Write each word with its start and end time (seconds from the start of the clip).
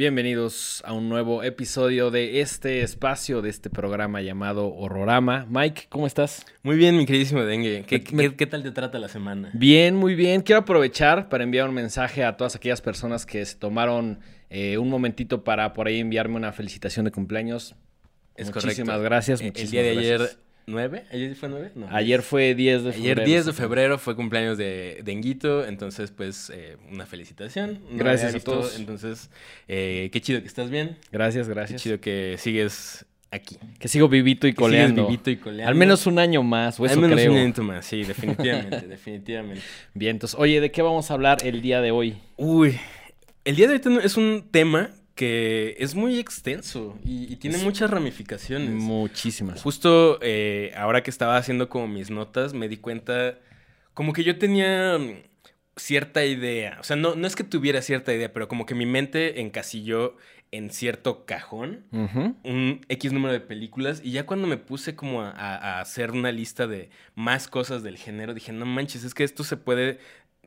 Bienvenidos 0.00 0.82
a 0.86 0.94
un 0.94 1.10
nuevo 1.10 1.42
episodio 1.42 2.10
de 2.10 2.40
este 2.40 2.80
espacio, 2.80 3.42
de 3.42 3.50
este 3.50 3.68
programa 3.68 4.22
llamado 4.22 4.74
Horrorama. 4.74 5.46
Mike, 5.50 5.88
¿cómo 5.90 6.06
estás? 6.06 6.46
Muy 6.62 6.78
bien, 6.78 6.96
mi 6.96 7.04
queridísimo 7.04 7.44
Dengue. 7.44 7.84
¿Qué, 7.86 8.02
qué, 8.02 8.34
qué 8.34 8.46
tal 8.46 8.62
te 8.62 8.70
trata 8.70 8.98
la 8.98 9.08
semana? 9.08 9.50
Bien, 9.52 9.94
muy 9.94 10.14
bien. 10.14 10.40
Quiero 10.40 10.62
aprovechar 10.62 11.28
para 11.28 11.44
enviar 11.44 11.68
un 11.68 11.74
mensaje 11.74 12.24
a 12.24 12.38
todas 12.38 12.56
aquellas 12.56 12.80
personas 12.80 13.26
que 13.26 13.44
se 13.44 13.56
tomaron 13.56 14.20
eh, 14.48 14.78
un 14.78 14.88
momentito 14.88 15.44
para 15.44 15.74
por 15.74 15.86
ahí 15.86 16.00
enviarme 16.00 16.36
una 16.36 16.52
felicitación 16.52 17.04
de 17.04 17.10
cumpleaños. 17.10 17.74
Es 18.36 18.46
muchísimas 18.46 18.96
correcto. 18.96 19.02
gracias. 19.02 19.42
Eh, 19.42 19.44
El 19.44 19.50
muchísimas 19.50 19.70
día 19.70 19.82
de 19.82 19.90
ayer, 19.90 20.18
gracias. 20.20 20.40
¿Nueve? 20.70 21.04
¿Ayer 21.12 21.34
fue 21.34 21.48
nueve? 21.48 21.72
No. 21.74 21.86
Ayer 21.90 22.22
fue 22.22 22.54
10 22.54 22.84
de 22.84 22.92
febrero. 22.92 23.12
Ayer 23.22 23.26
10 23.26 23.46
de 23.46 23.52
febrero 23.52 23.98
fue 23.98 24.16
cumpleaños 24.16 24.56
de 24.56 25.00
Denguito, 25.04 25.66
entonces 25.66 26.10
pues 26.10 26.50
eh, 26.54 26.76
una 26.90 27.06
felicitación. 27.06 27.80
No 27.90 27.98
Gracias 27.98 28.34
a 28.34 28.40
todos. 28.40 28.78
Entonces, 28.78 29.30
eh, 29.68 30.08
qué 30.12 30.20
chido 30.20 30.40
que 30.40 30.46
estás 30.48 30.70
bien. 30.70 30.96
Gracias, 31.12 31.46
Qué 31.48 31.54
gracias. 31.54 31.82
chido 31.82 32.00
que 32.00 32.36
sigues 32.38 33.04
aquí. 33.30 33.58
Que 33.78 33.88
sigo 33.88 34.08
vivito 34.08 34.46
y 34.46 34.54
coleando. 34.54 35.06
vivito 35.06 35.30
y 35.30 35.36
coleando. 35.36 35.68
Al 35.68 35.74
menos 35.74 36.06
un 36.06 36.18
año 36.18 36.42
más, 36.42 36.80
o 36.80 36.86
eso 36.86 36.94
Al 36.94 37.00
menos 37.00 37.16
creo. 37.18 37.30
un 37.32 37.38
momento 37.38 37.62
más, 37.62 37.84
sí, 37.86 38.04
definitivamente, 38.04 38.80
definitivamente. 38.88 39.62
Bien, 39.94 40.16
entonces, 40.16 40.38
oye, 40.38 40.60
¿de 40.60 40.70
qué 40.70 40.82
vamos 40.82 41.10
a 41.10 41.14
hablar 41.14 41.38
el 41.44 41.60
día 41.62 41.80
de 41.80 41.90
hoy? 41.90 42.16
Uy, 42.36 42.78
el 43.44 43.56
día 43.56 43.68
de 43.68 43.74
hoy 43.74 43.98
es 44.02 44.16
un 44.16 44.48
tema 44.50 44.90
que 45.20 45.76
es 45.78 45.94
muy 45.94 46.18
extenso 46.18 46.98
y, 47.04 47.30
y 47.30 47.36
tiene 47.36 47.58
muchas 47.58 47.90
ramificaciones. 47.90 48.70
Muchísimas. 48.70 49.60
Justo 49.60 50.18
eh, 50.22 50.72
ahora 50.74 51.02
que 51.02 51.10
estaba 51.10 51.36
haciendo 51.36 51.68
como 51.68 51.88
mis 51.88 52.08
notas, 52.10 52.54
me 52.54 52.68
di 52.70 52.78
cuenta 52.78 53.38
como 53.92 54.14
que 54.14 54.24
yo 54.24 54.38
tenía 54.38 54.96
mm, 54.98 55.16
cierta 55.76 56.24
idea. 56.24 56.78
O 56.80 56.84
sea, 56.84 56.96
no, 56.96 57.16
no 57.16 57.26
es 57.26 57.36
que 57.36 57.44
tuviera 57.44 57.82
cierta 57.82 58.14
idea, 58.14 58.32
pero 58.32 58.48
como 58.48 58.64
que 58.64 58.74
mi 58.74 58.86
mente 58.86 59.42
encasilló 59.42 60.16
en 60.52 60.70
cierto 60.70 61.26
cajón 61.26 61.84
un 62.42 62.80
X 62.88 63.12
número 63.12 63.34
de 63.34 63.40
películas 63.40 64.00
y 64.02 64.12
ya 64.12 64.24
cuando 64.24 64.46
me 64.48 64.56
puse 64.56 64.96
como 64.96 65.20
a, 65.20 65.28
a- 65.32 65.56
a 65.76 65.80
hacer 65.82 66.12
una 66.12 66.32
lista 66.32 66.66
de 66.66 66.88
más 67.14 67.46
cosas 67.46 67.82
del 67.82 67.98
género, 67.98 68.32
dije, 68.32 68.52
no 68.52 68.64
manches, 68.64 69.04
es 69.04 69.12
que 69.12 69.22
esto 69.24 69.44
se 69.44 69.58
puede 69.58 69.98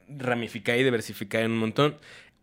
ramificar 0.09 0.77
y 0.79 0.83
diversificar 0.83 1.43
en 1.43 1.51
un 1.51 1.59
montón. 1.59 1.95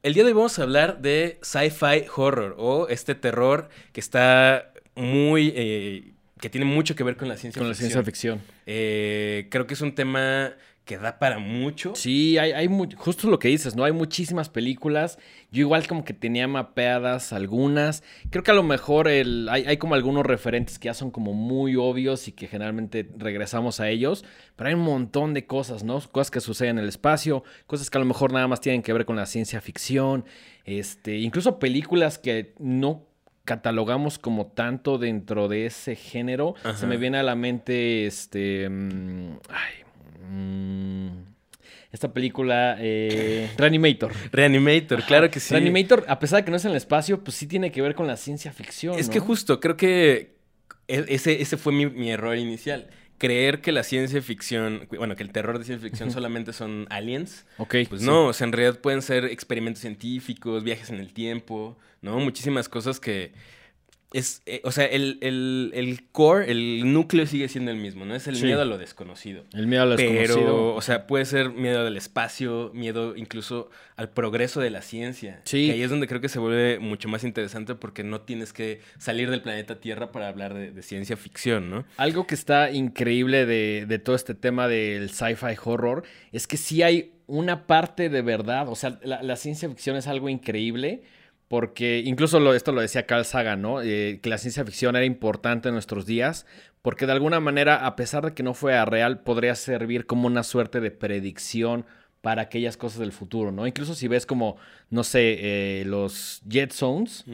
El 0.03 0.15
día 0.15 0.23
de 0.25 0.29
hoy 0.29 0.35
vamos 0.35 0.59
a 0.59 0.63
hablar 0.63 1.03
de 1.03 1.39
sci-fi 1.43 2.07
horror 2.17 2.55
o 2.59 2.89
este 2.89 3.15
terror 3.15 3.69
que 3.93 4.01
está 4.01 4.73
muy... 4.95 5.53
eh, 5.55 6.13
que 6.41 6.49
tiene 6.49 6.65
mucho 6.65 6.97
que 6.97 7.05
ver 7.05 7.17
con 7.19 7.29
la 7.29 7.37
ciencia 7.37 7.61
Con 7.61 7.69
la 7.69 7.75
ficción. 7.75 7.91
ciencia 7.91 8.03
ficción. 8.05 8.41
Eh, 8.65 9.47
creo 9.51 9.67
que 9.67 9.75
es 9.75 9.81
un 9.83 9.95
tema 9.95 10.55
que 10.91 10.99
da 10.99 11.21
para 11.21 11.39
mucho. 11.39 11.93
Sí, 11.95 12.37
hay, 12.37 12.51
hay 12.51 12.69
justo 12.97 13.31
lo 13.31 13.39
que 13.39 13.47
dices, 13.47 13.77
¿no? 13.77 13.85
Hay 13.85 13.93
muchísimas 13.93 14.49
películas. 14.49 15.21
Yo 15.53 15.61
igual 15.61 15.87
como 15.87 16.03
que 16.03 16.15
tenía 16.15 16.49
mapeadas 16.49 17.33
algunas. 17.33 18.03
Creo 18.31 18.43
que 18.43 18.51
a 18.51 18.55
lo 18.55 18.65
mejor 18.65 19.07
el, 19.07 19.49
hay, 19.53 19.63
hay 19.67 19.77
como 19.77 19.95
algunos 19.95 20.27
referentes 20.27 20.81
que 20.81 20.87
ya 20.87 20.95
son 20.95 21.13
como 21.13 21.33
muy 21.33 21.77
obvios 21.77 22.27
y 22.27 22.33
que 22.33 22.49
generalmente 22.49 23.09
regresamos 23.17 23.79
a 23.79 23.89
ellos. 23.89 24.25
Pero 24.57 24.67
hay 24.67 24.75
un 24.75 24.81
montón 24.81 25.33
de 25.33 25.47
cosas, 25.47 25.85
¿no? 25.85 26.01
Cosas 26.11 26.33
que 26.33 26.41
suceden 26.41 26.79
en 26.79 26.83
el 26.83 26.89
espacio, 26.89 27.45
cosas 27.69 27.89
que 27.89 27.97
a 27.97 28.01
lo 28.01 28.07
mejor 28.07 28.33
nada 28.33 28.49
más 28.49 28.61
tienen 28.61 28.83
que 28.83 28.93
ver 28.93 29.05
con 29.05 29.15
la 29.15 29.27
ciencia 29.27 29.61
ficción. 29.61 30.25
Este, 30.65 31.19
incluso 31.19 31.61
películas 31.61 32.19
que 32.19 32.57
no 32.59 33.07
catalogamos 33.45 34.19
como 34.19 34.49
tanto 34.49 34.99
dentro 34.99 35.47
de 35.47 35.67
ese 35.67 35.95
género. 35.95 36.57
Se 36.75 36.89
me 36.89 36.97
viene 36.97 37.19
a 37.19 37.23
la 37.23 37.37
mente 37.37 38.07
este... 38.07 38.69
mm, 38.69 39.39
ay, 39.51 39.90
esta 41.93 42.13
película, 42.13 42.77
eh, 42.79 43.51
Reanimator. 43.59 44.13
Reanimator, 44.33 45.03
claro 45.05 45.31
que 45.31 45.41
sí. 45.41 45.55
Reanimator, 45.55 46.05
a 46.09 46.19
pesar 46.19 46.41
de 46.41 46.45
que 46.45 46.51
no 46.51 46.57
es 46.57 46.65
en 46.65 46.71
el 46.73 46.77
espacio, 46.77 47.23
pues 47.25 47.37
sí 47.37 47.47
tiene 47.47 47.73
que 47.73 47.83
ver 47.83 47.95
con 47.95 48.07
la 48.07 48.17
ciencia 48.17 48.53
ficción. 48.53 48.99
Es 48.99 49.09
¿no? 49.09 49.13
que 49.13 49.21
justo, 49.21 49.61
creo 49.61 49.77
que 49.77 50.37
e- 50.89 51.07
ese, 51.09 51.43
ese 51.43 51.57
fue 51.57 51.73
mi, 51.73 51.87
mi 51.87 52.11
error 52.11 52.37
inicial. 52.37 52.89
Creer 53.19 53.61
que 53.61 53.71
la 53.71 53.83
ciencia 53.83 54.23
ficción, 54.23 54.89
bueno, 54.97 55.15
que 55.15 55.23
el 55.23 55.31
terror 55.31 55.59
de 55.59 55.65
ciencia 55.65 55.87
ficción 55.87 56.11
solamente 56.11 56.55
son 56.55 56.87
aliens. 56.89 57.45
Ok. 57.59 57.75
Pues 57.89 58.01
sí. 58.01 58.07
no, 58.07 58.29
o 58.29 58.33
sea, 58.33 58.47
en 58.47 58.53
realidad 58.53 58.81
pueden 58.81 59.03
ser 59.03 59.27
experimentos 59.27 59.83
científicos, 59.83 60.65
viajes 60.65 60.89
en 60.89 61.01
el 61.01 61.13
tiempo, 61.13 61.77
¿no? 62.01 62.19
Muchísimas 62.19 62.71
cosas 62.71 62.99
que 62.99 63.33
es, 64.13 64.43
eh, 64.47 64.61
o 64.65 64.73
sea, 64.73 64.87
el, 64.87 65.19
el, 65.21 65.71
el 65.75 66.09
core, 66.11 66.51
el 66.51 66.93
núcleo 66.93 67.27
sigue 67.27 67.49
siendo 67.49 67.71
el 67.71 67.77
mismo, 67.77 68.05
¿no? 68.05 68.15
Es 68.17 68.27
el 68.27 68.35
Sí. 68.37 68.45
miedo 68.47 68.61
a 68.63 68.65
lo 68.65 68.77
desconocido. 68.77 69.45
El 69.55 69.67
miedo 69.69 69.83
a 69.83 69.87
lo 69.87 69.97
desconocido. 69.97 70.37
Pero, 70.37 70.75
o 70.75 70.81
sea, 70.81 71.07
puede 71.07 71.25
ser 71.27 71.51
miedo 71.51 71.85
del 71.85 71.97
espacio, 71.97 72.73
miedo 72.75 73.17
incluso 73.17 73.71
al 73.97 74.11
progreso 74.11 74.61
de 74.61 74.71
la 74.71 74.83
ciencia. 74.83 75.41
Sí. 75.45 75.67
Que 75.67 75.73
ahí 75.75 75.83
es 75.83 75.91
donde 75.91 76.09
creo 76.09 76.21
que 76.21 76.29
se 76.29 76.39
vuelve 76.41 76.79
mucho 76.81 77.09
más 77.09 77.23
interesante 77.23 77.75
porque 77.77 78.03
no 78.03 78.23
tienes 78.23 78.53
que 78.53 78.81
salir 78.99 79.31
del 79.31 79.43
planeta 79.43 79.81
Tierra 79.81 80.11
para 80.11 80.27
hablar 80.29 80.55
de, 80.55 80.73
de 80.73 80.83
ciencia 80.83 81.17
ficción, 81.17 81.71
¿no? 81.71 81.85
Algo 81.97 82.27
que 82.27 82.35
está 82.35 82.73
increíble 82.73 83.47
de, 83.47 83.85
de 83.87 83.99
todo 84.01 84.17
este 84.17 84.35
tema 84.35 84.67
del 84.67 85.11
sci-fi 85.11 85.55
horror 85.65 86.03
es 86.33 86.47
que 86.49 86.57
sí 86.57 86.83
hay 86.83 87.13
una 87.29 87.69
parte 87.69 88.09
de 88.09 88.23
verdad. 88.23 88.69
O 88.69 88.75
sea, 88.75 88.99
la, 89.05 89.23
la 89.23 89.37
ciencia 89.37 89.69
ficción 89.69 89.97
es 89.97 90.09
algo 90.09 90.29
increíble. 90.29 91.03
Porque 91.51 92.01
incluso 92.07 92.39
lo- 92.39 92.55
esto 92.55 92.71
lo 92.71 92.81
decía 92.81 93.07
Carl 93.07 93.25
Sagan, 93.25 93.61
¿no? 93.61 93.83
Eh, 93.83 94.21
que 94.23 94.31
la 94.31 94.39
ciencia 94.39 94.65
ficción 94.65 94.95
era 94.95 95.05
importante 95.05 95.69
en 95.69 95.75
nuestros 95.75 96.07
días. 96.07 96.47
Porque 96.81 97.07
de 97.07 97.13
alguna 97.13 97.41
manera, 97.41 97.85
a 97.87 97.97
pesar 97.97 98.25
de 98.25 98.35
que 98.35 98.45
no 98.45 98.55
fuera 98.55 98.85
real, 98.85 99.19
podría 99.25 99.57
servir 99.57 100.07
como 100.07 100.29
una 100.29 100.45
suerte 100.45 100.79
de 100.81 100.93
predicción 100.93 101.87
para 102.21 102.43
aquellas 102.43 102.77
cosas 102.77 103.01
del 103.01 103.11
futuro, 103.11 103.51
¿no? 103.51 103.67
Incluso 103.67 103.97
si 103.97 104.07
ves 104.07 104.27
como, 104.27 104.59
no 104.91 105.03
sé, 105.03 105.39
eh, 105.81 105.85
los 105.87 106.41
Jetsones, 106.49 107.25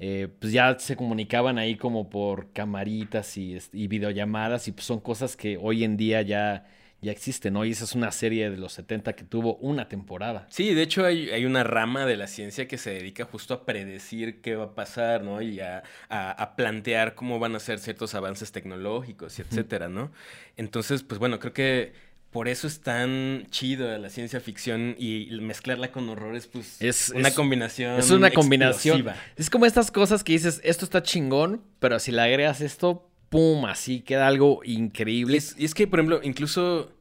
eh, 0.00 0.26
pues 0.40 0.52
ya 0.52 0.76
se 0.80 0.96
comunicaban 0.96 1.56
ahí 1.58 1.76
como 1.76 2.10
por 2.10 2.50
camaritas 2.52 3.36
y, 3.36 3.54
est- 3.54 3.72
y 3.74 3.86
videollamadas 3.86 4.66
y 4.66 4.72
pues 4.72 4.84
son 4.84 4.98
cosas 4.98 5.36
que 5.36 5.56
hoy 5.62 5.84
en 5.84 5.96
día 5.96 6.22
ya, 6.22 6.66
ya 7.02 7.12
existen, 7.12 7.54
¿no? 7.54 7.64
Y 7.64 7.70
esa 7.70 7.84
es 7.84 7.94
una 7.94 8.12
serie 8.12 8.50
de 8.50 8.56
los 8.58 8.72
70 8.74 9.14
que 9.14 9.24
tuvo 9.24 9.56
una 9.56 9.88
temporada. 9.88 10.46
Sí, 10.50 10.74
de 10.74 10.82
hecho 10.82 11.04
hay, 11.06 11.30
hay 11.30 11.44
una 11.46 11.64
rama 11.64 12.04
de 12.06 12.16
la 12.16 12.26
ciencia 12.26 12.68
que 12.68 12.76
se 12.78 12.90
dedica 12.90 13.24
justo 13.24 13.54
a 13.54 13.64
predecir 13.64 14.40
qué 14.42 14.56
va 14.56 14.64
a 14.64 14.74
pasar, 14.74 15.22
¿no? 15.22 15.40
Y 15.40 15.60
a, 15.60 15.82
a- 16.08 16.30
a 16.32 16.56
plantear 16.56 17.14
cómo 17.14 17.38
van 17.38 17.54
a 17.56 17.60
ser 17.60 17.78
ciertos 17.78 18.14
avances 18.14 18.52
tecnológicos 18.52 19.38
y 19.38 19.42
etcétera, 19.42 19.88
¿no? 19.88 20.12
Entonces, 20.56 21.02
pues 21.02 21.18
bueno, 21.18 21.38
creo 21.38 21.52
que 21.52 21.92
por 22.30 22.46
eso 22.46 22.68
es 22.68 22.80
tan 22.80 23.46
chido 23.50 23.96
la 23.98 24.08
ciencia 24.08 24.38
ficción 24.38 24.94
y 24.98 25.28
mezclarla 25.40 25.90
con 25.90 26.08
horrores, 26.08 26.46
pues 26.46 26.80
Es- 26.80 27.08
una 27.14 27.28
es- 27.28 27.34
combinación. 27.34 27.98
Es 27.98 28.10
una 28.10 28.30
combinación. 28.30 28.98
explosiva. 28.98 29.26
Es 29.36 29.50
como 29.50 29.66
estas 29.66 29.90
cosas 29.90 30.22
que 30.22 30.34
dices, 30.34 30.60
esto 30.62 30.84
está 30.84 31.02
chingón, 31.02 31.60
pero 31.80 31.98
si 31.98 32.12
le 32.12 32.20
agregas 32.20 32.60
esto, 32.60 33.09
¡pum! 33.30 33.64
Así 33.64 34.00
queda 34.02 34.26
algo 34.26 34.60
Y 34.64 34.74
increíble. 34.74 35.38
es, 35.38 35.54
y 35.58 35.64
es 35.64 35.72
que, 35.74 35.86
por 35.86 35.98
ejemplo, 36.00 36.20
incluso 36.22 36.92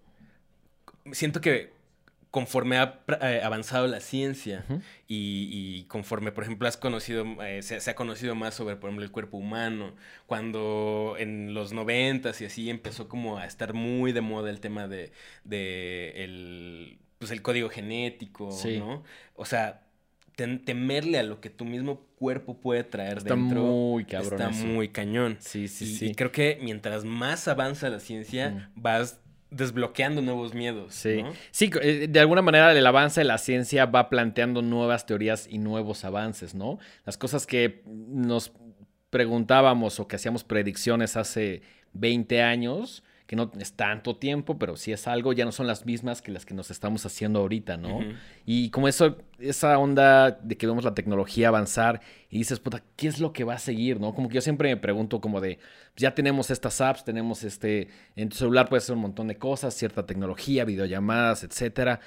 siento 1.12 1.42
que 1.42 1.74
conforme 2.32 2.78
ha 2.78 3.02
eh, 3.22 3.42
avanzado 3.44 3.88
la 3.88 4.00
ciencia 4.00 4.64
y, 5.08 5.50
y 5.52 5.84
conforme, 5.86 6.32
por 6.32 6.44
ejemplo, 6.44 6.68
has 6.68 6.78
conocido, 6.78 7.26
eh, 7.44 7.64
se, 7.64 7.80
se 7.82 7.90
ha 7.90 7.96
conocido 7.96 8.36
más 8.36 8.54
sobre, 8.54 8.76
por 8.76 8.90
ejemplo, 8.90 9.04
el 9.04 9.12
cuerpo 9.12 9.38
humano, 9.38 9.96
cuando 10.28 11.16
en 11.18 11.56
los 11.56 11.74
noventas 11.74 12.40
y 12.42 12.46
así 12.46 12.70
empezó 12.70 13.10
como 13.10 13.40
a 13.40 13.46
estar 13.48 13.74
muy 13.74 14.12
de 14.12 14.22
moda 14.22 14.52
el 14.52 14.60
tema 14.60 14.88
de, 14.88 15.12
de 15.44 16.24
el, 16.24 17.00
pues 17.18 17.32
el 17.32 17.42
código 17.42 17.68
genético, 17.70 18.52
Sí. 18.52 18.78
¿no? 18.78 19.04
O 19.34 19.46
sea, 19.46 19.82
temerle 20.66 21.20
a 21.20 21.24
lo 21.24 21.42
que 21.42 21.50
tu 21.50 21.66
mismo 21.66 22.02
cuerpo 22.18 22.60
puede 22.60 22.84
traer 22.84 23.20
Está 23.20 23.36
dentro 23.36 23.64
muy 23.64 24.06
cabrón 24.06 24.42
está 24.42 24.50
eso. 24.50 24.66
muy 24.66 24.90
cañón. 24.90 25.38
Sí, 25.40 25.68
sí, 25.68 25.86
y, 25.86 25.88
sí. 25.88 26.06
y 26.08 26.16
creo 26.16 26.32
que 26.32 26.60
mientras 26.62 27.06
más 27.06 27.48
avanza 27.48 27.90
la 27.90 28.00
ciencia, 28.00 28.72
vas 28.76 29.20
desbloqueando 29.52 30.22
nuevos 30.22 30.54
miedos. 30.54 30.94
Sí, 30.94 31.24
¿no? 31.24 31.34
sí, 31.52 31.72
eh, 31.82 32.08
de 32.10 32.20
alguna 32.20 32.42
manera 32.42 32.72
el 32.72 32.86
avance 32.86 33.22
de 33.22 33.26
la 33.26 33.38
ciencia 33.38 33.86
va 33.86 34.10
planteando 34.10 34.62
nuevas 34.62 35.06
teorías 35.06 35.48
y 35.50 35.58
nuevos 35.58 36.06
avances, 36.06 36.54
¿no? 36.54 36.80
Las 37.06 37.18
cosas 37.18 37.48
que 37.48 37.82
nos 37.86 38.52
preguntábamos 39.10 40.00
o 40.00 40.08
que 40.08 40.16
hacíamos 40.18 40.44
predicciones 40.44 41.18
hace 41.18 41.62
20 41.94 42.42
años, 42.44 43.04
que 43.30 43.36
no 43.36 43.52
es 43.60 43.74
tanto 43.74 44.16
tiempo, 44.16 44.58
pero 44.58 44.76
sí 44.76 44.92
es 44.92 45.08
algo, 45.08 45.34
ya 45.34 45.46
no 45.46 45.52
son 45.52 45.68
las 45.68 45.86
mismas 45.86 46.20
que 46.20 46.32
las 46.32 46.48
que 46.48 46.56
nos 46.56 46.72
estamos 46.72 47.06
haciendo 47.06 47.42
ahorita, 47.42 47.78
¿no? 47.78 48.00
Y 48.44 48.72
como 48.72 48.88
eso, 48.88 49.18
esa 49.38 49.78
onda 49.78 50.32
de 50.32 50.58
que 50.58 50.66
vemos 50.66 50.84
la 50.84 50.96
tecnología 50.96 51.50
avanzar 51.50 52.02
y 52.32 52.40
dices, 52.40 52.60
puta, 52.60 52.82
¿qué 52.96 53.08
es 53.08 53.20
lo 53.20 53.32
que 53.32 53.44
va 53.44 53.54
a 53.54 53.60
seguir, 53.60 54.00
no? 54.00 54.16
Como 54.16 54.30
que 54.30 54.34
yo 54.34 54.42
siempre 54.42 54.70
me 54.70 54.78
pregunto 54.82 55.22
como 55.22 55.42
de, 55.42 55.60
ya 55.96 56.16
tenemos 56.16 56.50
estas 56.50 56.82
apps, 56.82 57.04
tenemos 57.04 57.44
este, 57.44 57.90
en 58.16 58.30
tu 58.30 58.36
celular 58.36 58.68
puedes 58.68 58.86
hacer 58.86 58.96
un 58.96 59.04
montón 59.04 59.28
de 59.28 59.38
cosas, 59.38 59.76
cierta 59.76 60.08
tecnología, 60.08 60.66
videollamadas, 60.66 61.44
etcétera, 61.44 62.00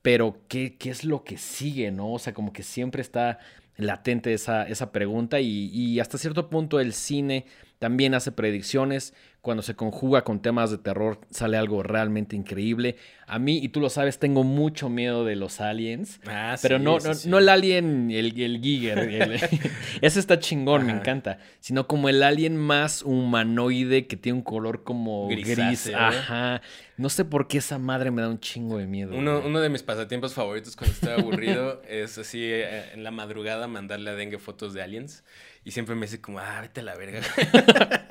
pero 0.00 0.38
¿qué, 0.48 0.78
qué 0.78 0.88
es 0.88 1.04
lo 1.04 1.24
que 1.24 1.36
sigue, 1.36 1.90
no? 1.90 2.14
O 2.14 2.18
sea, 2.18 2.32
como 2.32 2.54
que 2.54 2.62
siempre 2.62 3.02
está 3.02 3.38
latente 3.76 4.32
esa, 4.32 4.66
esa 4.66 4.92
pregunta 4.92 5.40
y, 5.40 5.68
y 5.74 6.00
hasta 6.00 6.16
cierto 6.16 6.48
punto 6.48 6.80
el 6.80 6.94
cine 6.94 7.44
también 7.80 8.14
hace 8.14 8.30
predicciones. 8.30 9.14
Cuando 9.40 9.62
se 9.62 9.74
conjuga 9.74 10.22
con 10.22 10.42
temas 10.42 10.70
de 10.70 10.76
terror 10.76 11.18
sale 11.30 11.56
algo 11.56 11.82
realmente 11.82 12.36
increíble. 12.36 12.96
A 13.26 13.38
mí, 13.38 13.56
y 13.56 13.70
tú 13.70 13.80
lo 13.80 13.88
sabes, 13.88 14.18
tengo 14.18 14.44
mucho 14.44 14.90
miedo 14.90 15.24
de 15.24 15.34
los 15.34 15.62
aliens. 15.62 16.20
Ah, 16.26 16.56
pero 16.60 16.76
sí, 16.76 16.84
no, 16.84 16.98
no, 16.98 17.14
sí. 17.14 17.26
no 17.26 17.38
el 17.38 17.48
alien, 17.48 18.10
el, 18.10 18.38
el 18.38 18.60
Giger. 18.60 18.98
el- 18.98 19.32
ese 20.02 20.20
está 20.20 20.38
chingón, 20.38 20.84
me 20.84 20.92
encanta. 20.92 21.38
Sino 21.58 21.86
como 21.86 22.10
el 22.10 22.22
alien 22.22 22.54
más 22.58 23.02
humanoide 23.02 24.06
que 24.06 24.18
tiene 24.18 24.36
un 24.40 24.44
color 24.44 24.82
como 24.84 25.28
gris. 25.28 25.90
Ajá. 25.94 26.60
No 26.98 27.08
sé 27.08 27.24
por 27.24 27.48
qué 27.48 27.56
esa 27.58 27.78
madre 27.78 28.10
me 28.10 28.20
da 28.20 28.28
un 28.28 28.40
chingo 28.40 28.76
de 28.76 28.86
miedo. 28.86 29.16
Uno, 29.16 29.40
uno 29.42 29.58
de 29.60 29.70
mis 29.70 29.82
pasatiempos 29.82 30.34
favoritos 30.34 30.76
cuando 30.76 30.92
estoy 30.92 31.12
aburrido 31.18 31.80
es 31.88 32.18
así 32.18 32.42
eh, 32.42 32.92
en 32.92 33.04
la 33.04 33.10
madrugada 33.10 33.66
mandarle 33.68 34.10
a 34.10 34.14
Dengue 34.16 34.38
fotos 34.38 34.74
de 34.74 34.82
aliens. 34.82 35.24
Y 35.64 35.72
siempre 35.72 35.94
me 35.94 36.06
dice 36.06 36.20
como, 36.20 36.38
ah, 36.38 36.60
vete 36.62 36.80
a 36.80 36.82
la 36.84 36.94
verga. 36.96 37.20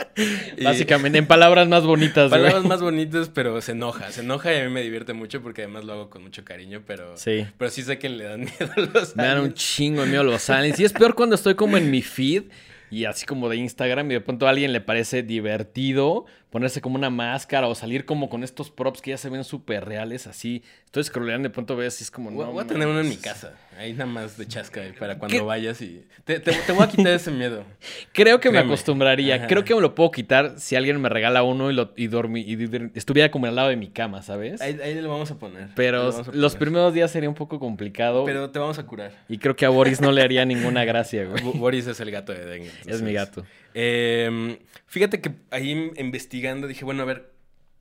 Y 0.57 0.65
Básicamente, 0.65 1.17
en 1.17 1.27
palabras 1.27 1.69
más 1.69 1.85
bonitas, 1.85 2.29
güey. 2.29 2.41
Palabras 2.41 2.65
más 2.65 2.81
bonitas, 2.81 3.29
pero 3.33 3.61
se 3.61 3.71
enoja. 3.71 4.11
Se 4.11 4.19
enoja 4.19 4.53
y 4.53 4.57
a 4.59 4.65
mí 4.65 4.69
me 4.69 4.81
divierte 4.81 5.13
mucho 5.13 5.41
porque 5.41 5.61
además 5.61 5.85
lo 5.85 5.93
hago 5.93 6.09
con 6.09 6.23
mucho 6.23 6.43
cariño, 6.43 6.83
pero 6.85 7.15
Sí. 7.15 7.47
pero 7.57 7.71
sí 7.71 7.83
sé 7.83 7.99
que 7.99 8.09
le 8.09 8.25
dan 8.25 8.41
miedo 8.59 8.69
a 8.75 8.79
los 8.81 9.15
Me 9.15 9.23
dan 9.23 9.37
un 9.37 9.39
aliens. 9.45 9.53
chingo 9.55 10.01
de 10.01 10.07
miedo 10.09 10.23
los 10.25 10.49
aliens. 10.49 10.77
Y 10.77 10.83
es 10.83 10.91
peor 10.91 11.15
cuando 11.15 11.35
estoy 11.35 11.55
como 11.55 11.77
en 11.77 11.89
mi 11.89 12.01
feed 12.01 12.43
y 12.91 13.05
así 13.05 13.25
como 13.25 13.47
de 13.47 13.55
Instagram 13.57 14.11
y 14.11 14.15
de 14.15 14.19
pronto 14.21 14.45
a 14.45 14.49
alguien 14.49 14.73
le 14.73 14.81
parece 14.81 15.23
divertido 15.23 16.25
ponerse 16.49 16.81
como 16.81 16.95
una 16.95 17.09
máscara 17.09 17.67
o 17.67 17.75
salir 17.75 18.05
como 18.05 18.29
con 18.29 18.43
estos 18.43 18.71
props 18.71 19.01
que 19.01 19.11
ya 19.11 19.17
se 19.17 19.29
ven 19.29 19.43
súper 19.43 19.85
reales 19.85 20.25
así. 20.27 20.63
Estoy 20.85 21.03
scrolleando 21.03 21.47
y 21.47 21.49
de 21.49 21.53
pronto 21.53 21.75
ves 21.75 21.99
y 22.01 22.03
es 22.03 22.09
como... 22.11 22.31
No 22.31 22.51
voy 22.51 22.63
a 22.63 22.67
tener 22.67 22.87
uno 22.87 22.99
en 23.01 23.09
mi 23.09 23.17
casa. 23.17 23.53
Ahí 23.77 23.93
nada 23.93 24.07
más 24.07 24.37
de 24.37 24.47
chasca 24.47 24.81
para 24.99 25.19
cuando 25.19 25.37
¿Qué? 25.37 25.43
vayas 25.43 25.79
y... 25.81 26.03
Te, 26.25 26.39
te- 26.39 26.51
te 26.51 26.71
voy 26.71 26.83
a 26.83 26.87
quitar 26.87 27.13
ese 27.13 27.29
miedo. 27.31 27.63
Creo 28.13 28.39
que 28.39 28.49
me 28.49 28.57
acostumbraría. 28.57 29.35
Ajá. 29.35 29.47
Creo 29.47 29.63
que 29.63 29.75
me 29.75 29.81
lo 29.81 29.93
puedo 29.93 30.09
quitar 30.11 30.59
si 30.59 30.75
alguien 30.75 30.99
me 30.99 31.09
regala 31.09 31.43
uno 31.43 31.69
y, 31.69 31.75
lo, 31.75 31.93
y, 31.95 32.07
dormí, 32.07 32.41
y 32.41 32.57
estuviera 32.95 33.29
como 33.29 33.45
al 33.45 33.55
lado 33.55 33.69
de 33.69 33.75
mi 33.75 33.87
cama, 33.89 34.21
¿sabes? 34.23 34.59
Ahí, 34.61 34.79
ahí 34.83 34.99
lo 34.99 35.09
vamos 35.09 35.29
a 35.29 35.37
poner. 35.37 35.69
Pero 35.75 36.09
lo 36.11 36.31
los 36.33 36.55
primeros 36.55 36.93
días 36.93 37.11
sería 37.11 37.29
un 37.29 37.35
poco 37.35 37.59
complicado. 37.59 38.25
Pero 38.25 38.49
te 38.49 38.57
vamos 38.57 38.79
a 38.79 38.85
curar. 38.87 39.11
Y 39.29 39.37
creo 39.37 39.55
que 39.55 39.65
a 39.65 39.69
Boris 39.69 40.01
no 40.01 40.11
le 40.11 40.23
haría 40.23 40.43
ninguna 40.45 40.83
gracia, 40.85 41.25
güey. 41.29 41.43
Bo- 41.43 41.53
Boris 41.53 41.85
es 41.87 41.99
el 41.99 42.09
gato 42.09 42.33
de 42.33 42.43
Dengue. 42.45 42.71
Es 42.87 43.01
mi 43.03 43.13
gato. 43.13 43.45
Eh, 43.73 44.59
fíjate 44.87 45.21
que 45.21 45.31
ahí 45.51 45.91
investigando 45.97 46.67
dije, 46.67 46.85
bueno, 46.85 47.03
a 47.03 47.05
ver, 47.05 47.31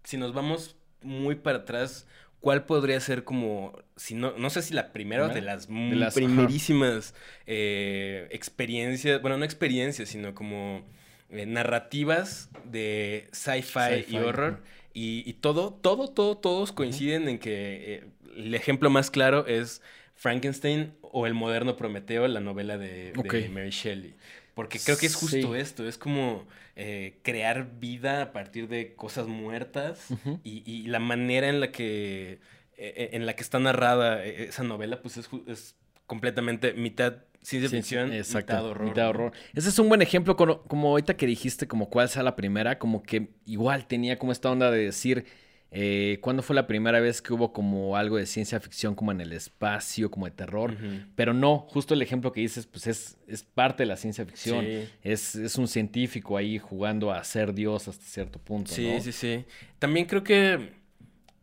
si 0.05 0.17
nos 0.17 0.33
vamos 0.33 0.77
muy 1.03 1.37
para 1.37 1.59
atrás, 1.59 2.07
¿cuál 2.41 2.65
podría 2.65 2.99
ser 3.01 3.25
como, 3.25 3.79
si 3.97 4.15
no, 4.15 4.33
no 4.37 4.51
sé 4.51 4.63
si 4.63 4.75
la 4.75 4.93
primera 4.93 5.27
o 5.27 5.29
de 5.29 5.43
las, 5.43 5.67
primerísimas 6.15 7.15
eh, 7.47 8.29
experiencias, 8.31 9.21
bueno, 9.21 9.37
no 9.37 9.45
experiencias, 9.45 10.09
sino 10.09 10.35
como 10.35 10.85
eh, 11.31 11.45
narrativas 11.47 12.49
de 12.65 13.29
sci-fi 13.33 14.07
y 14.09 14.17
horror. 14.17 14.63
Y, 14.95 15.23
y 15.29 15.35
todo, 15.35 15.75
todo, 15.75 16.09
todo, 16.09 16.39
todos 16.39 16.73
coinciden 16.73 17.29
en 17.29 17.39
que 17.39 17.95
eh, 17.95 18.05
el 18.37 18.55
ejemplo 18.55 18.89
más 18.89 19.11
claro 19.11 19.47
es 19.47 19.83
Frankenstein 20.15 20.95
o 21.03 21.27
el 21.27 21.35
moderno 21.35 21.77
Prometeo, 21.77 22.27
la 22.29 22.41
novela 22.41 22.79
de. 22.79 23.13
Mary 23.53 23.71
Shelley. 23.71 24.15
Porque 24.59 24.81
creo 24.81 24.99
que 24.99 25.07
es 25.07 25.15
justo 25.15 25.55
Sí. 25.55 25.61
esto, 25.61 25.87
es 25.87 25.99
como 25.99 26.45
eh, 26.75 27.21
crear 27.23 27.79
vida 27.79 28.23
a 28.23 28.33
partir 28.33 28.67
de 28.67 28.97
cosas 28.97 29.29
muertas 29.29 30.09
y, 30.43 30.65
y 30.69 30.89
la 30.89 30.99
manera 30.99 31.49
en 31.49 31.61
la 31.61 31.71
que 31.71 32.41
eh, 32.77 33.11
en 33.13 33.25
la 33.25 33.37
que 33.37 33.43
está 33.43 33.61
narrada 33.61 34.25
eh, 34.27 34.47
esa 34.49 34.65
novela, 34.65 35.01
pues 35.01 35.17
es, 35.17 35.29
es 35.47 35.77
completamente 36.07 36.73
mitad 36.73 37.19
ciencia 37.41 37.71
ficción, 37.71 38.11
mitad 38.11 38.65
horror. 38.67 38.89
mitad. 38.89 39.33
Ese 39.55 39.69
es 39.69 39.79
un 39.79 39.89
buen 39.89 40.03
ejemplo, 40.03 40.35
como, 40.37 40.63
como 40.63 40.89
ahorita 40.89 41.17
que 41.17 41.27
dijiste, 41.27 41.69
como 41.69 41.89
cuál 41.89 42.09
sea 42.09 42.25
la 42.25 42.35
primera, 42.35 42.81
como 42.81 43.05
que 43.05 43.29
igual 43.47 43.87
tenía 43.87 44.19
como 44.19 44.33
esta 44.33 44.51
onda 44.51 44.73
de 44.73 44.87
decir, 44.87 45.25
eh, 45.71 46.19
¿cuándo 46.23 46.43
fue 46.43 46.57
la 46.57 46.67
primera 46.67 46.99
vez 47.01 47.21
que 47.21 47.33
hubo 47.33 47.53
como 47.53 47.97
algo 47.97 48.17
de 48.17 48.25
ciencia 48.27 48.59
ficción 48.61 48.95
como 48.95 49.13
en 49.13 49.21
el 49.21 49.33
espacio, 49.33 50.11
como 50.11 50.27
de 50.27 50.33
terror? 50.33 50.77
Pero 51.15 51.35
no, 51.35 51.59
justo 51.69 51.95
el 51.95 52.03
ejemplo 52.03 52.33
que 52.33 52.41
dices, 52.41 52.67
pues 52.67 52.87
es, 52.87 53.19
es 53.27 53.43
parte 53.43 53.83
de 53.83 53.87
la 53.87 53.97
ciencia 53.97 54.25
ficción. 54.25 54.65
Sí. 54.65 54.89
Es, 55.03 55.35
es 55.35 55.57
un 55.57 55.69
científico 55.69 56.37
ahí 56.37 56.59
jugando 56.59 57.13
a 57.13 57.23
ser 57.25 57.53
Dios 57.53 57.89
hasta 57.89 58.05
cierto 58.05 58.39
punto, 58.39 58.73
Sí, 58.73 58.91
¿no? 58.91 59.01
sí, 59.01 59.13
sí. 59.13 59.45
También 59.79 60.07
creo 60.07 60.25
que 60.25 60.73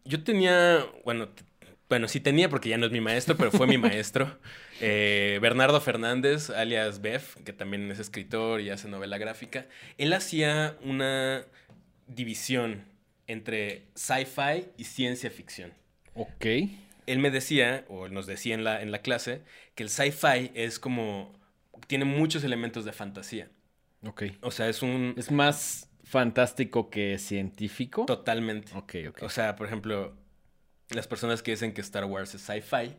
yo 0.05 0.23
tenía, 0.23 0.85
bueno, 1.03 1.29
bueno, 1.87 2.07
sí 2.07 2.19
tenía 2.19 2.49
porque 2.49 2.69
ya 2.69 2.77
no 2.77 2.87
es 2.87 2.91
mi 2.91 3.01
maestro, 3.01 3.37
pero 3.37 3.51
fue 3.51 3.67
mi 3.67 3.77
maestro. 3.77 4.39
eh, 4.81 5.37
Bernardo 5.39 5.79
Fernández, 5.81 6.49
alias 6.49 6.99
Beff, 6.99 7.35
que 7.43 7.53
también 7.53 7.91
es 7.91 7.99
escritor 7.99 8.59
y 8.59 8.71
hace 8.71 8.87
novela 8.87 9.19
gráfica. 9.19 9.67
Él 9.99 10.13
hacía 10.13 10.77
una 10.83 11.45
división 12.07 12.85
entre 13.27 13.87
sci-fi 13.95 14.67
y 14.77 14.83
ciencia 14.85 15.29
ficción. 15.29 15.73
Ok. 16.13 16.45
Él 17.07 17.19
me 17.19 17.29
decía, 17.29 17.85
o 17.87 18.05
él 18.07 18.13
nos 18.13 18.25
decía 18.25 18.55
en 18.55 18.63
la, 18.63 18.81
en 18.81 18.91
la 18.91 18.99
clase, 18.99 19.41
que 19.75 19.83
el 19.83 19.89
sci-fi 19.89 20.51
es 20.53 20.79
como, 20.79 21.33
tiene 21.87 22.05
muchos 22.05 22.43
elementos 22.43 22.85
de 22.85 22.93
fantasía. 22.93 23.49
Ok. 24.05 24.23
O 24.41 24.51
sea, 24.51 24.69
es 24.69 24.81
un... 24.81 25.13
Es 25.17 25.31
más 25.31 25.89
fantástico 26.03 26.89
que 26.89 27.17
científico. 27.17 28.05
Totalmente. 28.05 28.71
Ok, 28.75 28.95
ok. 29.09 29.23
O 29.23 29.29
sea, 29.29 29.55
por 29.55 29.67
ejemplo, 29.67 30.15
las 30.89 31.07
personas 31.07 31.41
que 31.41 31.51
dicen 31.51 31.73
que 31.73 31.81
Star 31.81 32.05
Wars 32.05 32.33
es 32.35 32.41
sci-fi, 32.41 32.95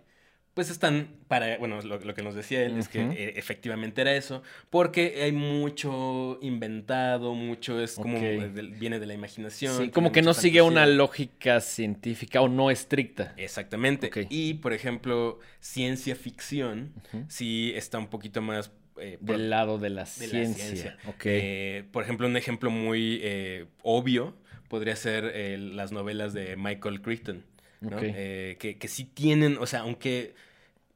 pues 0.56 0.70
están 0.70 1.08
para, 1.28 1.58
bueno, 1.58 1.82
lo, 1.82 1.98
lo 2.00 2.14
que 2.14 2.22
nos 2.22 2.34
decía 2.34 2.62
él 2.64 2.78
es 2.78 2.88
que 2.88 3.00
eh, 3.02 3.34
efectivamente 3.36 4.00
era 4.00 4.14
eso, 4.16 4.42
porque 4.70 5.20
hay 5.22 5.30
mucho 5.32 6.38
inventado, 6.40 7.34
mucho 7.34 7.78
es 7.78 7.96
como 7.96 8.18
viene 8.18 8.98
de 8.98 9.04
la 9.06 9.12
imaginación. 9.12 9.76
Sí, 9.76 9.90
como 9.90 10.12
que 10.12 10.22
no 10.22 10.32
sigue 10.32 10.62
una 10.62 10.86
lógica 10.86 11.60
científica 11.60 12.40
o 12.40 12.48
no 12.48 12.70
estricta. 12.70 13.34
Exactamente. 13.36 14.10
Y, 14.30 14.54
por 14.54 14.72
ejemplo, 14.72 15.40
ciencia 15.60 16.16
ficción 16.16 16.94
sí 17.28 17.72
está 17.76 17.98
un 17.98 18.08
poquito 18.08 18.40
más... 18.40 18.72
eh, 18.98 19.18
por- 19.18 19.36
Del 19.36 19.50
lado 19.50 19.78
de 19.78 19.90
la 19.90 20.04
de 20.04 20.06
ciencia. 20.06 20.42
la 20.46 20.54
ciencia. 20.54 20.96
Eh, 21.24 21.84
por 21.92 22.02
ejemplo, 22.02 22.26
un 22.26 22.36
ejemplo 22.38 22.70
muy 22.70 23.20
eh, 23.22 23.66
obvio 23.82 24.34
podría 24.68 24.96
ser 24.96 25.32
las 25.58 25.92
novelas 25.92 26.32
de 26.32 26.56
Michael 26.56 27.02
Crichton, 27.02 27.44
Eh, 27.82 28.56
que, 28.58 28.78
que 28.78 28.88
sí 28.88 29.04
tienen, 29.04 29.58
o 29.58 29.66
sea, 29.66 29.80
aunque 29.80 30.34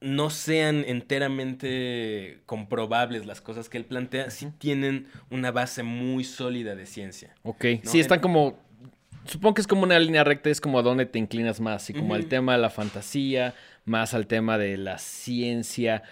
no 0.00 0.30
sean 0.30 0.84
enteramente 0.86 2.40
comprobables 2.46 3.26
las 3.26 3.40
cosas 3.40 3.68
que 3.68 3.78
él 3.78 3.84
plantea, 3.84 4.30
sí 4.30 4.48
tienen 4.58 5.06
una 5.30 5.50
base 5.50 5.82
muy 5.82 6.24
sólida 6.24 6.74
de 6.74 6.86
ciencia. 6.86 7.34
ok. 7.42 7.64
¿no? 7.84 7.90
Sí, 7.90 8.00
están 8.00 8.20
como. 8.20 8.58
Supongo 9.26 9.54
que 9.54 9.60
es 9.60 9.66
como 9.66 9.82
una 9.82 9.98
línea 9.98 10.24
recta, 10.24 10.48
es 10.48 10.60
como 10.60 10.78
a 10.78 10.82
dónde 10.82 11.04
te 11.04 11.18
inclinas 11.18 11.60
más. 11.60 11.90
Y 11.90 11.92
como 11.92 12.14
al 12.14 12.26
tema 12.26 12.52
de 12.52 12.58
la 12.58 12.70
fantasía, 12.70 13.54
más 13.84 14.14
al 14.14 14.26
tema 14.26 14.56
de 14.56 14.78
la 14.78 14.96
ciencia. 14.98 16.02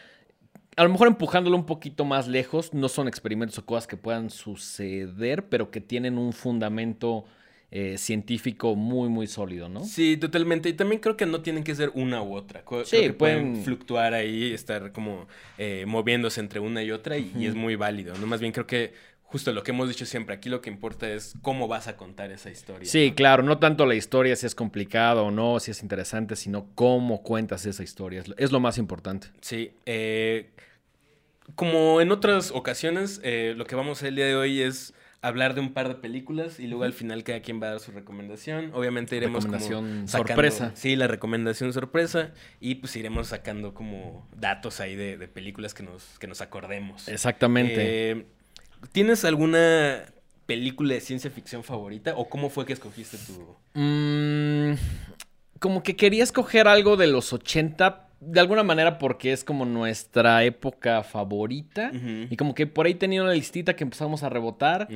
A 0.77 0.85
lo 0.85 0.91
mejor 0.91 1.09
empujándolo 1.09 1.57
un 1.57 1.65
poquito 1.65 2.05
más 2.05 2.29
lejos, 2.29 2.75
no 2.75 2.89
son 2.89 3.09
experimentos 3.09 3.59
o 3.59 3.65
cosas 3.65 3.87
que 3.87 3.97
puedan 3.97 4.29
suceder, 4.31 5.49
pero 5.49 5.71
que 5.71 5.81
tienen 5.81 6.19
un 6.19 6.33
fundamento 6.33 7.25
eh, 7.71 7.99
científico 7.99 8.75
muy, 8.77 9.11
muy 9.11 9.27
sólido, 9.27 9.69
¿no? 9.69 9.85
Sí, 9.85 10.17
totalmente. 10.17 10.71
Y 10.71 10.73
también 10.73 11.01
creo 11.03 11.19
que 11.19 11.27
no 11.27 11.43
tienen 11.43 11.65
que 11.65 11.75
ser 11.75 11.91
una 11.95 12.23
u 12.23 12.35
otra. 12.35 12.65
Sí, 12.85 12.97
que 12.97 13.13
pueden 13.13 13.53
pueden- 13.53 13.63
fluctuar 13.65 14.15
ahí, 14.15 14.55
estar 14.55 14.91
como 14.93 15.27
eh, 15.59 15.85
moviéndose 15.87 16.41
entre 16.41 16.61
una 16.61 16.83
y 16.83 16.91
otra 16.91 17.19
y, 17.19 17.31
y 17.39 17.47
es 17.47 17.55
muy 17.55 17.77
válido. 17.77 18.17
¿no? 18.17 18.27
Más 18.27 18.41
bien 18.41 18.53
creo 18.53 18.67
que 18.67 18.95
justo 19.23 19.53
lo 19.53 19.63
que 19.63 19.73
hemos 19.73 19.87
dicho 19.91 20.07
siempre, 20.07 20.35
aquí 20.35 20.49
lo 20.49 20.63
que 20.63 20.71
importa 20.71 21.13
es 21.13 21.35
cómo 21.43 21.69
vas 21.69 21.89
a 21.89 21.99
contar 21.99 22.31
esa 22.31 22.49
historia. 22.51 22.89
Sí, 22.89 23.11
¿no? 23.11 23.15
claro, 23.17 23.43
no 23.43 23.59
tanto 23.59 23.85
la 23.85 23.95
historia, 23.95 24.35
si 24.35 24.47
es 24.47 24.55
complicado 24.55 25.27
o 25.27 25.31
no, 25.31 25.61
si 25.61 25.73
es 25.73 25.83
interesante, 25.83 26.37
sino 26.37 26.69
cómo 26.75 27.23
cuentas 27.23 27.67
esa 27.67 27.83
historia. 27.83 28.25
Es 28.39 28.51
lo, 28.51 28.61
más 28.61 28.79
importante. 28.79 29.29
Sí. 29.43 29.73
eh, 29.85 30.49
como 31.55 32.01
en 32.01 32.13
otras 32.13 32.51
ocasiones, 32.51 33.21
lo 33.25 33.65
que 33.67 33.75
vamos 33.75 33.99
a 33.99 34.01
hacer 34.01 34.09
el 34.09 34.17
día 34.17 34.27
de 34.27 34.37
hoy 34.37 34.61
es 34.63 34.95
hablar 35.21 35.55
de 35.55 35.61
un 35.61 35.73
par 35.73 35.89
de 35.89 35.95
películas 35.97 36.61
y 36.61 36.67
luego 36.69 36.85
al 36.85 36.93
final 36.93 37.25
cada 37.25 37.41
quien 37.41 37.61
va 37.61 37.67
a 37.67 37.71
dar 37.71 37.81
su 37.81 37.91
recomendación. 37.93 38.71
Obviamente 38.73 39.17
iremos 39.17 39.45
como 39.47 39.57
Recomendación 39.59 40.09
sacando- 40.09 40.29
sorpresa. 40.29 40.73
Sí, 40.75 40.95
la 40.97 41.07
recomendación 41.09 41.73
sorpresa 41.73 42.33
y 42.61 42.77
pues 42.77 42.95
iremos 42.97 43.29
sacando 43.29 43.75
como 43.75 44.29
datos 44.37 44.81
ahí 44.81 44.95
de, 44.95 45.17
de 45.19 45.27
películas 45.29 45.75
que 45.75 45.83
nos, 45.83 46.19
que 46.19 46.27
nos 46.29 46.41
acordemos. 46.41 47.09
Exactamente. 47.09 48.11
Eh, 48.11 48.27
¿Tienes 48.93 49.25
alguna 49.25 50.05
película 50.47 50.95
de 50.95 51.01
ciencia 51.01 51.31
ficción 51.31 51.65
favorita 51.65 52.15
o 52.17 52.29
cómo 52.29 52.49
fue 52.49 52.65
que 52.65 52.73
escogiste 52.73 53.19
tu... 53.19 53.57
Mm, 53.75 54.75
como 55.59 55.83
que 55.83 55.97
quería 55.97 56.23
escoger 56.23 56.69
algo 56.69 56.97
de 56.97 57.09
los 57.09 57.33
80, 57.33 58.08
de 58.21 58.41
alguna 58.41 58.63
manera 58.63 58.99
porque 58.99 59.33
es 59.33 59.45
como 59.45 59.65
nuestra 59.65 60.45
época 60.45 61.03
favorita. 61.03 61.93
Y 62.31 62.37
como 62.37 62.55
que 62.55 62.67
por 62.67 62.87
ahí 62.87 62.95
tenía 62.95 63.23
una 63.23 63.33
listita 63.33 63.77
que 63.77 63.85
empezamos 63.85 64.23
a 64.23 64.29
rebotar. 64.29 64.89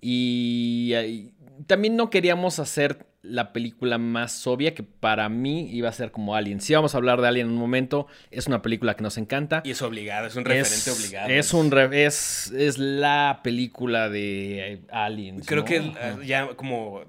Y 0.00 1.32
también 1.66 1.96
no 1.96 2.10
queríamos 2.10 2.58
hacer 2.58 3.06
la 3.28 3.52
película 3.52 3.98
más 3.98 4.46
obvia 4.46 4.74
que 4.74 4.82
para 4.82 5.28
mí 5.28 5.68
iba 5.72 5.88
a 5.88 5.92
ser 5.92 6.10
como 6.12 6.34
Alien. 6.34 6.60
Si 6.60 6.74
vamos 6.74 6.94
a 6.94 6.98
hablar 6.98 7.20
de 7.20 7.28
Alien 7.28 7.46
en 7.48 7.52
un 7.54 7.58
momento, 7.58 8.06
es 8.30 8.46
una 8.46 8.62
película 8.62 8.94
que 8.94 9.02
nos 9.02 9.18
encanta. 9.18 9.62
Y 9.64 9.70
es 9.72 9.82
obligado, 9.82 10.26
es 10.26 10.36
un 10.36 10.44
referente 10.44 10.90
es, 10.90 10.98
obligado. 10.98 11.28
Es, 11.30 11.52
un 11.54 11.70
re- 11.70 12.04
es, 12.06 12.50
es 12.52 12.78
la 12.78 13.40
película 13.42 14.08
de 14.08 14.82
Alien. 14.90 15.40
Creo 15.40 15.64
que 15.64 15.76
eh, 15.76 15.92
ya 16.24 16.48
como 16.56 17.02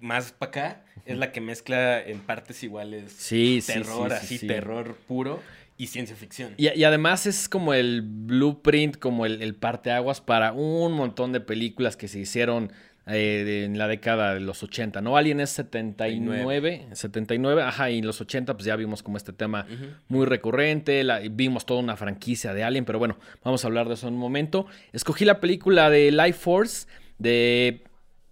más 0.00 0.32
para 0.32 0.48
acá 0.48 0.84
es 1.06 1.18
la 1.18 1.32
que 1.32 1.40
mezcla 1.40 2.00
en 2.00 2.20
partes 2.20 2.62
iguales 2.62 3.12
Sí, 3.16 3.60
sí, 3.60 3.72
terror, 3.72 4.10
sí, 4.10 4.16
sí, 4.18 4.24
así 4.24 4.38
sí. 4.38 4.46
terror 4.46 4.96
puro 5.06 5.40
y 5.76 5.88
ciencia 5.88 6.14
ficción. 6.14 6.54
Y, 6.56 6.68
y 6.72 6.84
además 6.84 7.26
es 7.26 7.48
como 7.48 7.74
el 7.74 8.02
blueprint, 8.02 8.96
como 8.98 9.26
el, 9.26 9.42
el 9.42 9.54
parteaguas 9.54 10.20
para 10.20 10.52
un 10.52 10.92
montón 10.92 11.32
de 11.32 11.40
películas 11.40 11.96
que 11.96 12.06
se 12.08 12.20
hicieron 12.20 12.72
eh, 13.06 13.64
en 13.66 13.76
la 13.78 13.86
década 13.88 14.34
de 14.34 14.40
los 14.40 14.62
80, 14.62 15.00
¿no? 15.02 15.16
Alien 15.16 15.40
es 15.40 15.50
79, 15.50 16.88
79, 16.92 17.62
ajá, 17.62 17.90
y 17.90 17.98
en 17.98 18.06
los 18.06 18.20
80 18.20 18.54
pues 18.54 18.64
ya 18.64 18.76
vimos 18.76 19.02
como 19.02 19.16
este 19.16 19.32
tema 19.32 19.66
muy 20.08 20.26
recurrente, 20.26 21.04
la- 21.04 21.20
vimos 21.30 21.66
toda 21.66 21.80
una 21.80 21.96
franquicia 21.96 22.54
de 22.54 22.64
Alien, 22.64 22.84
pero 22.84 22.98
bueno, 22.98 23.18
vamos 23.42 23.64
a 23.64 23.68
hablar 23.68 23.88
de 23.88 23.94
eso 23.94 24.08
en 24.08 24.14
un 24.14 24.20
momento. 24.20 24.66
Escogí 24.92 25.24
la 25.24 25.40
película 25.40 25.90
de 25.90 26.10
Life 26.12 26.34
Force 26.38 26.86
de, 27.18 27.82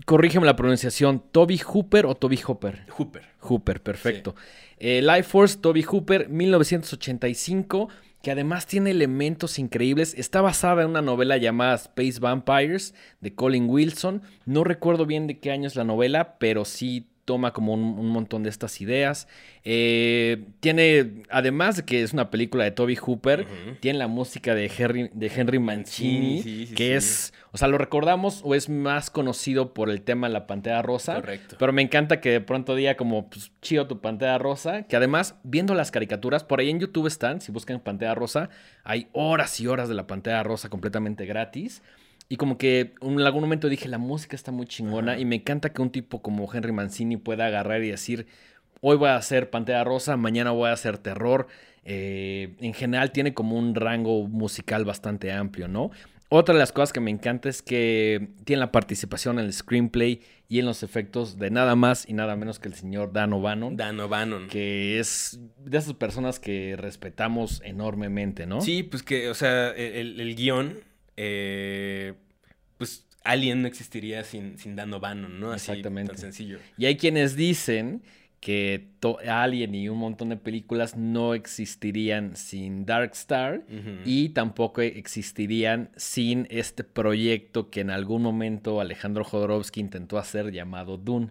corrígeme 0.07 0.47
la 0.47 0.57
pronunciación, 0.57 1.23
Toby 1.33 1.59
Hooper 1.59 2.07
o 2.07 2.15
Toby 2.15 2.41
Hopper. 2.47 2.85
Hooper. 2.91 3.23
Hooper, 3.41 3.83
perfecto. 3.83 4.35
Life 4.83 5.25
Force, 5.25 5.59
Toby 5.59 5.83
Hooper, 5.83 6.29
1985, 6.29 7.89
que 8.21 8.33
además 8.33 8.67
tiene 8.67 8.91
elementos 8.91 9.61
increíbles. 9.61 10.13
Está 10.19 10.41
basada 10.41 10.83
en 10.83 10.91
una 10.91 11.03
novela 11.03 11.37
llamada 11.37 11.77
Space 11.77 12.19
Vampires 12.19 12.93
de 13.21 13.33
Colin 13.33 13.69
Wilson. 13.69 14.23
No 14.45 14.65
recuerdo 14.65 15.07
bien 15.07 15.29
de 15.29 15.39
qué 15.39 15.53
año 15.53 15.69
es 15.69 15.77
la 15.77 15.85
novela, 15.85 16.37
pero 16.41 16.65
sí 16.65 17.12
toma 17.25 17.53
como 17.53 17.75
un, 17.75 17.81
un 17.81 18.09
montón 18.09 18.43
de 18.43 18.51
estas 18.51 18.81
ideas. 18.81 19.29
Eh, 19.65 20.45
tiene, 20.61 21.23
además 21.31 21.77
de 21.77 21.85
que 21.85 22.03
es 22.03 22.13
una 22.13 22.31
película 22.31 22.65
de 22.65 22.73
Toby 22.73 22.97
Hooper, 22.97 23.47
tiene 23.81 23.99
la 23.99 24.09
música 24.09 24.55
de 24.55 24.71
Henry, 24.77 25.11
de 25.13 25.27
Henry 25.35 25.59
Mancini, 25.61 26.43
sí, 26.43 26.67
sí, 26.67 26.75
que 26.75 26.89
sí. 26.89 26.93
es, 26.93 27.35
o 27.53 27.59
sea, 27.59 27.69
lo 27.69 27.79
recordamos 27.79 28.41
o 28.45 28.55
es 28.55 28.69
más 28.69 29.11
conocido 29.11 29.73
por 29.73 29.89
el 29.89 30.03
tema 30.03 30.27
de 30.27 30.33
la 30.33 30.47
Pantera 30.47 30.83
Rosa. 30.83 31.17
Correcto. 31.17 31.57
Pero 31.59 31.73
me 31.73 31.83
encanta 31.83 32.21
que 32.21 32.31
de 32.31 32.41
pronto 32.41 32.75
diga 32.75 32.97
como, 32.97 33.31
pues, 33.31 33.53
chido 33.63 33.87
tu 33.87 34.01
Pantera 34.01 34.39
Rosa. 34.39 34.83
Que 34.83 34.97
además, 34.97 35.37
viendo 35.45 35.75
las 35.75 35.93
caricaturas, 35.93 36.43
por 36.43 36.59
ahí 36.59 36.71
en 36.71 36.81
YouTube 36.81 37.07
están, 37.07 37.41
si 37.41 37.53
buscan 37.53 37.79
Pantera 37.81 38.15
Rosa, 38.15 38.51
hay 38.83 39.09
horas 39.13 39.61
y 39.61 39.69
horas 39.69 39.89
de 39.89 39.95
la 39.95 40.09
Pantera 40.09 40.43
Rosa 40.43 40.69
completamente 40.69 41.25
gratis. 41.25 41.83
Y 42.33 42.39
como 42.39 42.57
que 42.57 42.95
en 43.03 43.21
algún 43.21 43.43
momento 43.43 43.69
dije, 43.69 43.91
la 43.91 43.99
música 43.99 44.35
está 44.35 44.53
muy 44.53 44.65
chingona. 44.65 45.19
Y 45.19 45.27
me 45.27 45.37
encanta 45.37 45.71
que 45.75 45.83
un 45.83 45.91
tipo 45.91 46.23
como 46.23 46.51
Henry 46.51 46.73
Mancini 46.73 47.19
pueda 47.19 47.45
agarrar 47.45 47.85
y 47.85 47.91
decir, 47.91 48.27
hoy 48.81 48.97
voy 48.97 49.11
a 49.11 49.17
hacer 49.17 49.51
Pantera 49.51 49.85
Rosa, 49.85 50.17
mañana 50.17 50.51
voy 50.51 50.71
a 50.71 50.73
hacer 50.73 50.97
terror. 50.97 51.47
Eh, 51.85 52.55
en 52.61 52.73
general 52.73 53.13
tiene 53.13 53.35
como 53.35 53.59
un 53.59 53.75
rango 53.75 54.27
musical 54.29 54.87
bastante 54.87 55.31
amplio, 55.31 55.69
¿no? 55.69 55.91
Otra 56.31 56.55
de 56.55 56.59
las 56.61 56.73
cosas 56.73 56.95
que 56.95 57.01
me 57.01 57.11
encanta 57.11 57.51
es 57.51 57.61
que 57.61 58.31
tiene 58.47 58.61
la 58.61 58.73
participación 58.73 59.39
en 59.39 59.45
el 59.45 59.53
screenplay 59.53 60.23
y 60.49 60.59
en 60.59 60.65
los 60.65 60.83
efectos 60.83 61.39
de 61.39 61.51
nada 61.51 61.77
más 61.77 62.09
y 62.09 62.15
nada 62.15 62.35
menos 62.35 62.59
que 62.59 62.69
el 62.69 62.75
señor 62.75 63.13
Dan 63.13 63.35
O'Bannon, 63.35 63.77
Dan 63.77 64.01
O'Bannon. 64.01 64.49
que 64.49 64.99
es 64.99 65.39
de 65.59 65.77
esas 65.77 65.93
personas 65.93 66.41
que 66.41 66.77
respetamos 66.79 67.61
enormemente, 67.63 68.47
¿no? 68.47 68.63
Sí, 68.63 68.85
pues 68.85 69.03
que, 69.03 69.29
o 69.29 69.35
sea, 69.35 69.69
el, 69.73 70.19
el 70.19 70.35
guion, 70.35 70.79
eh, 71.17 72.15
pues 72.79 73.07
Alien 73.25 73.63
no 73.63 73.69
existiría 73.69 74.25
sin, 74.25 74.59
sin 74.59 74.77
Dan 74.77 74.93
O'Bannon, 74.95 75.39
¿no? 75.39 75.53
Así 75.53 75.71
Exactamente. 75.71 76.13
tan 76.13 76.21
sencillo. 76.21 76.59
Y 76.77 76.87
hay 76.87 76.97
quienes 76.97 77.37
dicen 77.37 78.03
que 78.43 78.89
Alien 79.29 79.73
y 79.77 79.89
un 79.89 79.99
montón 79.99 80.31
de 80.31 80.37
películas 80.37 80.97
no 80.97 81.33
existirían 81.33 82.35
sin 82.35 82.85
Dark 82.85 83.13
Star 83.13 83.63
y 84.05 84.31
tampoco 84.31 84.81
existirían 84.81 85.91
sin 85.97 86.49
este 86.51 86.83
proyecto 86.83 87.71
que 87.71 87.83
en 87.83 87.91
algún 87.91 88.23
momento 88.23 88.81
Alejandro 88.81 89.23
Jodorowsky 89.23 89.79
intentó 89.79 90.19
hacer 90.19 90.51
llamado 90.51 90.97
Dune. 90.97 91.31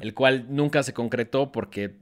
El 0.00 0.12
cual 0.12 0.48
nunca 0.50 0.82
se 0.82 0.92
concretó 0.92 1.50
porque 1.50 1.94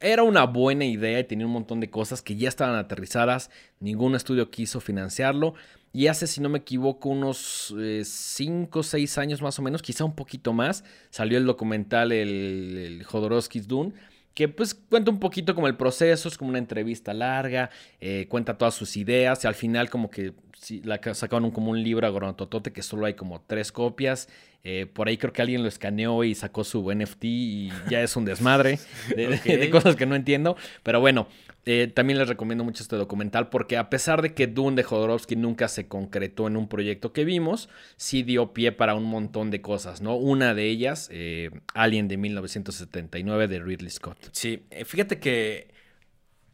era 0.00 0.24
una 0.24 0.44
buena 0.44 0.84
idea 0.84 1.20
y 1.20 1.24
tenía 1.24 1.46
un 1.46 1.52
montón 1.52 1.78
de 1.78 1.88
cosas 1.88 2.20
que 2.20 2.34
ya 2.34 2.48
estaban 2.48 2.74
aterrizadas, 2.74 3.48
ningún 3.78 4.16
estudio 4.16 4.50
quiso 4.50 4.80
financiarlo 4.80 5.54
y 5.94 6.08
hace, 6.08 6.26
si 6.26 6.40
no 6.40 6.48
me 6.48 6.58
equivoco, 6.58 7.08
unos 7.08 7.72
5 8.02 8.80
o 8.80 8.82
6 8.82 9.16
años 9.16 9.40
más 9.40 9.60
o 9.60 9.62
menos, 9.62 9.80
quizá 9.80 10.04
un 10.04 10.16
poquito 10.16 10.52
más, 10.52 10.82
salió 11.10 11.38
el 11.38 11.46
documental 11.46 12.10
El, 12.10 13.04
Jodorowsky's 13.06 13.68
Dune. 13.68 13.92
Que 14.34 14.48
pues 14.48 14.74
cuenta 14.74 15.12
un 15.12 15.20
poquito 15.20 15.54
como 15.54 15.68
el 15.68 15.76
proceso, 15.76 16.28
es 16.28 16.36
como 16.36 16.50
una 16.50 16.58
entrevista 16.58 17.14
larga, 17.14 17.70
eh, 18.00 18.26
cuenta 18.28 18.58
todas 18.58 18.74
sus 18.74 18.96
ideas 18.96 19.44
y 19.44 19.46
al 19.46 19.54
final 19.54 19.88
como 19.88 20.10
que 20.10 20.32
sí, 20.58 20.80
la 20.84 20.98
ca- 20.98 21.14
sacaron 21.14 21.50
como 21.50 21.70
un 21.70 21.82
libro 21.82 22.06
agronototote 22.06 22.72
que 22.72 22.82
solo 22.82 23.06
hay 23.06 23.14
como 23.14 23.40
tres 23.46 23.72
copias. 23.72 24.28
Eh, 24.66 24.86
por 24.90 25.08
ahí 25.08 25.18
creo 25.18 25.32
que 25.32 25.42
alguien 25.42 25.62
lo 25.62 25.68
escaneó 25.68 26.24
y 26.24 26.34
sacó 26.34 26.64
su 26.64 26.90
NFT 26.90 27.24
y 27.24 27.72
ya 27.90 28.00
es 28.02 28.16
un 28.16 28.24
desmadre 28.24 28.78
de 29.14 29.68
cosas 29.70 29.94
que 29.94 30.06
no 30.06 30.14
entiendo. 30.14 30.56
Pero 30.82 31.00
bueno, 31.00 31.28
eh, 31.66 31.90
también 31.94 32.18
les 32.18 32.28
recomiendo 32.28 32.64
mucho 32.64 32.82
este 32.82 32.96
documental 32.96 33.50
porque 33.50 33.76
a 33.76 33.90
pesar 33.90 34.22
de 34.22 34.32
que 34.32 34.46
Dune 34.46 34.76
de 34.76 34.82
Jodorowsky 34.82 35.36
nunca 35.36 35.68
se 35.68 35.86
concretó 35.86 36.46
en 36.46 36.56
un 36.56 36.66
proyecto 36.68 37.12
que 37.12 37.24
vimos, 37.26 37.68
sí 37.96 38.22
dio 38.22 38.54
pie 38.54 38.72
para 38.72 38.94
un 38.94 39.04
montón 39.04 39.50
de 39.50 39.60
cosas, 39.60 40.00
¿no? 40.00 40.16
Una 40.16 40.54
de 40.54 40.64
ellas, 40.70 41.10
eh, 41.12 41.50
Alien 41.74 42.08
de 42.08 42.16
1979 42.16 43.48
de 43.48 43.58
Ridley 43.58 43.90
Scott. 43.90 44.16
Sí, 44.32 44.62
eh, 44.70 44.86
fíjate 44.86 45.18
que 45.20 45.68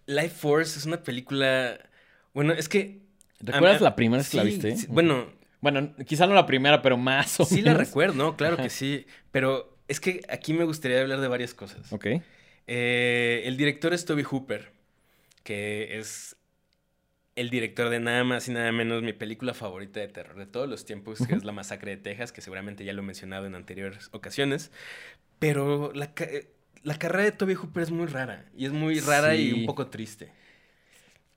Life 0.06 0.30
Force 0.30 0.78
es 0.80 0.84
una 0.86 1.02
película. 1.02 1.78
Bueno, 2.34 2.52
es 2.54 2.68
que. 2.68 3.08
¿Recuerdas 3.40 3.80
la 3.80 3.96
primera 3.96 4.18
vez 4.18 4.30
que 4.30 4.36
la 4.36 4.42
sí, 4.44 4.48
viste? 4.48 4.76
sí, 4.76 4.86
bueno, 4.88 5.26
Bueno, 5.60 5.94
quizá 6.06 6.26
no 6.26 6.34
la 6.34 6.46
primera, 6.46 6.80
pero 6.82 6.96
más 6.96 7.38
o 7.40 7.44
sí 7.44 7.62
la 7.62 7.72
menos. 7.72 7.88
recuerdo, 7.88 8.14
¿no? 8.14 8.36
Claro 8.36 8.54
Ajá. 8.54 8.62
que 8.64 8.70
sí. 8.70 9.06
Pero 9.30 9.76
es 9.88 10.00
que 10.00 10.22
aquí 10.28 10.52
me 10.52 10.64
gustaría 10.64 11.00
hablar 11.00 11.20
de 11.20 11.28
varias 11.28 11.54
cosas. 11.54 11.92
Ok. 11.92 12.06
Eh, 12.66 13.42
el 13.46 13.56
director 13.56 13.92
es 13.92 14.04
Toby 14.04 14.22
Hooper, 14.22 14.72
que 15.44 15.98
es 15.98 16.36
el 17.36 17.50
director 17.50 17.88
de 17.88 18.00
nada 18.00 18.24
más 18.24 18.48
y 18.48 18.52
nada 18.52 18.70
menos 18.72 19.02
mi 19.02 19.12
película 19.12 19.54
favorita 19.54 20.00
de 20.00 20.08
terror 20.08 20.36
de 20.36 20.46
todos 20.46 20.68
los 20.68 20.84
tiempos, 20.84 21.26
que 21.26 21.34
es 21.34 21.44
La 21.44 21.52
Masacre 21.52 21.92
de 21.92 21.96
Texas, 21.98 22.32
que 22.32 22.40
seguramente 22.42 22.84
ya 22.84 22.92
lo 22.92 23.02
he 23.02 23.04
mencionado 23.04 23.46
en 23.46 23.54
anteriores 23.54 24.08
ocasiones. 24.12 24.70
Pero 25.38 25.92
la, 25.94 26.12
eh, 26.18 26.52
la 26.82 26.98
carrera 26.98 27.24
de 27.24 27.32
Toby 27.32 27.54
Hooper 27.54 27.82
es 27.84 27.90
muy 27.90 28.06
rara, 28.06 28.46
y 28.56 28.66
es 28.66 28.72
muy 28.72 29.00
rara 29.00 29.36
y 29.36 29.50
Sí. 29.50 29.52
un 29.52 29.66
poco 29.66 29.88
triste. 29.88 30.32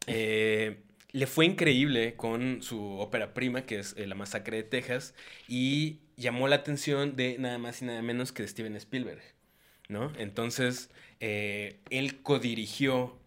Eh, 0.07 0.83
le 1.13 1.27
fue 1.27 1.45
increíble 1.45 2.15
con 2.15 2.61
su 2.61 2.97
ópera 2.97 3.33
prima, 3.33 3.65
que 3.65 3.79
es 3.79 3.93
eh, 3.97 4.07
La 4.07 4.15
Masacre 4.15 4.57
de 4.57 4.63
Texas, 4.63 5.13
y 5.47 5.99
llamó 6.17 6.47
la 6.47 6.57
atención 6.57 7.15
de 7.15 7.37
nada 7.39 7.57
más 7.59 7.81
y 7.81 7.85
nada 7.85 8.01
menos 8.01 8.31
que 8.31 8.41
de 8.43 8.49
Steven 8.49 8.75
Spielberg, 8.75 9.21
¿no? 9.89 10.11
Entonces, 10.17 10.89
eh, 11.19 11.79
él 11.89 12.21
codirigió. 12.21 13.17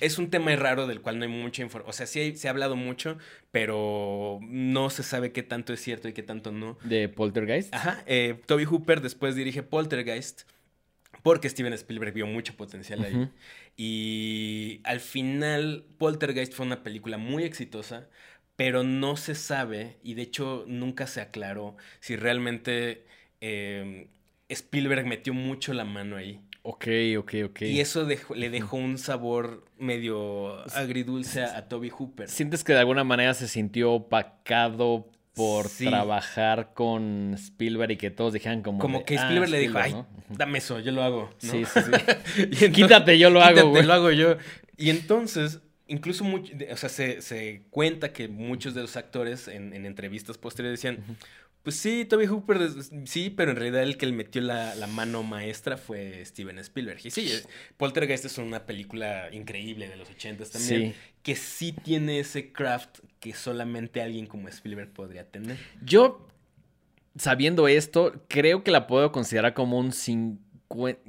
Es 0.00 0.18
un 0.18 0.30
tema 0.30 0.56
raro 0.56 0.86
del 0.86 1.00
cual 1.02 1.18
no 1.18 1.24
hay 1.26 1.30
mucha 1.30 1.62
información. 1.62 1.90
O 1.90 1.92
sea, 1.92 2.06
sí 2.06 2.20
hay- 2.20 2.36
se 2.36 2.48
ha 2.48 2.50
hablado 2.52 2.74
mucho, 2.74 3.18
pero 3.52 4.40
no 4.42 4.88
se 4.90 5.02
sabe 5.02 5.30
qué 5.30 5.42
tanto 5.42 5.72
es 5.74 5.80
cierto 5.80 6.08
y 6.08 6.12
qué 6.14 6.22
tanto 6.22 6.50
no. 6.52 6.78
De 6.84 7.08
Poltergeist. 7.08 7.72
Ajá, 7.74 8.02
eh, 8.06 8.40
Toby 8.46 8.64
Hooper 8.64 9.00
después 9.02 9.36
dirige 9.36 9.62
Poltergeist 9.62 10.42
porque 11.22 11.48
Steven 11.48 11.72
Spielberg 11.74 12.12
vio 12.14 12.26
mucho 12.26 12.56
potencial 12.56 13.02
ahí. 13.04 13.30
Y 13.76 14.80
al 14.84 15.00
final 15.00 15.84
Poltergeist 15.98 16.52
fue 16.54 16.66
una 16.66 16.82
película 16.82 17.16
muy 17.18 17.44
exitosa, 17.44 18.08
pero 18.56 18.82
no 18.84 19.16
se 19.16 19.34
sabe 19.34 19.96
y 20.02 20.14
de 20.14 20.22
hecho 20.22 20.64
nunca 20.66 21.06
se 21.06 21.20
aclaró 21.20 21.76
si 22.00 22.16
realmente 22.16 23.06
eh, 23.40 24.08
Spielberg 24.48 25.06
metió 25.06 25.32
mucho 25.32 25.72
la 25.72 25.84
mano 25.84 26.16
ahí. 26.16 26.40
Ok, 26.62 26.86
ok, 27.18 27.34
ok. 27.46 27.62
Y 27.62 27.80
eso 27.80 28.04
dejó- 28.04 28.34
le 28.34 28.50
dejó 28.50 28.76
un 28.76 28.98
sabor 28.98 29.64
medio 29.78 30.60
agridulce 30.76 31.42
a, 31.42 31.56
a 31.56 31.68
Toby 31.68 31.88
Hooper. 31.88 32.28
¿Sientes 32.28 32.64
que 32.64 32.74
de 32.74 32.80
alguna 32.80 33.02
manera 33.02 33.32
se 33.32 33.48
sintió 33.48 33.92
opacado 33.92 35.08
por 35.34 35.68
Sí. 35.68 35.86
trabajar 35.86 36.72
con 36.74 37.34
Spielberg 37.34 37.92
y 37.92 37.96
que 37.96 38.10
todos 38.10 38.32
dijeran 38.32 38.62
como. 38.62 38.78
Como 38.78 38.98
de, 39.00 39.04
que 39.04 39.18
"Ah, 39.18 39.22
Spielberg 39.24 39.50
le 39.50 39.58
dijo, 39.60 39.78
ay, 39.78 39.94
dame 40.28 40.58
eso, 40.58 40.80
yo 40.80 40.92
lo 40.92 41.02
hago. 41.02 41.30
¿no? 41.42 41.50
Sí, 41.50 41.64
sí, 41.64 41.80
sí. 41.80 41.90
Y 42.36 42.42
entonces- 42.42 42.70
Quítate, 42.72 43.18
yo 43.18 43.30
lo 43.30 43.40
hago, 43.42 43.68
güey. 43.70 43.84
lo 43.84 43.92
hago 43.92 44.10
yo. 44.10 44.36
Y 44.76 44.90
entonces, 44.90 45.60
incluso, 45.86 46.24
much- 46.24 46.50
de- 46.52 46.72
o 46.72 46.76
sea, 46.76 46.88
se, 46.88 47.22
se 47.22 47.62
cuenta 47.70 48.12
que 48.12 48.28
muchos 48.28 48.74
de 48.74 48.80
los 48.82 48.96
actores 48.96 49.46
en, 49.48 49.72
en 49.72 49.86
entrevistas 49.86 50.36
posteriores 50.38 50.80
decían, 50.80 51.04
pues 51.62 51.76
sí, 51.76 52.06
Toby 52.06 52.24
Hooper, 52.26 52.58
sí, 53.04 53.28
pero 53.28 53.50
en 53.50 53.56
realidad 53.58 53.82
el 53.82 53.98
que 53.98 54.06
le 54.06 54.12
metió 54.12 54.40
la, 54.40 54.74
la 54.76 54.86
mano 54.86 55.22
maestra 55.22 55.76
fue 55.76 56.24
Steven 56.24 56.58
Spielberg. 56.58 57.00
Y 57.04 57.10
sí, 57.10 57.30
Poltergeist 57.76 58.24
es 58.24 58.38
una 58.38 58.64
película 58.64 59.28
increíble 59.30 59.86
de 59.88 59.96
los 59.96 60.08
ochentas 60.10 60.50
también, 60.50 60.92
Sí. 60.92 60.98
Que 61.22 61.36
sí 61.36 61.72
tiene 61.72 62.20
ese 62.20 62.52
craft 62.52 63.00
que 63.20 63.34
solamente 63.34 64.00
alguien 64.02 64.26
como 64.26 64.48
Spielberg 64.48 64.92
podría 64.92 65.24
tener. 65.24 65.58
Yo, 65.82 66.26
sabiendo 67.16 67.68
esto, 67.68 68.24
creo 68.28 68.64
que 68.64 68.70
la 68.70 68.86
puedo 68.86 69.12
considerar 69.12 69.54
como 69.54 69.78
un 69.78 69.92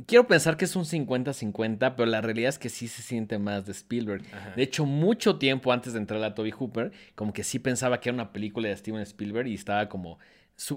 Quiero 0.07 0.25
pensar 0.25 0.57
que 0.57 0.65
es 0.65 0.75
un 0.75 0.85
50-50, 0.85 1.93
pero 1.95 2.07
la 2.07 2.19
realidad 2.19 2.49
es 2.49 2.57
que 2.57 2.69
sí 2.69 2.87
se 2.87 3.03
siente 3.03 3.37
más 3.37 3.67
de 3.67 3.73
Spielberg. 3.73 4.23
Ajá. 4.33 4.53
De 4.55 4.63
hecho, 4.63 4.87
mucho 4.87 5.37
tiempo 5.37 5.71
antes 5.71 5.93
de 5.93 5.99
entrar 5.99 6.23
a 6.23 6.33
Toby 6.33 6.49
Hooper, 6.49 6.91
como 7.13 7.31
que 7.31 7.43
sí 7.43 7.59
pensaba 7.59 7.99
que 7.99 8.09
era 8.09 8.15
una 8.15 8.33
película 8.33 8.69
de 8.69 8.75
Steven 8.75 9.01
Spielberg 9.01 9.47
y 9.47 9.53
estaba 9.53 9.87
como. 9.87 10.17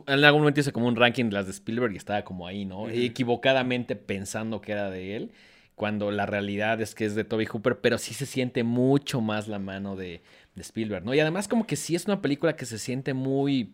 en 0.07 0.25
algún 0.25 0.43
momento 0.43 0.61
hice 0.61 0.73
como 0.73 0.87
un 0.87 0.97
ranking 0.97 1.25
de 1.25 1.33
las 1.33 1.47
de 1.47 1.53
Spielberg 1.53 1.95
y 1.95 1.97
estaba 1.97 2.25
como 2.25 2.47
ahí, 2.47 2.67
¿no? 2.67 2.91
Equivocadamente 2.91 3.97
pensando 3.97 4.61
que 4.61 4.73
era 4.73 4.91
de 4.91 5.17
él, 5.17 5.33
cuando 5.75 6.11
la 6.11 6.27
realidad 6.27 6.81
es 6.81 6.95
que 6.95 7.05
es 7.05 7.15
de 7.15 7.25
Toby 7.25 7.47
Hooper, 7.47 7.81
pero 7.81 7.99
sí 7.99 8.15
se 8.15 8.27
siente 8.27 8.63
mucho 8.63 9.21
más 9.21 9.49
la 9.49 9.59
mano 9.59 9.97
de, 9.97 10.23
de 10.55 10.63
Spielberg, 10.63 11.05
¿no? 11.05 11.15
Y 11.15 11.21
además, 11.21 11.49
como 11.49 11.67
que 11.67 11.77
sí 11.77 11.95
es 11.95 12.07
una 12.07 12.23
película 12.23 12.57
que 12.57 12.67
se 12.67 12.79
siente 12.79 13.15
muy. 13.15 13.73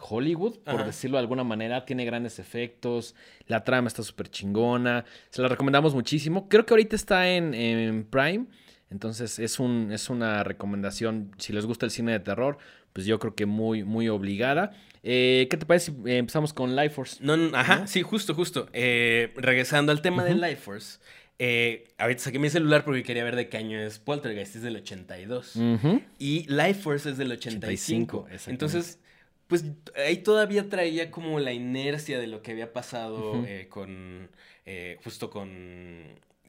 Hollywood, 0.00 0.60
por 0.60 0.76
Ajá. 0.76 0.84
decirlo 0.84 1.18
de 1.18 1.20
alguna 1.20 1.44
manera, 1.44 1.84
tiene 1.84 2.06
grandes 2.06 2.38
efectos, 2.38 3.14
la 3.46 3.64
trama 3.64 3.88
está 3.88 4.02
súper 4.02 4.30
chingona, 4.30 5.04
se 5.28 5.42
la 5.42 5.48
recomendamos 5.48 5.94
muchísimo. 5.94 6.48
Creo 6.48 6.64
que 6.64 6.72
ahorita 6.72 6.96
está 6.96 7.28
en, 7.28 7.52
en 7.52 8.04
Prime, 8.04 8.46
entonces 8.90 9.38
es, 9.38 9.60
un, 9.60 9.92
es 9.92 10.08
una 10.08 10.42
recomendación, 10.42 11.32
si 11.38 11.52
les 11.52 11.66
gusta 11.66 11.84
el 11.84 11.90
cine 11.92 12.12
de 12.12 12.20
terror, 12.20 12.56
pues 12.94 13.06
yo 13.06 13.18
creo 13.18 13.34
que 13.34 13.44
muy, 13.44 13.84
muy 13.84 14.08
obligada. 14.08 14.72
Eh, 15.02 15.48
¿Qué 15.50 15.56
te 15.56 15.66
parece 15.66 15.92
si 15.92 16.10
eh, 16.10 16.16
empezamos 16.18 16.52
con 16.54 16.74
Life 16.76 16.90
Force? 16.94 17.16
No, 17.20 17.36
no, 17.36 17.56
ajá, 17.56 17.80
¿No? 17.80 17.86
sí, 17.86 18.02
justo, 18.02 18.34
justo. 18.34 18.68
Eh, 18.72 19.32
regresando 19.36 19.92
al 19.92 20.00
tema 20.00 20.24
de. 20.24 20.34
Life 20.34 20.56
Force. 20.56 20.98
Eh, 21.38 21.88
ahorita 21.98 22.22
saqué 22.22 22.38
mi 22.38 22.48
celular 22.50 22.84
porque 22.84 23.02
quería 23.02 23.24
ver 23.24 23.36
de 23.36 23.48
qué 23.48 23.56
año 23.56 23.78
es 23.78 23.98
Poltergeist, 23.98 24.56
es 24.56 24.62
del 24.62 24.76
82. 24.76 25.56
Ujú. 25.56 26.02
Y 26.18 26.46
Life 26.48 26.74
Force 26.74 27.10
es 27.10 27.16
del 27.18 27.32
85. 27.32 28.18
85, 28.18 28.18
exactamente. 28.30 28.50
Entonces, 28.50 28.98
pues 29.46 29.64
ahí 30.06 30.18
todavía 30.18 30.68
traía 30.68 31.10
como 31.10 31.38
la 31.40 31.52
inercia 31.52 32.18
de 32.18 32.26
lo 32.28 32.40
que 32.42 32.52
había 32.52 32.72
pasado 32.72 33.44
eh, 33.46 33.66
con. 33.68 34.28
eh, 34.66 34.98
justo 35.04 35.28
con. 35.30 36.02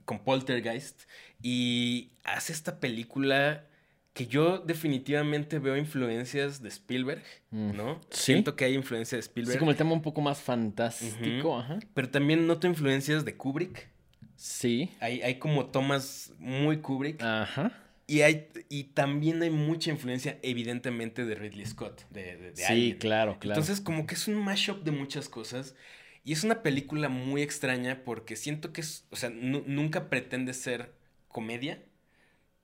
con 0.06 0.20
Poltergeist. 0.20 1.02
Y 1.42 2.12
hace 2.24 2.54
esta 2.54 2.80
película 2.80 3.66
que 4.14 4.28
yo 4.28 4.60
definitivamente 4.60 5.60
veo 5.60 5.76
influencias 5.76 6.62
de 6.62 6.70
Spielberg, 6.70 7.22
Mm. 7.52 7.76
¿no? 7.76 8.00
Sí. 8.12 8.32
Siento 8.34 8.56
que 8.56 8.64
hay 8.66 8.74
influencia 8.76 9.18
de 9.18 9.20
Spielberg. 9.22 9.54
Sí, 9.54 9.60
como 9.60 9.72
el 9.72 9.78
tema 9.78 9.92
un 9.92 10.02
poco 10.02 10.22
más 10.22 10.40
fantástico, 10.42 11.58
ajá. 11.60 11.80
Pero 11.94 12.10
también 12.10 12.48
noto 12.48 12.66
influencias 12.68 13.26
de 13.26 13.36
Kubrick. 13.36 13.90
Sí, 14.36 14.90
Hay, 15.00 15.22
hay 15.22 15.40
como 15.40 15.68
tomas 15.68 16.32
muy 16.40 16.78
Kubrick. 16.82 17.22
ajá. 17.22 17.72
Y, 18.08 18.22
hay, 18.22 18.50
y 18.70 18.84
también 18.86 19.42
hay 19.42 19.50
mucha 19.50 19.90
influencia, 19.90 20.38
evidentemente, 20.44 21.26
de 21.26 21.34
Ridley 21.36 21.66
Scott, 21.66 22.04
de, 22.12 22.38
de, 22.38 22.52
de 22.52 22.56
Sí, 22.56 22.64
Alien. 22.66 22.98
claro, 23.00 23.40
claro. 23.40 23.60
Entonces, 23.60 23.82
como 23.84 24.06
que 24.06 24.14
es 24.16 24.28
un 24.28 24.36
mashup 24.36 24.84
de 24.84 24.92
muchas 24.92 25.28
cosas. 25.28 25.76
Y 26.24 26.34
es 26.34 26.44
una 26.44 26.62
película 26.64 27.10
muy 27.10 27.42
extraña 27.42 28.04
porque 28.04 28.36
siento 28.36 28.74
que 28.74 28.82
es, 28.82 29.06
o 29.12 29.16
sea, 29.16 29.30
nu- 29.32 29.64
nunca 29.66 30.10
pretende 30.10 30.54
ser 30.54 30.92
comedia, 31.30 31.84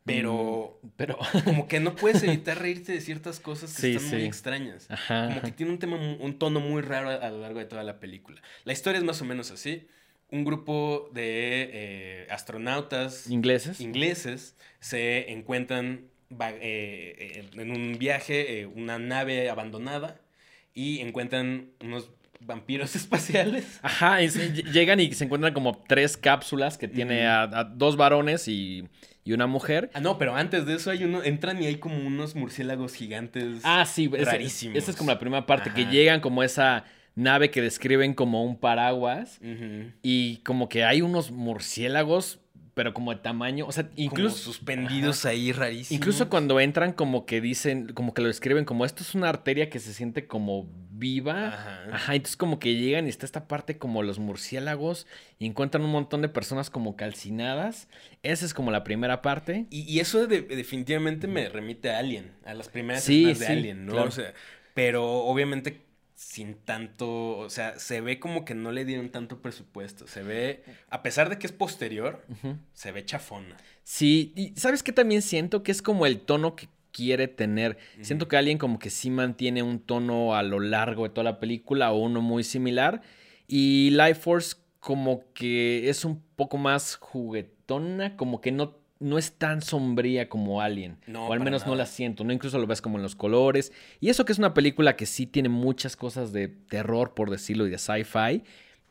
pero 0.04 0.80
Pero, 0.98 1.18
como 1.46 1.68
que 1.68 1.80
no 1.80 1.96
puedes 1.96 2.24
evitar 2.24 2.60
reírte 2.60 2.92
de 2.92 3.02
ciertas 3.02 3.40
cosas 3.40 3.74
que 3.76 3.82
Sí, 3.82 3.92
están 3.96 4.10
muy 4.10 4.24
extrañas. 4.24 4.88
ajá. 4.90 5.28
Como 5.28 5.42
que 5.42 5.52
tiene 5.52 5.72
un 5.72 5.80
tema, 5.80 5.98
un 5.98 6.40
tono 6.40 6.60
muy 6.60 6.82
raro 6.82 7.10
a, 7.10 7.16
a 7.16 7.30
lo 7.30 7.40
largo 7.40 7.60
de 7.60 7.66
toda 7.66 7.84
la 7.84 8.00
película. 8.00 8.42
La 8.64 8.74
historia 8.74 8.98
es 9.00 9.04
más 9.06 9.22
o 9.22 9.26
menos 9.26 9.52
así. 9.52 9.88
Un 10.32 10.46
grupo 10.46 11.10
de 11.14 11.70
eh, 11.74 12.28
astronautas 12.30 13.30
ingleses. 13.30 13.82
ingleses 13.82 14.56
se 14.80 15.32
encuentran 15.32 16.06
va- 16.32 16.52
eh, 16.54 17.44
en 17.54 17.72
un 17.72 17.98
viaje, 18.00 18.62
eh, 18.62 18.66
una 18.66 18.98
nave 18.98 19.50
abandonada, 19.50 20.22
y 20.74 21.00
encuentran 21.02 21.72
unos 21.84 22.10
vampiros 22.40 22.96
espaciales. 22.96 23.80
Ajá, 23.82 24.22
llegan 24.22 25.00
y 25.02 25.12
se 25.14 25.26
encuentran 25.26 25.54
como 25.54 25.84
tres 25.88 26.16
cápsulas 26.16 26.78
que 26.78 26.88
tiene 26.88 27.28
a, 27.28 27.44
a 27.44 27.64
dos 27.66 27.98
varones 27.98 28.48
y, 28.48 28.88
y 29.26 29.34
una 29.34 29.48
mujer. 29.48 29.92
Ah, 29.94 30.00
no, 30.00 30.18
pero 30.18 30.34
antes 30.36 30.66
de 30.66 30.76
eso 30.76 30.92
hay 30.92 31.04
uno, 31.04 31.22
entran 31.24 31.62
y 31.62 31.66
hay 31.68 31.76
como 31.76 31.98
unos 32.08 32.36
murciélagos 32.36 32.94
gigantes. 32.96 33.60
Ah, 33.64 33.86
sí, 33.86 34.08
rarísimos. 34.08 34.78
Esa 34.78 34.92
es 34.92 34.98
como 34.98 35.12
la 35.12 35.20
primera 35.20 35.46
parte, 35.46 35.72
que 35.76 35.86
llegan 35.88 36.22
como 36.22 36.42
esa 36.42 36.86
nave 37.16 37.52
que 37.52 37.62
describen 37.62 38.14
como 38.14 38.44
un 38.44 38.58
paraguas 38.58 39.40
y 40.02 40.38
como 40.38 40.70
que 40.70 40.84
hay 40.84 41.02
unos 41.02 41.32
murciélagos, 41.32 42.40
pero 42.74 42.94
como 42.94 43.14
de 43.14 43.20
tamaño, 43.20 43.66
o 43.68 43.72
sea, 43.74 43.84
Como 43.84 43.94
incluso... 43.98 44.38
suspendidos 44.38 45.26
ahí 45.26 45.52
rarísimos. 45.52 45.92
Incluso 45.92 46.30
cuando 46.30 46.60
entran 46.62 46.94
como 46.94 47.26
que 47.26 47.42
dicen, 47.42 47.92
como 47.94 48.14
que 48.14 48.22
lo 48.22 48.30
describen 48.30 48.64
como 48.64 48.86
esto 48.86 49.04
es 49.04 49.14
una 49.14 49.28
arteria 49.28 49.70
que 49.70 49.80
se 49.80 49.94
siente 49.94 50.26
como 50.26 50.70
viva. 50.90 51.48
Ajá. 51.50 51.84
Ajá, 51.92 52.16
entonces 52.16 52.38
como 52.38 52.60
que 52.60 52.76
llegan 52.76 53.08
y 53.08 53.10
está 53.10 53.26
esta 53.26 53.48
parte 53.50 53.78
como 53.78 54.04
los 54.04 54.20
murciélagos 54.20 55.06
y 55.38 55.48
encuentran 55.48 55.84
un 55.84 55.92
montón 55.92 56.22
de 56.22 56.30
personas 56.30 56.70
como 56.70 56.96
calcinadas. 56.96 57.90
Esa 58.24 58.46
es 58.46 58.54
como 58.54 58.72
la 58.72 58.86
primera 58.86 59.22
parte. 59.22 59.66
Y, 59.70 59.82
y 59.82 60.00
eso 60.00 60.26
de- 60.28 60.42
definitivamente 60.44 61.28
me 61.28 61.50
remite 61.50 61.90
a 61.92 62.00
Alien, 62.00 62.32
a 62.46 62.54
las 62.54 62.70
primeras 62.70 63.04
Sí, 63.04 63.24
escenas 63.24 63.40
de 63.40 63.46
sí, 63.48 63.52
Alien, 63.52 63.86
¿no? 63.86 63.92
claro. 63.92 64.08
O 64.08 64.12
sea, 64.12 64.34
pero 64.74 65.06
obviamente 65.26 65.82
sin 66.22 66.54
tanto, 66.54 67.40
o 67.40 67.50
sea, 67.50 67.80
se 67.80 68.00
ve 68.00 68.20
como 68.20 68.46
que 68.46 68.54
no 68.54 68.72
le 68.72 68.86
dieron 68.86 69.10
tanto 69.10 69.42
presupuesto, 69.42 70.06
se 70.06 70.22
ve, 70.22 70.64
a 70.90 71.02
pesar 71.02 71.30
de 71.30 71.40
que 71.40 71.48
es 71.48 71.52
posterior, 71.52 72.24
se 72.74 72.92
ve 72.92 73.04
chafona. 73.04 73.58
Sí, 73.84 74.32
y 74.36 74.54
¿sabes 74.56 74.84
qué 74.84 74.94
también 74.94 75.24
siento? 75.24 75.64
Que 75.64 75.72
es 75.72 75.82
como 75.82 76.06
el 76.06 76.22
tono 76.22 76.56
que 76.56 76.70
quiere 76.92 77.28
tener. 77.28 77.80
Siento 78.02 78.28
que 78.28 78.38
alguien 78.38 78.60
como 78.60 78.78
que 78.78 78.92
sí 78.92 79.10
mantiene 79.10 79.64
un 79.64 79.80
tono 79.80 80.36
a 80.36 80.44
lo 80.44 80.60
largo 80.60 81.04
de 81.04 81.10
toda 81.10 81.24
la 81.24 81.40
película 81.40 81.92
o 81.92 81.98
uno 81.98 82.22
muy 82.22 82.44
similar. 82.44 83.02
Y 83.48 83.90
Life 83.90 84.22
Force 84.22 84.56
como 84.80 85.24
que 85.34 85.90
es 85.90 86.06
un 86.06 86.22
poco 86.36 86.58
más 86.58 86.98
juguetona, 86.98 88.16
como 88.16 88.42
que 88.42 88.52
no, 88.52 88.78
no 89.02 89.18
es 89.18 89.34
tan 89.34 89.62
sombría 89.62 90.30
como 90.30 90.62
Alien. 90.62 90.98
No, 91.08 91.28
o 91.28 91.34
al 91.34 91.40
menos 91.42 91.66
no 91.68 91.76
la 91.76 91.86
siento, 91.86 92.24
¿no? 92.24 92.32
Incluso 92.32 92.58
lo 92.60 92.68
ves 92.68 92.82
como 92.82 92.98
en 92.98 93.04
los 93.04 93.16
colores. 93.16 93.74
Y 94.00 94.10
eso 94.10 94.24
que 94.24 94.32
es 94.32 94.40
una 94.40 94.54
película 94.54 94.96
que 94.96 95.06
sí 95.06 95.26
tiene 95.28 95.50
muchas 95.50 95.96
cosas 95.98 96.32
de 96.32 96.48
terror, 96.48 97.14
por 97.14 97.30
decirlo, 97.30 97.68
y 97.68 97.70
de 97.70 97.78
sci-fi. 97.78 98.44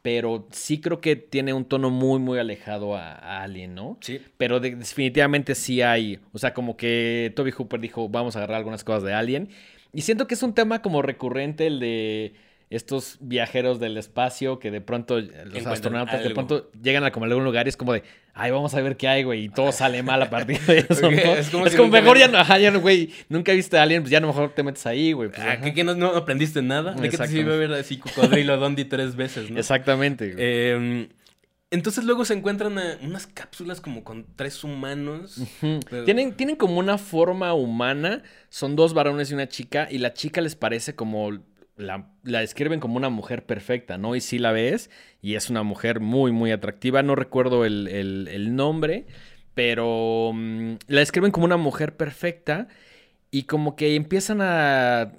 Pero 0.02 0.48
sí 0.50 0.80
creo 0.80 1.00
que 1.02 1.14
tiene 1.16 1.52
un 1.52 1.66
tono 1.66 1.90
muy, 1.90 2.18
muy 2.18 2.38
alejado 2.38 2.96
a, 2.96 3.12
a 3.12 3.42
Alien, 3.42 3.74
¿no? 3.74 3.98
Sí. 4.00 4.18
Pero 4.38 4.58
de- 4.58 4.74
definitivamente 4.76 5.54
sí 5.54 5.82
hay. 5.82 6.18
O 6.32 6.38
sea, 6.38 6.54
como 6.54 6.76
que 6.76 7.32
Toby 7.36 7.50
Hooper 7.50 7.80
dijo, 7.80 8.08
vamos 8.08 8.34
a 8.34 8.38
agarrar 8.38 8.56
algunas 8.58 8.82
cosas 8.82 9.02
de 9.02 9.12
Alien. 9.12 9.50
Y 9.92 10.00
siento 10.02 10.26
que 10.26 10.34
es 10.34 10.42
un 10.42 10.54
tema 10.54 10.80
como 10.82 11.02
recurrente 11.02 11.66
el 11.66 11.80
de 11.80 12.32
estos 12.70 13.18
viajeros 13.20 13.80
del 13.80 13.96
espacio 13.96 14.58
que 14.60 14.70
de 14.70 14.80
pronto 14.80 15.18
los 15.20 15.66
astronautas 15.66 16.20
de 16.20 16.28
algo. 16.28 16.34
pronto 16.34 16.70
llegan 16.82 17.02
a 17.04 17.10
como 17.10 17.26
a 17.26 17.28
algún 17.28 17.42
lugar 17.44 17.66
y 17.66 17.68
es 17.70 17.76
como 17.76 17.92
de, 17.92 18.04
ay, 18.32 18.52
vamos 18.52 18.72
a 18.74 18.80
ver 18.80 18.96
qué 18.96 19.08
hay, 19.08 19.24
güey, 19.24 19.44
y 19.44 19.48
todo 19.48 19.72
sale 19.72 20.02
mal 20.04 20.22
a 20.22 20.30
partir 20.30 20.60
de 20.60 20.78
eso. 20.88 21.08
Es 21.10 21.38
Es 21.38 21.50
como 21.50 21.64
como, 21.64 21.68
si 21.70 21.76
nunca 21.76 22.00
mejor 22.00 22.16
ya 22.18 22.28
no, 22.28 22.38
ajá, 22.38 22.58
ya 22.58 22.70
no, 22.70 22.80
güey, 22.80 23.10
nunca 23.28 23.52
viste 23.52 23.76
a 23.76 23.82
Alien, 23.82 24.02
pues 24.02 24.12
ya 24.12 24.20
no 24.20 24.28
mejor 24.28 24.54
te 24.54 24.62
metes 24.62 24.86
ahí, 24.86 25.10
güey. 25.12 25.30
pues, 25.30 25.40
Ah, 25.40 25.52
ajá. 25.60 25.72
¿qué, 25.74 25.82
no, 25.82 25.96
no 25.96 26.10
aprendiste 26.16 26.62
nada? 26.62 26.92
¿De 26.92 27.08
qué 27.10 27.18
te 27.18 27.26
sirve 27.26 27.58
ver 27.58 27.72
así 27.72 27.96
Cocodrilo 27.98 28.56
Dondi 28.56 28.84
tres 28.84 29.16
veces, 29.16 29.50
no? 29.50 29.58
Exactamente. 29.58 30.34
Eh, 30.38 31.08
entonces 31.72 32.02
luego 32.04 32.24
se 32.24 32.34
encuentran 32.34 32.78
a 32.78 32.98
unas 33.02 33.26
cápsulas 33.28 33.80
como 33.80 34.02
con 34.02 34.26
tres 34.34 34.64
humanos. 34.64 35.40
Pero- 35.88 36.04
Tienen, 36.04 36.32
tienen 36.34 36.56
como 36.56 36.78
una 36.78 36.98
forma 36.98 37.52
humana. 37.54 38.22
Son 38.48 38.74
dos 38.74 38.92
varones 38.92 39.30
y 39.30 39.34
una 39.34 39.48
chica. 39.48 39.86
Y 39.88 39.98
la 39.98 40.12
chica 40.12 40.40
les 40.40 40.56
parece 40.56 40.96
como. 40.96 41.30
La, 41.80 42.10
la 42.22 42.40
describen 42.40 42.78
como 42.80 42.96
una 42.96 43.08
mujer 43.08 43.46
perfecta, 43.46 43.98
¿no? 43.98 44.14
Y 44.16 44.20
sí 44.20 44.38
la 44.38 44.52
ves. 44.52 44.90
Y 45.22 45.34
es 45.34 45.50
una 45.50 45.62
mujer 45.62 46.00
muy, 46.00 46.30
muy 46.32 46.52
atractiva. 46.52 47.02
No 47.02 47.14
recuerdo 47.14 47.64
el, 47.64 47.88
el- 47.88 48.28
el 48.28 48.54
nombre. 48.54 49.06
Pero 49.54 50.30
mm, 50.34 50.74
la 50.86 51.00
describen 51.00 51.32
como 51.32 51.44
una 51.46 51.56
mujer 51.56 51.96
perfecta. 51.96 52.68
Y 53.30 53.44
como 53.44 53.76
que 53.76 53.94
empiezan 53.94 54.40
a. 54.42 55.12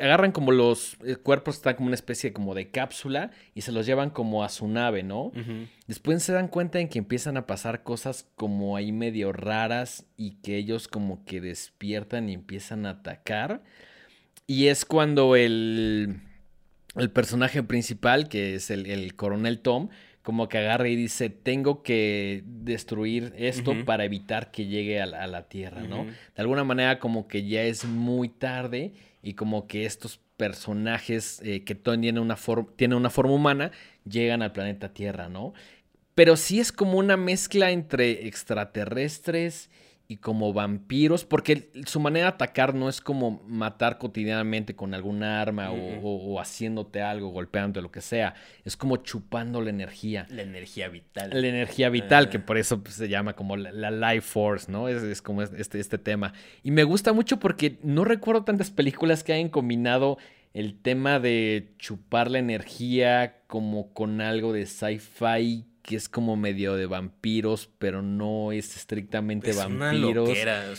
Agarran 0.00 0.32
como 0.32 0.52
los 0.52 0.96
eh, 1.04 1.16
cuerpos, 1.16 1.56
están 1.56 1.76
como 1.76 1.86
una 1.86 1.94
especie 1.94 2.32
como 2.32 2.54
de 2.54 2.70
cápsula. 2.70 3.30
Y 3.54 3.62
se 3.62 3.72
los 3.72 3.86
llevan 3.86 4.10
como 4.10 4.44
a 4.44 4.48
su 4.48 4.68
nave, 4.68 5.02
¿no? 5.02 5.32
Después 5.86 6.22
se 6.22 6.32
dan 6.32 6.48
cuenta 6.48 6.80
en 6.80 6.88
que 6.88 6.98
empiezan 6.98 7.36
a 7.36 7.46
pasar 7.46 7.82
cosas 7.82 8.28
como 8.34 8.76
ahí 8.76 8.92
medio 8.92 9.32
raras 9.32 10.04
y 10.16 10.32
que 10.42 10.56
ellos 10.56 10.88
como 10.88 11.24
que 11.24 11.40
despiertan 11.40 12.28
y 12.28 12.34
empiezan 12.34 12.84
a 12.86 12.90
atacar. 12.90 13.62
Y 14.52 14.68
es 14.68 14.84
cuando 14.84 15.34
el, 15.34 16.20
el 16.96 17.10
personaje 17.10 17.62
principal, 17.62 18.28
que 18.28 18.56
es 18.56 18.70
el, 18.70 18.84
el 18.84 19.16
coronel 19.16 19.60
Tom, 19.60 19.88
como 20.20 20.50
que 20.50 20.58
agarra 20.58 20.90
y 20.90 20.94
dice, 20.94 21.30
tengo 21.30 21.82
que 21.82 22.42
destruir 22.44 23.32
esto 23.38 23.72
para 23.86 24.04
evitar 24.04 24.50
que 24.50 24.66
llegue 24.66 25.00
a 25.00 25.06
la, 25.06 25.22
a 25.22 25.26
la 25.26 25.48
Tierra, 25.48 25.80
¿no? 25.80 26.04
De 26.04 26.12
alguna 26.42 26.64
manera 26.64 26.98
como 26.98 27.28
que 27.28 27.46
ya 27.46 27.62
es 27.62 27.86
muy 27.86 28.28
tarde 28.28 28.92
y 29.22 29.32
como 29.32 29.66
que 29.66 29.86
estos 29.86 30.20
personajes 30.36 31.40
eh, 31.42 31.64
que 31.64 31.74
tienen 31.74 32.18
una, 32.18 32.36
tienen 32.76 32.98
una 32.98 33.08
forma 33.08 33.32
humana 33.32 33.70
llegan 34.04 34.42
al 34.42 34.52
planeta 34.52 34.92
Tierra, 34.92 35.30
¿no? 35.30 35.54
Pero 36.14 36.36
sí 36.36 36.60
es 36.60 36.72
como 36.72 36.98
una 36.98 37.16
mezcla 37.16 37.70
entre 37.70 38.26
extraterrestres 38.26 39.70
y 40.12 40.18
como 40.18 40.52
vampiros, 40.52 41.24
porque 41.24 41.70
su 41.86 41.98
manera 41.98 42.26
de 42.26 42.34
atacar 42.34 42.74
no 42.74 42.90
es 42.90 43.00
como 43.00 43.42
matar 43.46 43.96
cotidianamente 43.96 44.76
con 44.76 44.92
algún 44.92 45.22
arma 45.22 45.70
o, 45.72 46.38
haciéndote 46.38 47.00
algo, 47.00 47.28
golpeando 47.28 47.80
lo 47.80 47.90
que 47.90 48.02
sea, 48.02 48.34
es 48.64 48.76
como 48.76 48.98
chupando 48.98 49.62
la 49.62 49.70
energía. 49.70 50.26
La 50.28 50.42
energía 50.42 50.88
vital. 50.88 51.30
La 51.32 51.48
energía 51.48 51.88
vital, 51.88 52.28
que 52.28 52.38
por 52.38 52.58
eso 52.58 52.82
pues, 52.82 52.96
se 52.96 53.08
llama 53.08 53.32
como 53.32 53.56
la, 53.56 53.90
life 53.90 54.20
force, 54.20 54.70
¿no? 54.70 54.88
Es, 54.88 55.22
como 55.22 55.40
este, 55.40 55.80
este 55.80 55.96
tema. 55.96 56.34
Y 56.62 56.72
me 56.72 56.84
gusta 56.84 57.14
mucho 57.14 57.38
porque 57.38 57.78
no 57.82 58.04
recuerdo 58.04 58.44
tantas 58.44 58.70
películas 58.70 59.24
que 59.24 59.32
hayan 59.32 59.48
combinado 59.48 60.18
el 60.52 60.78
tema 60.78 61.20
de 61.20 61.72
chupar 61.78 62.30
la 62.30 62.38
energía 62.38 63.40
como 63.46 63.94
con 63.94 64.20
algo 64.20 64.52
de 64.52 64.66
sci-fi 64.66 65.71
que 65.82 65.96
es 65.96 66.08
como 66.08 66.36
medio 66.36 66.76
de 66.76 66.86
vampiros, 66.86 67.68
pero 67.78 68.02
no 68.02 68.52
es 68.52 68.76
estrictamente 68.76 69.52
vampiros. 69.52 70.30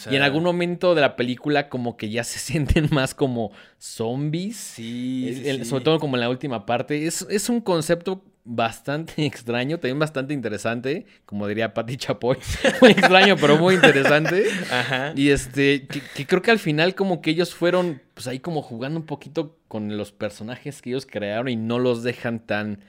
Y 0.10 0.16
en 0.16 0.22
algún 0.22 0.44
momento 0.44 0.96
de 0.96 1.02
la 1.02 1.16
película 1.16 1.70
como 1.70 1.98
que 1.98 2.10
ya 2.10 2.24
se 2.24 2.40
sienten 2.40 2.88
más 2.92 3.14
como 3.14 3.52
zombies. 3.78 4.56
Sí, 4.56 5.64
Sobre 5.66 5.84
todo 5.84 6.00
como 6.00 6.16
en 6.16 6.22
la 6.22 6.30
última 6.30 6.66
parte. 6.66 7.06
Es, 7.06 7.26
es 7.30 7.50
un 7.50 7.60
concepto 7.60 8.24
bastante 8.46 9.14
extraño, 9.26 9.78
también 9.78 10.00
bastante 10.00 10.34
interesante, 10.34 11.06
como 11.26 11.48
diría 11.48 11.74
Patti 11.74 11.98
Chapoy. 11.98 12.38
muy 12.82 12.92
extraño, 12.92 13.36
pero 13.38 13.58
muy 13.58 13.76
interesante. 13.76 14.46
Ajá. 14.72 15.14
Y 15.16 15.30
este, 15.30 15.88
que, 15.88 16.26
creo 16.26 16.42
que 16.42 16.52
al 16.52 16.60
final 16.60 16.96
como 16.96 17.22
que 17.22 17.32
ellos 17.32 17.54
fueron, 17.54 18.02
pues 18.14 18.28
ahí 18.28 18.40
como 18.40 18.62
jugando 18.62 19.00
un 19.00 19.06
poquito 19.06 19.58
con 19.68 19.98
los 19.98 20.12
personajes 20.12 20.82
que 20.82 20.92
ellos 20.92 21.06
crearon 21.06 21.50
y 21.50 21.56
no 21.56 21.80
los 21.80 22.04
dejan 22.04 22.40
tan 22.40 22.80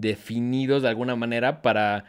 definidos 0.00 0.82
de 0.82 0.88
alguna 0.88 1.16
manera 1.16 1.62
para, 1.62 2.04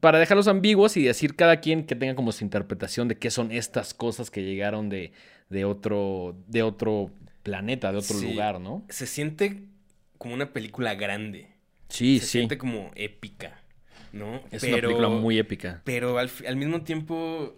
para 0.00 0.18
dejarlos 0.18 0.48
ambiguos 0.48 0.96
y 0.96 1.02
decir 1.04 1.36
cada 1.36 1.60
quien 1.60 1.84
que 1.84 1.94
tenga 1.94 2.14
como 2.14 2.32
su 2.32 2.44
interpretación 2.44 3.08
de 3.08 3.18
qué 3.18 3.30
son 3.30 3.52
estas 3.52 3.94
cosas 3.94 4.30
que 4.30 4.42
llegaron 4.42 4.88
de, 4.88 5.12
de 5.48 5.64
otro, 5.64 6.36
de 6.46 6.62
otro 6.62 7.10
planeta, 7.42 7.92
de 7.92 7.98
otro 7.98 8.18
lugar, 8.18 8.60
¿no? 8.60 8.84
Se 8.88 9.06
siente 9.06 9.62
como 10.18 10.34
una 10.34 10.52
película 10.52 10.94
grande. 10.94 11.48
Sí, 11.88 12.18
se 12.18 12.26
sí. 12.26 12.30
siente 12.38 12.58
como 12.58 12.90
épica, 12.96 13.62
¿no? 14.12 14.42
Es 14.50 14.62
una 14.64 14.78
película 14.80 15.08
muy 15.08 15.38
épica. 15.38 15.82
Pero 15.84 16.18
al, 16.18 16.30
al, 16.46 16.56
mismo 16.56 16.82
tiempo, 16.82 17.54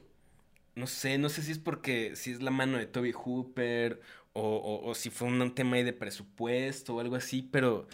no 0.74 0.86
sé, 0.86 1.16
no 1.16 1.30
sé 1.30 1.42
si 1.42 1.52
es 1.52 1.58
porque 1.58 2.14
si 2.14 2.32
es 2.32 2.42
la 2.42 2.50
mano 2.50 2.76
de 2.76 2.86
Toby 2.86 3.12
Hooper 3.12 4.00
o, 4.34 4.42
o, 4.42 4.90
o 4.90 4.94
si 4.94 5.08
fue 5.08 5.28
un 5.28 5.54
tema 5.54 5.76
ahí 5.76 5.82
de 5.82 5.94
presupuesto 5.94 6.96
o 6.96 7.00
algo 7.00 7.16
así, 7.16 7.48
pero 7.50 7.88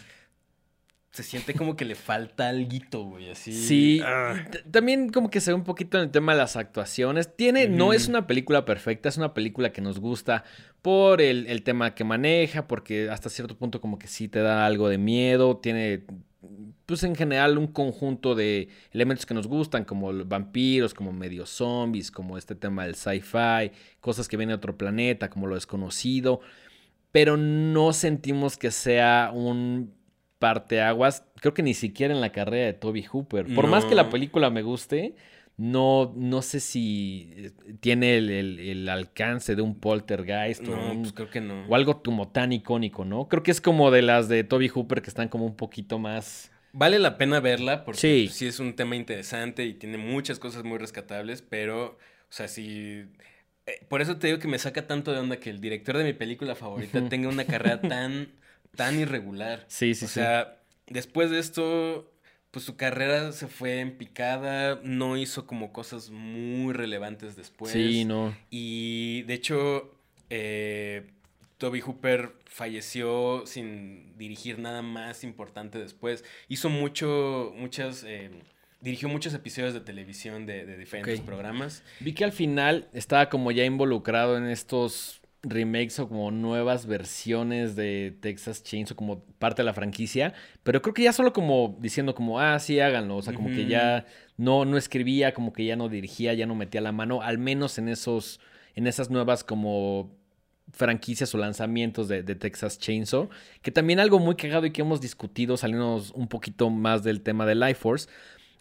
se 1.15 1.23
siente 1.23 1.53
como 1.53 1.77
que 1.77 1.85
le 1.85 1.95
falta 1.95 2.49
algo, 2.49 3.05
güey, 3.05 3.29
así. 3.29 3.53
Sí, 3.53 4.01
ah. 4.03 4.35
también 4.69 5.09
como 5.09 5.29
que 5.29 5.39
se 5.39 5.51
ve 5.51 5.55
un 5.55 5.63
poquito 5.63 5.97
en 5.97 6.03
el 6.03 6.11
tema 6.11 6.33
de 6.33 6.39
las 6.39 6.57
actuaciones. 6.57 7.33
Tiene, 7.37 7.69
no 7.69 7.93
es 7.93 8.09
una 8.09 8.27
película 8.27 8.65
perfecta, 8.65 9.07
es 9.07 9.15
una 9.15 9.33
película 9.33 9.71
que 9.71 9.79
nos 9.79 9.99
gusta 9.99 10.43
por 10.81 11.21
el, 11.21 11.47
el, 11.47 11.63
tema 11.63 11.95
que 11.95 12.03
maneja, 12.03 12.67
porque 12.67 13.09
hasta 13.09 13.29
cierto 13.29 13.57
punto 13.57 13.79
como 13.79 13.97
que 13.97 14.07
sí 14.07 14.27
te 14.27 14.39
da 14.39 14.65
algo 14.65 14.89
de 14.89 14.97
miedo, 14.97 15.55
tiene, 15.55 16.03
pues 16.85 17.03
en 17.03 17.15
general 17.15 17.57
un 17.57 17.67
conjunto 17.67 18.35
de 18.35 18.67
elementos 18.91 19.25
que 19.25 19.33
nos 19.33 19.47
gustan, 19.47 19.85
como 19.85 20.11
vampiros, 20.25 20.93
como 20.93 21.13
medio 21.13 21.45
zombies, 21.45 22.11
como 22.11 22.37
este 22.37 22.55
tema 22.55 22.83
del 22.83 22.95
sci-fi, 22.95 23.71
cosas 24.01 24.27
que 24.27 24.35
vienen 24.35 24.51
de 24.51 24.57
otro 24.57 24.77
planeta, 24.77 25.29
como 25.29 25.47
lo 25.47 25.55
desconocido, 25.55 26.41
pero 27.13 27.37
no 27.37 27.93
sentimos 27.93 28.57
que 28.57 28.71
sea 28.71 29.31
un 29.33 29.93
aguas, 30.41 31.25
creo 31.39 31.53
que 31.53 31.63
ni 31.63 31.73
siquiera 31.73 32.13
en 32.13 32.21
la 32.21 32.31
carrera 32.31 32.67
de 32.67 32.73
Toby 32.73 33.03
Hooper. 33.03 33.53
Por 33.53 33.67
más 33.67 33.85
que 33.85 33.95
la 33.95 34.09
película 34.09 34.49
me 34.49 34.61
guste, 34.61 35.15
no, 35.57 36.13
no 36.15 36.41
sé 36.41 36.59
si 36.59 37.29
eh, 37.35 37.51
tiene 37.79 38.17
el, 38.17 38.89
alcance 38.89 39.55
de 39.55 39.61
un 39.61 39.79
poltergeist 39.79 40.67
o, 40.67 40.93
pues 40.99 41.13
creo 41.13 41.29
que 41.29 41.41
no. 41.41 41.65
o 41.67 41.75
algo 41.75 42.03
como 42.03 42.27
tan 42.27 42.51
icónico, 42.51 43.05
¿no? 43.05 43.27
Creo 43.27 43.41
que 43.41 43.51
es 43.51 43.61
como 43.61 43.89
de 43.91 44.01
las 44.01 44.27
de 44.27 44.43
Toby 44.43 44.67
Hooper 44.67 45.01
que 45.01 45.09
están 45.09 45.29
como 45.29 45.45
un 45.45 45.55
poquito 45.55 45.97
más... 45.97 46.51
Vale 46.73 46.99
la 46.99 47.17
pena 47.17 47.39
verla 47.39 47.85
porque 47.85 48.01
sí, 48.01 48.27
sí 48.29 48.47
es 48.47 48.59
un 48.59 48.75
tema 48.75 48.97
interesante 48.97 49.63
y 49.63 49.73
tiene 49.75 49.97
muchas 49.97 50.39
cosas 50.39 50.65
muy 50.65 50.77
rescatables, 50.77 51.41
pero, 51.41 51.85
o 51.85 51.97
sea, 52.29 52.49
si... 52.49 53.05
Eh, 53.65 53.85
por 53.87 54.01
eso 54.01 54.17
te 54.17 54.27
digo 54.27 54.39
que 54.39 54.49
me 54.49 54.59
saca 54.59 54.85
tanto 54.85 55.13
de 55.13 55.19
onda 55.19 55.37
que 55.37 55.49
el 55.49 55.61
director 55.61 55.97
de 55.97 56.03
mi 56.03 56.13
película 56.13 56.53
favorita 56.53 57.07
tenga 57.09 57.29
una 57.29 57.45
carrera 57.45 57.79
tan 57.79 58.27
tan 58.75 58.99
irregular. 58.99 59.65
Sí, 59.67 59.95
sí, 59.95 60.01
sí. 60.01 60.05
O 60.05 60.07
sea, 60.07 60.57
después 60.87 61.31
de 61.31 61.39
esto, 61.39 62.11
pues 62.51 62.65
su 62.65 62.77
carrera 62.77 63.31
se 63.31 63.47
fue 63.47 63.79
en 63.79 63.97
picada, 63.97 64.79
no 64.83 65.17
hizo 65.17 65.45
como 65.45 65.73
cosas 65.73 66.09
muy 66.09 66.73
relevantes 66.73 67.35
después. 67.35 67.71
Sí, 67.71 68.05
no. 68.05 68.35
Y 68.49 69.23
de 69.23 69.33
hecho, 69.33 69.93
eh, 70.29 71.07
Toby 71.57 71.81
Hooper 71.81 72.33
falleció 72.45 73.43
sin 73.45 74.17
dirigir 74.17 74.59
nada 74.59 74.81
más 74.81 75.23
importante 75.23 75.79
después. 75.79 76.23
Hizo 76.47 76.69
mucho, 76.69 77.53
muchas... 77.55 78.03
Eh, 78.05 78.31
dirigió 78.81 79.09
muchos 79.09 79.33
episodios 79.33 79.73
de 79.73 79.79
televisión 79.81 80.45
de, 80.45 80.77
diferentes 80.77 81.19
programas. 81.21 81.83
Vi 81.99 82.13
que 82.13 82.23
al 82.23 82.31
final 82.31 82.87
estaba 82.93 83.29
como 83.29 83.51
ya 83.51 83.65
involucrado 83.65 84.37
en 84.37 84.45
estos 84.45 85.21
remakes 85.49 85.99
o 85.99 86.07
como 86.07 86.31
nuevas 86.31 86.85
versiones 86.85 87.75
de 87.75 88.17
Texas 88.19 88.63
Chainsaw 88.63 88.95
como 88.95 89.23
parte 89.39 89.61
de 89.61 89.65
la 89.65 89.73
franquicia, 89.73 90.33
pero 90.63 90.81
creo 90.81 90.93
que 90.93 91.03
ya 91.03 91.13
solo 91.13 91.33
como 91.33 91.77
diciendo 91.79 92.15
como, 92.15 92.39
ah, 92.39 92.59
sí, 92.59 92.79
háganlo, 92.79 93.17
o 93.17 93.21
sea, 93.21 93.33
como 93.33 93.49
que 93.49 93.65
ya 93.67 94.05
no, 94.37 94.65
no 94.65 94.77
escribía, 94.77 95.33
como 95.33 95.53
que 95.53 95.65
ya 95.65 95.75
no 95.75 95.89
dirigía, 95.89 96.33
ya 96.33 96.45
no 96.45 96.55
metía 96.55 96.81
la 96.81 96.91
mano, 96.91 97.21
al 97.21 97.37
menos 97.37 97.77
en 97.77 97.89
esos, 97.89 98.39
en 98.75 98.87
esas 98.87 99.09
nuevas 99.09 99.43
como 99.43 100.11
franquicias 100.71 101.33
o 101.33 101.37
lanzamientos 101.37 102.07
de, 102.07 102.23
Texas 102.23 102.79
Chainsaw, 102.79 103.29
que 103.61 103.71
también 103.71 103.99
algo 103.99 104.19
muy 104.19 104.35
cagado 104.35 104.65
y 104.65 104.71
que 104.71 104.81
hemos 104.81 104.99
discutido, 104.99 105.57
saliendo 105.57 106.03
un 106.13 106.27
poquito 106.27 106.69
más 106.69 107.03
del 107.03 107.21
tema 107.21 107.45
de 107.45 107.55
Life 107.55 107.75
Force, 107.75 108.09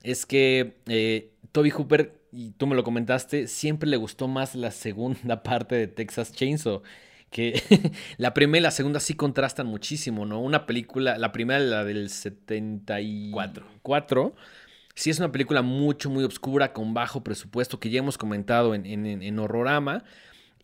es 0.02 0.26
que 0.26 0.76
eh, 0.86 1.32
Toby 1.50 1.70
Hooper 1.70 2.23
y 2.34 2.50
tú 2.52 2.66
me 2.66 2.74
lo 2.74 2.84
comentaste, 2.84 3.46
siempre 3.46 3.88
le 3.88 3.96
gustó 3.96 4.28
más 4.28 4.54
la 4.54 4.70
segunda 4.70 5.42
parte 5.42 5.76
de 5.76 5.86
Texas 5.86 6.32
Chainsaw. 6.32 6.82
Que 7.30 7.62
la 8.18 8.34
primera 8.34 8.58
y 8.58 8.62
la 8.62 8.70
segunda 8.70 9.00
sí 9.00 9.14
contrastan 9.14 9.66
muchísimo, 9.66 10.26
¿no? 10.26 10.40
Una 10.40 10.66
película, 10.66 11.18
la 11.18 11.32
primera, 11.32 11.58
la 11.58 11.84
del 11.84 12.10
74, 12.10 14.34
sí 14.94 15.10
es 15.10 15.18
una 15.18 15.32
película 15.32 15.62
mucho, 15.62 16.10
muy 16.10 16.24
oscura, 16.24 16.72
con 16.72 16.94
bajo 16.94 17.24
presupuesto, 17.24 17.80
que 17.80 17.90
ya 17.90 17.98
hemos 17.98 18.18
comentado 18.18 18.74
en, 18.74 18.86
en, 18.86 19.38
Horrorama. 19.38 20.04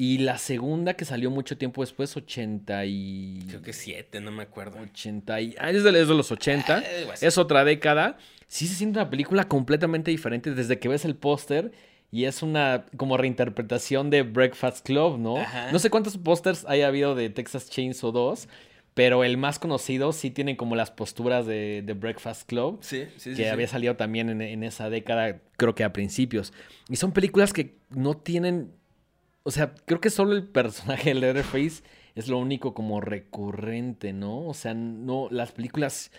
Y 0.01 0.19
la 0.19 0.39
segunda 0.39 0.95
que 0.95 1.05
salió 1.05 1.31
mucho 1.31 1.59
tiempo 1.59 1.83
después, 1.83 2.17
80 2.17 2.87
y... 2.87 3.45
Creo 3.49 3.61
que 3.61 3.75
7, 3.75 4.21
no 4.21 4.31
me 4.31 4.45
acuerdo. 4.45 4.79
80 4.81 5.41
y... 5.43 5.55
Ah, 5.59 5.71
es 5.71 5.85
de, 5.85 5.93
los 5.93 6.33
80. 6.33 6.79
Ah, 6.79 7.15
es 7.21 7.37
otra 7.37 7.65
década 7.65 8.17
sí 8.51 8.67
se 8.67 8.75
siente 8.75 8.99
una 8.99 9.09
película 9.09 9.47
completamente 9.47 10.11
diferente 10.11 10.53
desde 10.53 10.81
que 10.81 10.89
ves 10.89 11.05
el 11.05 11.15
póster 11.15 11.71
y 12.11 12.25
es 12.25 12.43
una 12.43 12.85
como 12.97 13.17
reinterpretación 13.17 14.11
de 14.11 14.23
Breakfast 14.23 14.85
Club, 14.85 15.19
¿no? 15.19 15.37
No 15.71 15.79
sé 15.79 15.89
cuántos 15.89 16.19
pósters 16.19 16.65
haya 16.67 16.89
habido 16.89 17.15
de 17.15 17.31
Texas 17.31 17.71
Chainsaw 17.71 18.11
2, 18.11 18.49
pero 18.95 19.23
el 19.23 19.37
más 19.37 19.61
conocido 19.61 20.11
sí 20.11 20.33
tiene 20.33 20.57
como 20.57 20.75
las 20.75 20.91
posturas 20.91 21.47
de, 21.47 21.97
Breakfast 21.97 22.49
Club. 22.49 22.81
Sí, 22.83 23.07
sí, 23.17 23.37
Que 23.37 23.49
había 23.49 23.69
salido 23.69 23.95
también 23.95 24.29
en, 24.29 24.43
en, 24.43 24.65
esa 24.65 24.91
década, 24.91 25.39
creo 25.57 25.77
que 25.77 25.85
a 25.85 25.93
principios. 25.93 26.53
Y 26.89 26.97
son 26.97 27.13
películas 27.13 27.53
que 27.53 27.77
no 27.91 28.17
tienen. 28.17 28.73
O 29.43 29.51
sea, 29.51 29.75
creo 29.87 30.01
que 30.01 30.11
solo 30.11 30.33
el 30.33 30.45
personaje 30.45 31.11
de 31.11 31.15
Leatherface 31.15 31.83
es 32.15 32.29
lo 32.29 32.39
único 32.39 32.75
como 32.75 33.01
recurrente, 33.01 34.13
¿no? 34.13 34.47
O 34.47 34.55
sea, 34.55 34.75
no. 34.75 35.29
Las 35.31 35.53
películas 35.53 36.11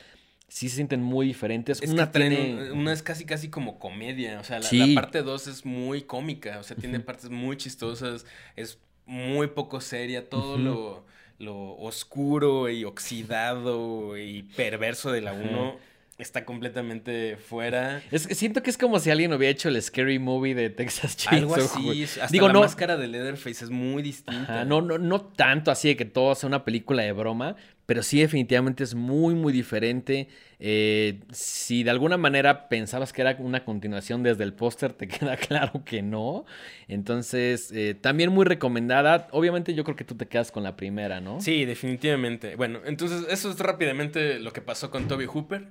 sí 0.48 0.70
se 0.70 0.76
sienten 0.76 1.02
muy 1.02 1.28
diferentes. 1.28 1.82
una 1.82 2.12
tiene... 2.12 2.72
Una 2.72 2.94
es 2.94 3.04
casi 3.04 3.26
casi 3.26 3.50
como 3.50 3.80
comedia, 3.80 4.40
o 4.40 4.44
sea, 4.44 4.60
la, 4.60 4.70
parte 4.96 5.22
2 5.22 5.48
es 5.48 5.66
muy 5.66 6.02
cómica, 6.02 6.60
o 6.60 6.64
sea, 6.64 6.76
tiene 6.76 7.00
partes 7.00 7.30
muy 7.30 7.58
chistosas, 7.58 8.26
es 8.56 8.80
muy 9.06 9.48
poco 9.48 9.80
seria, 9.82 10.30
todo 10.30 10.58
lo, 10.58 11.06
lo, 11.40 11.76
oscuro 11.78 12.70
y 12.70 12.84
oxidado 12.84 14.18
y 14.18 14.44
perverso 14.44 15.12
de 15.12 15.22
la 15.22 15.34
1 15.34 15.91
está 16.22 16.46
completamente 16.46 17.38
fuera. 17.38 18.02
Es 18.12 18.28
que 18.28 18.36
siento 18.36 18.62
que 18.64 18.70
es 18.70 18.78
como 18.78 19.00
si 19.00 19.10
alguien 19.10 19.34
hubiera 19.34 19.52
hecho 19.52 19.70
el 19.70 19.82
Scary 19.82 20.20
Movie 20.20 20.56
de 20.56 20.70
Texas 20.70 21.18
Chainsaw. 21.18 21.54
Algo 21.54 21.66
así. 21.66 22.04
Hasta 22.04 22.28
Digo, 22.28 22.48
la 22.48 22.60
máscara 22.60 22.98
de 22.98 23.08
Leatherface 23.08 23.66
es 23.66 23.70
muy 23.70 24.04
distinta. 24.04 24.66
no, 24.66 24.82
no, 24.82 24.98
no 24.98 25.22
tanto 25.22 25.72
así 25.72 25.90
de 25.90 25.98
que 25.98 26.06
todo 26.06 26.36
sea 26.36 26.48
una 26.48 26.64
película 26.64 27.04
de 27.04 27.12
broma, 27.12 27.56
pero 27.86 28.04
sí 28.04 28.22
definitivamente 28.22 28.84
es 28.84 28.96
muy, 28.96 29.36
muy 29.36 29.52
diferente. 29.52 30.30
Eh, 30.60 31.20
si 31.32 31.84
de 31.84 31.90
alguna 31.90 32.18
manera 32.18 32.70
pensabas 32.70 33.12
que 33.12 33.22
era 33.22 33.36
una 33.40 33.66
continuación 33.66 34.24
desde 34.24 34.44
el 34.44 34.54
póster, 34.54 34.94
te 34.94 35.08
queda 35.10 35.36
claro 35.36 35.84
que 35.84 36.02
no. 36.02 36.46
Entonces, 36.88 37.72
eh, 37.74 37.96
también 38.00 38.32
muy 38.32 38.46
recomendada. 38.46 39.28
Obviamente 39.32 39.74
yo 39.74 39.84
creo 39.84 39.96
que 39.96 40.06
tú 40.06 40.16
te 40.16 40.28
quedas 40.28 40.52
con 40.52 40.64
la 40.64 40.76
primera, 40.76 41.20
¿no? 41.20 41.42
Sí, 41.42 41.66
definitivamente. 41.66 42.56
Bueno, 42.56 42.80
entonces 42.86 43.26
eso 43.30 43.52
es 43.52 43.60
rápidamente 43.60 44.40
lo 44.40 44.54
que 44.54 44.62
pasó 44.62 44.90
con 44.90 45.08
Toby 45.08 45.26
Hooper. 45.26 45.68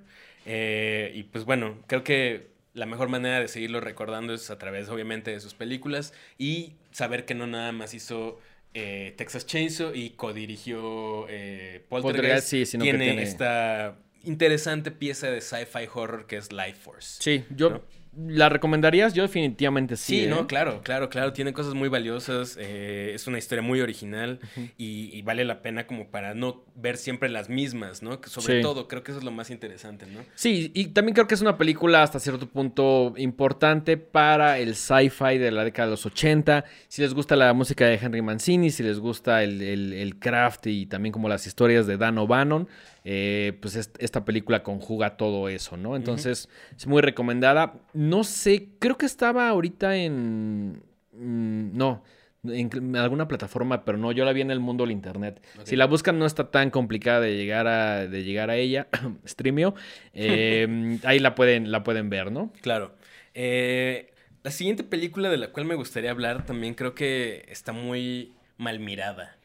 Eh, 0.46 1.12
y 1.14 1.24
pues 1.24 1.44
bueno, 1.44 1.78
creo 1.86 2.02
que 2.04 2.50
la 2.74 2.86
mejor 2.86 3.08
manera 3.08 3.40
de 3.40 3.48
seguirlo 3.48 3.80
recordando 3.80 4.32
es 4.32 4.50
a 4.50 4.58
través, 4.58 4.88
obviamente, 4.88 5.30
de 5.32 5.40
sus 5.40 5.54
películas 5.54 6.12
y 6.38 6.74
saber 6.92 7.24
que 7.24 7.34
no 7.34 7.46
nada 7.46 7.72
más 7.72 7.94
hizo 7.94 8.38
eh, 8.74 9.14
Texas 9.16 9.46
Chainsaw 9.46 9.94
y 9.94 10.10
codirigió 10.10 11.26
eh, 11.28 11.84
Poltergeist. 11.88 12.46
sí, 12.46 12.64
sino 12.66 12.84
que 12.84 12.90
tiene, 12.90 13.04
tiene- 13.06 13.22
esta 13.22 13.96
interesante 14.22 14.90
pieza 14.90 15.30
de 15.30 15.40
sci-fi 15.40 15.88
horror 15.92 16.26
que 16.26 16.36
es 16.36 16.52
Life 16.52 16.74
Force. 16.80 17.20
Sí, 17.20 17.44
yo 17.54 17.70
¿No? 17.70 17.82
¿La 18.16 18.48
recomendarías? 18.48 19.14
Yo 19.14 19.22
definitivamente 19.22 19.94
sí. 19.96 20.16
Sí, 20.20 20.24
¿eh? 20.24 20.26
no, 20.26 20.48
claro, 20.48 20.80
claro, 20.82 21.08
claro. 21.08 21.32
Tiene 21.32 21.52
cosas 21.52 21.74
muy 21.74 21.88
valiosas. 21.88 22.56
eh, 22.60 23.12
es 23.14 23.28
una 23.28 23.38
historia 23.38 23.62
muy 23.62 23.80
original 23.80 24.40
y, 24.76 25.10
y 25.16 25.22
vale 25.22 25.44
la 25.44 25.62
pena 25.62 25.86
como 25.86 26.08
para 26.08 26.34
no 26.34 26.64
ver 26.74 26.96
siempre 26.96 27.28
las 27.28 27.48
mismas, 27.48 28.02
¿no? 28.02 28.20
Que 28.20 28.28
sobre 28.28 28.56
Sí. 28.56 28.62
todo, 28.62 28.88
creo 28.88 29.04
que 29.04 29.12
eso 29.12 29.18
es 29.20 29.24
lo 29.24 29.30
más 29.30 29.50
interesante, 29.50 30.06
¿no? 30.06 30.20
Sí, 30.34 30.72
y 30.74 30.86
también 30.88 31.14
creo 31.14 31.28
que 31.28 31.34
es 31.34 31.40
una 31.40 31.56
película 31.56 32.02
hasta 32.02 32.18
cierto 32.18 32.48
punto 32.48 33.14
importante 33.16 33.96
para 33.96 34.58
el 34.58 34.74
sci-fi 34.74 35.38
de 35.38 35.52
la 35.52 35.62
década 35.62 35.86
de 35.86 35.90
los 35.92 36.04
80. 36.04 36.64
Si 36.88 37.02
les 37.02 37.14
gusta 37.14 37.36
la 37.36 37.52
música 37.52 37.86
de 37.86 37.94
Henry 37.94 38.22
Mancini, 38.22 38.70
si 38.70 38.82
les 38.82 38.98
gusta 38.98 39.44
el, 39.44 39.62
el- 39.62 39.92
el 39.92 40.18
craft 40.18 40.66
y 40.66 40.86
también 40.86 41.12
como 41.12 41.28
las 41.28 41.46
historias 41.46 41.86
de 41.86 41.96
Dan 41.96 42.18
O'Bannon, 42.18 42.66
eh, 43.04 43.56
pues 43.60 43.76
es- 43.76 43.90
esta 43.98 44.24
película 44.24 44.62
conjuga 44.62 45.16
todo 45.16 45.48
eso, 45.48 45.76
¿no? 45.76 45.96
Entonces, 45.96 46.48
es 46.76 46.86
muy 46.86 47.02
recomendada. 47.02 47.74
No 47.94 48.24
sé, 48.24 48.68
creo 48.78 48.96
que 48.98 49.06
estaba 49.06 49.48
ahorita 49.48 49.96
en... 49.96 50.82
mm, 51.12 51.76
no. 51.76 52.02
En 52.42 52.96
alguna 52.96 53.28
plataforma, 53.28 53.84
pero 53.84 53.98
no, 53.98 54.12
yo 54.12 54.24
la 54.24 54.32
vi 54.32 54.40
en 54.40 54.50
el 54.50 54.60
mundo 54.60 54.84
del 54.84 54.92
internet. 54.92 55.42
Si 55.64 55.76
la 55.76 55.84
buscan 55.84 56.18
no 56.18 56.24
está 56.24 56.50
tan 56.50 56.70
complicada 56.70 57.20
de 57.20 57.36
llegar 57.36 57.66
a, 57.66 58.06
de 58.06 58.24
llegar 58.24 58.48
a 58.48 58.56
ella, 58.56 58.88
streamio. 59.26 59.74
Eh, 60.14 60.98
ahí 61.04 61.18
la 61.18 61.34
pueden, 61.34 61.70
la 61.70 61.82
pueden 61.84 62.08
ver, 62.08 62.32
¿no? 62.32 62.50
Claro. 62.62 62.94
Eh, 63.34 64.10
la 64.42 64.50
siguiente 64.50 64.84
película 64.84 65.28
de 65.28 65.36
la 65.36 65.48
cual 65.52 65.66
me 65.66 65.74
gustaría 65.74 66.10
hablar 66.10 66.46
también 66.46 66.72
creo 66.72 66.94
que 66.94 67.44
está 67.48 67.72
muy 67.72 68.32
mal 68.56 68.80
mirada. 68.80 69.36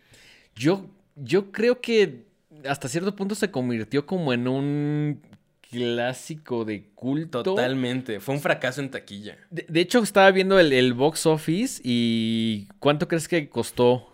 Yo, 0.56 0.86
yo 1.18 1.52
creo 1.52 1.82
que 1.82 2.24
hasta 2.68 2.88
cierto 2.88 3.16
punto 3.16 3.36
se 3.36 3.52
convirtió 3.52 4.06
como 4.06 4.34
en 4.34 4.48
un 4.48 5.22
clásico 5.70 6.66
de 6.66 6.86
culto. 6.96 7.44
Totalmente. 7.44 8.20
Fue 8.20 8.36
un 8.36 8.42
fracaso 8.42 8.82
en 8.82 8.90
taquilla. 8.92 9.38
De, 9.50 9.66
de 9.68 9.82
hecho, 9.82 10.02
estaba 10.02 10.32
viendo 10.32 10.60
el, 10.60 10.72
el 10.74 10.94
box 10.94 11.26
office 11.26 11.82
y 11.84 12.68
¿cuánto 12.80 13.08
crees 13.08 13.28
que 13.28 13.50
costó? 13.50 14.10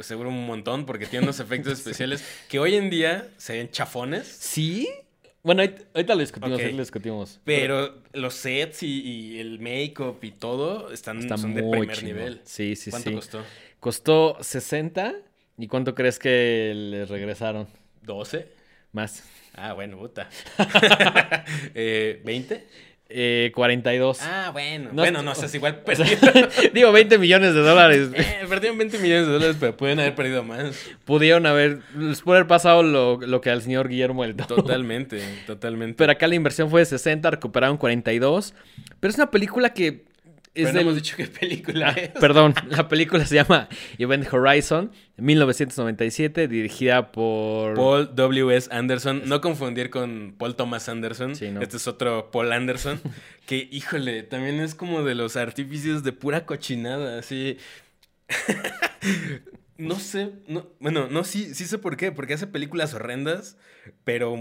Seguro 0.00 0.30
un 0.30 0.46
montón 0.46 0.86
porque 0.86 1.06
tiene 1.06 1.24
unos 1.24 1.40
efectos 1.40 1.72
especiales 1.78 2.24
que 2.48 2.58
hoy 2.58 2.74
en 2.76 2.88
día 2.90 3.28
se 3.36 3.54
ven 3.54 3.70
chafones. 3.70 4.26
¿Sí? 4.26 4.88
Bueno, 5.42 5.62
ahorita, 5.62 6.14
lo 6.14 6.20
discutimos, 6.20 6.52
ahorita 6.52 6.76
lo 6.76 6.82
discutimos. 6.82 7.40
Pero 7.44 8.00
los 8.12 8.34
sets 8.34 8.84
y, 8.84 9.00
y 9.00 9.40
el 9.40 9.58
make-up 9.58 10.18
y 10.22 10.30
todo 10.30 10.92
están 10.92 11.18
Está 11.18 11.36
son 11.36 11.54
de 11.54 11.62
primer 11.64 11.96
chingón. 11.96 12.14
nivel. 12.16 12.40
Sí, 12.44 12.76
sí, 12.76 12.90
¿Cuánto 12.90 13.10
sí. 13.10 13.16
costó? 13.16 13.42
Costó 13.80 14.38
60. 14.40 15.16
¿Y 15.62 15.68
cuánto 15.68 15.94
crees 15.94 16.18
que 16.18 16.72
les 16.74 17.08
regresaron? 17.08 17.68
¿12? 18.04 18.46
Más. 18.90 19.22
Ah, 19.54 19.74
bueno, 19.74 19.96
puta. 19.96 20.28
eh, 21.76 22.20
¿20? 22.24 22.62
Eh, 23.08 23.52
42. 23.54 24.22
Ah, 24.22 24.50
bueno. 24.52 24.88
No 24.92 25.02
bueno, 25.02 25.22
no 25.22 25.30
es 25.30 25.54
igual 25.54 25.80
O 25.86 25.94
sea, 25.94 26.04
perdieron. 26.04 26.50
digo, 26.74 26.90
20 26.90 27.16
millones 27.16 27.54
de 27.54 27.60
dólares. 27.60 28.08
Eh, 28.12 28.44
perdieron 28.48 28.76
20 28.76 28.98
millones 28.98 29.28
de 29.28 29.32
dólares, 29.34 29.56
pero 29.60 29.76
pueden 29.76 30.00
haber 30.00 30.16
perdido 30.16 30.42
más. 30.42 30.74
Pudieron 31.04 31.46
haber, 31.46 31.82
les 31.96 32.22
pudo 32.22 32.34
haber 32.34 32.48
pasado 32.48 32.82
lo, 32.82 33.20
lo 33.20 33.40
que 33.40 33.50
al 33.50 33.62
señor 33.62 33.86
Guillermo 33.86 34.24
del 34.24 34.34
Toro. 34.34 34.64
Totalmente, 34.64 35.22
totalmente. 35.46 35.94
Pero 35.96 36.10
acá 36.10 36.26
la 36.26 36.34
inversión 36.34 36.70
fue 36.70 36.80
de 36.80 36.86
60, 36.86 37.30
recuperaron 37.30 37.76
42. 37.76 38.52
Pero 38.98 39.10
es 39.12 39.16
una 39.16 39.30
película 39.30 39.72
que 39.72 40.06
es 40.54 40.64
Pero 40.64 40.68
no 40.68 40.72
del- 40.72 40.82
hemos 40.82 40.94
dicho 40.96 41.16
qué 41.16 41.26
película 41.26 41.90
es. 41.96 42.10
Perdón, 42.10 42.54
la 42.68 42.88
película 42.88 43.24
se 43.24 43.34
llama 43.36 43.68
Event 43.98 44.32
Horizon, 44.32 44.92
1997, 45.16 46.46
dirigida 46.48 47.10
por... 47.12 47.74
Paul 47.74 48.14
W.S. 48.14 48.68
Anderson. 48.70 49.22
No 49.26 49.40
confundir 49.40 49.88
con 49.90 50.34
Paul 50.36 50.54
Thomas 50.56 50.88
Anderson. 50.88 51.34
Sí, 51.36 51.50
no. 51.50 51.62
Este 51.62 51.76
es 51.78 51.86
otro 51.88 52.30
Paul 52.30 52.52
Anderson. 52.52 53.00
que, 53.46 53.68
híjole, 53.70 54.22
también 54.24 54.60
es 54.60 54.74
como 54.74 55.02
de 55.02 55.14
los 55.14 55.36
artífices 55.36 56.02
de 56.02 56.12
pura 56.12 56.44
cochinada. 56.44 57.18
Así. 57.18 57.56
no 59.78 59.98
sé. 59.98 60.32
No, 60.48 60.68
bueno, 60.80 61.08
no, 61.10 61.24
sí, 61.24 61.54
sí 61.54 61.64
sé 61.66 61.78
por 61.78 61.96
qué. 61.96 62.12
Porque 62.12 62.34
hace 62.34 62.46
películas 62.46 62.94
horrendas, 62.94 63.56
pero 64.04 64.36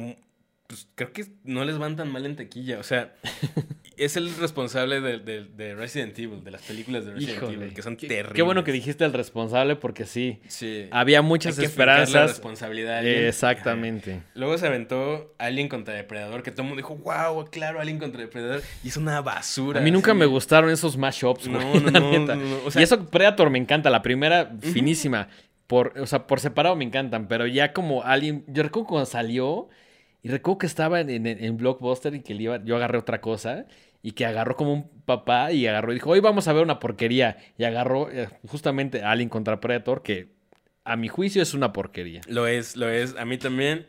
pues, 0.72 0.88
creo 0.96 1.12
que 1.12 1.26
no 1.44 1.66
les 1.66 1.78
van 1.78 1.96
tan 1.98 2.10
mal 2.10 2.26
en 2.26 2.38
taquilla. 2.38 2.80
O 2.80 2.84
sea, 2.84 3.14
es 3.98 4.16
el 4.16 4.34
responsable 4.38 5.02
de, 5.02 5.20
de- 5.20 5.44
de 5.44 5.76
Resident 5.76 6.18
Evil, 6.18 6.44
de 6.44 6.52
las 6.52 6.62
películas 6.62 7.06
de 7.06 7.14
Resident 7.14 7.38
Híjole, 7.38 7.54
Evil, 7.56 7.74
que 7.74 7.82
son 7.82 7.98
qué- 7.98 8.08
terribles. 8.08 8.34
Qué 8.36 8.42
bueno 8.42 8.64
que 8.64 8.72
dijiste 8.72 9.04
el 9.04 9.12
responsable 9.14 9.76
porque 9.76 10.06
sí, 10.06 10.40
Sí. 10.48 10.88
había 10.92 11.22
muchas 11.22 11.58
Hay 11.60 11.66
que 11.66 11.70
fincar 11.70 11.88
la 11.88 11.94
esperanzas. 12.04 12.32
responsabilidad. 12.38 12.96
a 12.96 13.00
alguien. 13.00 13.26
Exactamente. 13.26 14.24
Luego 14.34 14.58
se 14.58 14.68
aventó 14.68 15.36
Alien 15.38 15.68
contra 15.68 15.94
Depredador, 15.94 16.42
que 16.44 16.52
todo 16.52 16.62
el 16.64 16.68
mundo 16.70 16.78
dijo, 16.82 16.96
wow, 16.96 17.46
claro, 17.52 17.80
Alien 17.82 18.00
contra 18.00 18.22
Depredador. 18.22 18.62
Y 18.84 18.88
es 18.88 18.98
una 18.98 19.20
basura. 19.22 19.82
A 19.82 19.84
mí 19.84 19.92
nunca 19.92 20.14
me 20.14 20.26
gustaron 20.26 20.70
esos 20.70 20.96
mashups, 20.98 21.48
No, 21.48 21.60
güey, 21.60 21.84
no, 21.84 21.92
no, 21.92 22.20
no, 22.26 22.36
no, 22.38 22.58
o 22.66 22.72
sea- 22.72 22.82
y 22.82 22.84
eso 22.84 23.06
Predator 23.08 23.50
me 23.50 23.58
encanta, 23.60 23.90
la 23.90 24.02
primera 24.02 24.52
finísima. 24.62 25.28
Por, 25.68 25.98
o 26.00 26.06
sea, 26.06 26.28
por 26.28 26.40
separado 26.42 26.76
me 26.76 26.84
encantan, 26.84 27.28
pero 27.30 27.48
ya 27.48 27.72
como 27.72 28.04
alguien, 28.04 28.44
yo 28.48 28.62
recuerdo 28.62 28.88
cuando 28.88 29.06
salió 29.06 29.70
y 30.24 30.30
recuerdo 30.30 30.60
que 30.60 30.68
estaba 30.68 31.00
en, 31.02 31.10
en- 31.10 31.28
en 31.28 31.58
Blockbuster 31.58 32.14
y 32.16 32.22
que 32.22 32.34
le 32.34 32.44
iba- 32.44 32.64
yo 32.64 32.76
agarré 32.76 32.98
otra 32.98 33.22
cosa 33.22 33.66
y 34.04 34.12
que 34.14 34.26
agarró 34.26 34.56
como 34.56 34.74
un 34.74 34.90
papá 35.06 35.52
y 35.52 35.68
agarró 35.68 35.92
y 35.92 35.96
dijo, 35.96 36.10
hoy 36.10 36.20
vamos 36.20 36.48
a 36.48 36.54
ver 36.54 36.64
una 36.64 36.80
porquería. 36.80 37.38
Y 37.58 37.64
agarró 37.64 38.10
eh, 38.12 38.30
justamente 38.48 39.04
Alien 39.04 39.30
contra 39.30 39.60
Predator, 39.60 40.02
que 40.04 40.30
a 40.84 40.96
mi 40.96 41.08
juicio 41.08 41.42
es 41.44 41.54
una 41.54 41.72
porquería. 41.74 42.22
Lo 42.28 42.48
es, 42.48 42.76
lo 42.76 42.90
es. 42.90 43.16
A 43.18 43.26
mí 43.26 43.38
también. 43.38 43.88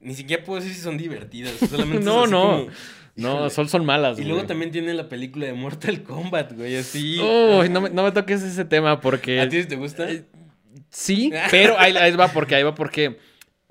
Ni 0.00 0.14
siquiera 0.14 0.44
puedo 0.44 0.60
decir 0.60 0.74
si 0.74 0.82
son 0.82 0.98
divertidas. 0.98 1.52
Solamente 1.70 2.04
No, 2.04 2.26
no. 2.26 2.42
como, 2.42 2.66
No, 3.16 3.48
son, 3.48 3.68
son 3.70 3.86
malas. 3.86 4.18
Y 4.18 4.24
luego 4.24 4.44
también 4.44 4.70
tiene 4.70 4.92
la 4.92 5.08
película 5.08 5.46
de 5.46 5.54
Mortal 5.54 6.02
Kombat, 6.02 6.52
güey, 6.52 6.76
así. 6.76 7.18
Uy, 7.18 7.70
no, 7.70 7.80
me, 7.80 7.88
no 7.88 8.02
me 8.02 8.12
toques 8.12 8.42
ese 8.42 8.66
tema 8.66 9.00
porque... 9.00 9.40
¿A 9.40 9.48
ti 9.48 9.64
te 9.64 9.76
gusta? 9.76 10.10
Eh, 10.10 10.24
Sí, 10.90 11.32
pero 11.50 11.78
ahí, 11.78 11.96
ahí 11.96 12.14
va 12.14 12.28
porque 12.28 12.54
ahí 12.54 12.62
va 12.62 12.74
porque 12.74 13.16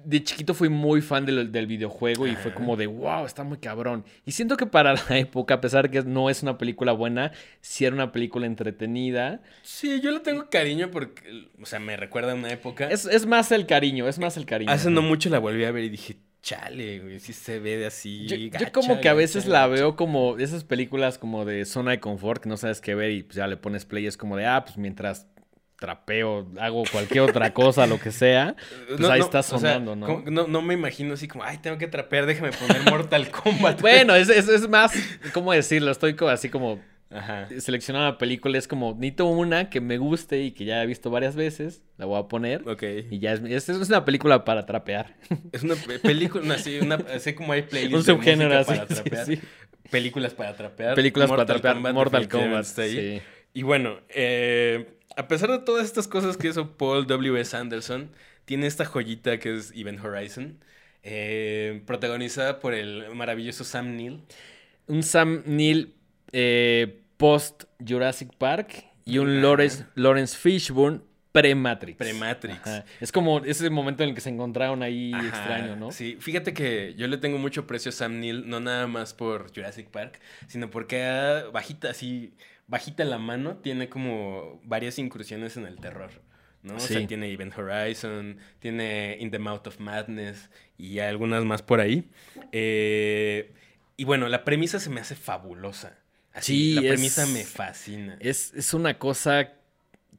de 0.06 0.24
chiquito 0.24 0.54
fui 0.54 0.70
muy 0.70 1.02
fan 1.02 1.26
del, 1.26 1.52
del 1.52 1.68
videojuego 1.68 2.28
y 2.28 2.36
fue 2.36 2.54
como 2.54 2.76
de 2.76 2.88
wow, 2.88 3.26
está 3.26 3.44
muy 3.44 3.58
cabrón. 3.58 4.06
Y 4.26 4.32
siento 4.32 4.58
que 4.58 4.66
para 4.66 4.94
la 5.10 5.18
época, 5.18 5.56
a 5.56 5.62
pesar 5.62 5.90
de 5.90 6.02
que 6.02 6.08
no 6.08 6.30
es 6.30 6.44
una 6.44 6.58
película 6.58 6.92
buena, 6.92 7.32
sí 7.62 7.86
era 7.86 7.96
una 7.96 8.12
película 8.12 8.46
entretenida. 8.46 9.42
Sí, 9.64 10.00
yo 10.02 10.12
le 10.12 10.20
tengo 10.20 10.50
cariño 10.50 10.92
porque, 10.92 11.48
o 11.62 11.66
sea, 11.66 11.80
me 11.80 11.98
recuerda 11.98 12.34
a 12.34 12.36
una 12.36 12.52
época. 12.52 12.90
Es, 12.90 13.06
es 13.06 13.26
más 13.26 13.52
el 13.52 13.66
cariño, 13.66 14.08
es 14.08 14.20
más 14.20 14.38
el 14.38 14.46
cariño. 14.46 14.72
Hace 14.72 14.90
no 14.90 15.02
mucho 15.02 15.30
la 15.30 15.40
volví 15.40 15.64
a 15.66 15.72
ver 15.72 15.86
y 15.86 15.90
dije, 15.90 16.18
chale, 16.42 17.00
güey, 17.00 17.20
sí 17.20 17.34
se 17.34 17.60
ve 17.60 17.78
de 17.78 17.88
así. 17.88 18.28
Yo, 18.28 18.36
yo 18.36 18.72
como 18.72 19.02
que 19.02 19.10
a 19.10 19.14
veces 19.14 19.46
gacha, 19.46 19.60
la 19.60 19.68
veo 19.68 19.96
como 19.96 20.38
esas 20.38 20.64
películas 20.64 21.18
como 21.18 21.44
de 21.44 21.66
zona 21.66 21.92
de 21.92 22.00
confort 22.00 22.44
que 22.44 22.50
no 22.50 22.58
sabes 22.58 22.82
qué 22.82 22.94
ver 22.94 23.12
y 23.12 23.24
pues 23.24 23.36
ya 23.36 23.48
le 23.48 23.58
pones 23.58 23.86
play. 23.86 24.06
Es 24.06 24.16
como 24.16 24.38
de, 24.38 24.46
ah, 24.46 24.64
pues 24.64 24.78
mientras 24.78 25.28
trapeo, 25.80 26.48
hago 26.60 26.84
cualquier 26.92 27.22
otra 27.22 27.54
cosa, 27.54 27.86
lo 27.88 28.00
que 28.00 28.12
sea, 28.12 28.56
pues 28.88 29.10
ahí 29.10 29.20
está 29.20 29.40
o 29.40 29.44
sea, 29.44 29.58
sonando, 29.60 29.96
¿no? 29.96 30.24
no, 30.26 30.48
no 30.48 30.62
me 30.62 30.74
imagino 30.74 31.14
así 31.14 31.28
como, 31.28 31.44
ay, 31.44 31.58
tengo 31.58 31.78
que 31.78 31.88
trapear, 31.88 32.26
déjame 32.26 32.52
poner 32.52 32.82
Mortal 32.90 33.30
Kombat. 33.44 33.82
Bueno, 33.82 34.16
es, 34.16 34.30
es, 34.30 34.48
es 34.48 34.68
más, 34.70 34.94
¿cómo 35.34 35.52
decirlo? 35.52 35.92
Estoy 35.92 36.16
como 36.16 36.32
así 36.32 36.50
como 36.50 36.80
Ajá. 37.12 37.48
seleccionando 37.60 38.10
una 38.10 38.18
película. 38.18 38.58
Es 38.58 38.68
como, 38.68 38.94
necesito 38.94 39.26
una 39.26 39.70
que 39.70 39.80
me 39.82 39.98
guste 39.98 40.42
y 40.42 40.52
que 40.52 40.66
ya 40.66 40.82
he 40.82 40.86
visto 40.88 41.10
varias 41.12 41.36
veces. 41.36 41.84
La 41.98 42.06
voy 42.06 42.20
a 42.20 42.28
poner. 42.28 42.68
Ok. 42.68 42.84
Y 43.12 43.20
ya 43.20 43.34
es, 43.34 43.42
es, 43.44 43.70
es 43.70 43.90
una 43.90 44.04
película 44.06 44.44
para 44.44 44.66
trapear. 44.66 45.16
Es 45.52 45.64
una 45.64 45.76
pe- 45.76 46.00
película, 46.00 46.56
así, 46.56 46.80
una, 46.80 46.96
así 47.14 47.34
como 47.34 47.54
hay 47.54 47.62
playlists 47.64 47.96
Un 47.96 48.06
de 48.06 48.12
subgénero 48.24 48.56
música 48.58 48.72
así. 48.74 48.80
para 48.80 49.02
trapear. 49.04 49.26
sí, 49.26 49.36
sí. 49.36 49.42
Películas 49.92 50.34
para 50.34 50.56
trapear. 50.56 50.96
Películas 50.96 51.30
para 51.30 51.46
trapear. 51.46 51.76
Mortal 51.94 52.28
Kombat. 52.28 52.62
está. 52.64 52.88
Sí. 52.88 53.22
Y 53.54 53.62
bueno, 53.64 54.00
eh, 54.10 54.98
a 55.16 55.28
pesar 55.28 55.50
de 55.50 55.60
todas 55.60 55.86
estas 55.86 56.08
cosas 56.08 56.38
que 56.38 56.50
hizo 56.50 56.78
Paul 56.78 57.08
W.S. 57.08 57.56
Anderson, 57.56 58.12
tiene 58.46 58.68
esta 58.68 58.86
joyita 58.86 59.40
que 59.40 59.56
es 59.56 59.72
Event 59.76 60.04
Horizon, 60.04 60.64
eh, 61.04 61.82
protagonizada 61.86 62.60
por 62.60 62.74
el 62.74 63.14
maravilloso 63.16 63.64
Sam 63.64 63.96
Neill. 63.96 64.24
Un 64.88 65.04
Sam 65.04 65.44
Neill 65.46 65.94
eh, 66.32 67.02
post 67.18 67.64
Jurassic 67.86 68.34
Park 68.38 68.86
y 69.06 69.18
un 69.20 69.30
Ajá. 69.30 69.42
Lawrence, 69.42 69.86
Lawrence 69.96 70.38
Fishburne 70.38 71.02
pre-Matrix. 71.32 71.98
Pre-Matrix. 71.98 72.62
Es 73.02 73.12
como 73.12 73.40
ese 73.40 73.70
momento 73.70 74.04
en 74.04 74.10
el 74.10 74.16
que 74.16 74.22
se 74.22 74.30
encontraron 74.30 74.82
ahí 74.84 75.12
Ajá, 75.14 75.28
extraño, 75.28 75.76
¿no? 75.76 75.92
Sí, 75.92 76.16
fíjate 76.20 76.54
que 76.54 76.96
yo 76.96 77.08
le 77.08 77.18
tengo 77.18 77.38
mucho 77.38 77.68
precio 77.68 77.90
a 77.90 77.92
Sam 77.92 78.22
Neill, 78.22 78.48
no 78.48 78.62
nada 78.62 78.88
más 78.88 79.14
por 79.14 79.54
Jurassic 79.54 79.90
Park, 79.90 80.22
sino 80.48 80.70
porque 80.70 81.44
bajita, 81.52 81.90
así, 81.90 82.34
bajita 82.68 83.04
la 83.06 83.18
mano, 83.18 83.58
tiene 83.58 83.90
como 83.90 84.60
varias 84.64 84.98
incursiones 85.00 85.58
en 85.58 85.66
el 85.66 85.78
terror. 85.80 86.12
¿no? 86.64 86.78
O 86.78 86.80
sea, 86.80 87.06
tiene 87.06 87.32
Event 87.32 87.56
Horizon, 87.58 88.38
tiene 88.60 89.18
In 89.20 89.30
the 89.30 89.38
Mouth 89.38 89.68
of 89.68 89.80
Madness 89.80 90.50
y 90.80 90.98
algunas 90.98 91.46
más 91.46 91.62
por 91.62 91.80
ahí. 91.80 92.10
Eh, 92.52 93.54
Y 93.98 94.04
bueno, 94.04 94.28
la 94.28 94.44
premisa 94.44 94.80
se 94.80 94.90
me 94.90 95.00
hace 95.00 95.16
fabulosa. 95.16 95.98
Así, 96.34 96.54
Sí, 96.54 96.74
la 96.76 96.82
es- 96.82 96.88
premisa 96.88 97.26
me 97.28 97.44
fascina. 97.46 98.18
Es, 98.20 98.52
es 98.56 98.74
una 98.74 98.98
cosa 98.98 99.54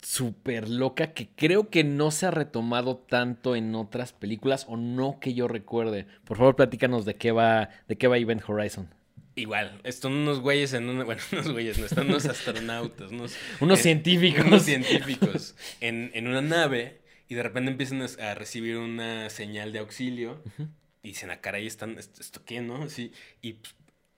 súper 0.02 0.68
loca 0.68 1.12
que 1.12 1.28
creo 1.34 1.68
que 1.68 1.82
no 1.84 2.10
se 2.10 2.26
ha 2.26 2.30
retomado 2.30 2.96
tanto 2.96 3.56
en 3.56 3.74
otras 3.74 4.12
películas 4.12 4.66
o 4.68 4.76
no 4.76 5.18
que 5.20 5.34
yo 5.34 5.48
recuerde. 5.48 6.06
Por 6.24 6.36
favor, 6.38 6.54
platícanos 6.56 7.04
de 7.04 7.16
qué 7.16 7.32
va, 7.32 7.70
de 7.88 7.96
qué 7.98 8.06
va 8.06 8.18
Event 8.18 8.42
Horizon. 8.48 8.88
Igual, 9.36 9.80
están 9.84 10.12
unos 10.12 10.40
güeyes 10.40 10.72
en 10.72 10.88
una. 10.88 11.04
Bueno, 11.06 11.22
unos 11.32 11.52
güeyes, 11.52 11.78
no, 11.78 11.86
están 11.86 12.08
unos 12.08 12.24
astronautas, 12.26 13.12
unos. 13.12 13.36
Unos 13.60 13.78
en- 13.80 13.82
científicos. 13.82 14.44
Unos 14.46 14.62
científicos 14.62 15.54
en, 15.80 16.10
en 16.14 16.26
una 16.26 16.40
nave 16.40 17.00
y 17.28 17.34
de 17.34 17.42
repente 17.42 17.70
empiezan 17.70 18.02
a, 18.02 18.34
recibir 18.34 18.76
una 18.78 19.28
señal 19.30 19.72
de 19.72 19.80
auxilio 19.80 20.42
y 21.02 21.08
dicen, 21.08 21.30
ah, 21.30 21.40
caray, 21.40 21.66
están, 21.66 21.98
¿esto, 21.98 22.20
esto 22.20 22.44
qué, 22.44 22.60
no? 22.60 22.88
Sí, 22.88 23.12
y 23.42 23.54
pues, 23.54 23.74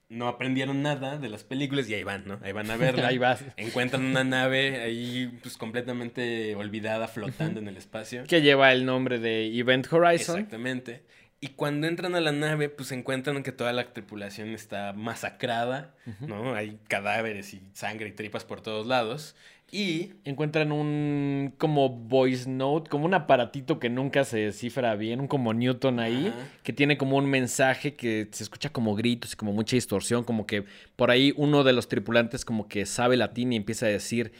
no 0.08 0.28
aprendieron 0.28 0.82
nada 0.82 1.18
de 1.18 1.28
las 1.28 1.44
películas 1.44 1.88
y 1.88 1.94
ahí 1.94 2.02
van, 2.02 2.26
¿no? 2.26 2.38
Ahí 2.42 2.52
van 2.52 2.70
a 2.70 2.76
verla. 2.78 3.08
Ahí 3.08 3.18
vas. 3.18 3.44
Encuentran 3.56 4.04
una 4.04 4.24
nave 4.24 4.80
ahí, 4.80 5.38
pues 5.42 5.56
completamente 5.56 6.54
olvidada, 6.54 7.08
flotando 7.08 7.60
en 7.60 7.68
el 7.68 7.76
espacio. 7.76 8.24
Que 8.24 8.40
lleva 8.40 8.72
el 8.72 8.84
nombre 8.86 9.18
de 9.18 9.46
Event 9.58 9.92
Horizon. 9.92 10.36
Exactamente. 10.36 11.02
Y 11.40 11.48
cuando 11.48 11.86
entran 11.86 12.16
a 12.16 12.20
la 12.20 12.32
nave, 12.32 12.68
pues 12.68 12.90
encuentran 12.90 13.42
que 13.44 13.52
toda 13.52 13.72
la 13.72 13.92
tripulación 13.92 14.48
está 14.48 14.92
masacrada, 14.92 15.94
¿no? 16.20 16.54
Hay 16.54 16.78
cadáveres 16.88 17.54
y 17.54 17.62
sangre 17.74 18.08
y 18.08 18.12
tripas 18.12 18.44
por 18.44 18.60
todos 18.60 18.86
lados. 18.88 19.36
Y 19.70 20.14
Encuentran 20.24 20.72
un 20.72 21.52
como 21.58 21.90
voice 21.90 22.48
note, 22.48 22.88
como 22.88 23.04
un 23.04 23.14
aparatito 23.14 23.78
que 23.78 23.90
nunca 23.90 24.24
se 24.24 24.38
descifra 24.38 24.96
bien, 24.96 25.20
un 25.20 25.28
como 25.28 25.52
Newton 25.52 26.00
ahí, 26.00 26.28
Ajá. 26.28 26.48
que 26.62 26.72
tiene 26.72 26.96
como 26.96 27.18
un 27.18 27.26
mensaje 27.26 27.94
que 27.94 28.28
se 28.32 28.42
escucha 28.42 28.70
como 28.70 28.96
gritos 28.96 29.34
y 29.34 29.36
como 29.36 29.52
mucha 29.52 29.76
distorsión, 29.76 30.24
como 30.24 30.46
que 30.46 30.64
por 30.96 31.10
ahí 31.10 31.34
uno 31.36 31.64
de 31.64 31.74
los 31.74 31.86
tripulantes 31.86 32.44
como 32.46 32.66
que 32.66 32.86
sabe 32.86 33.16
latín 33.18 33.52
y 33.52 33.56
empieza 33.56 33.86
a 33.86 33.90
decir, 33.90 34.32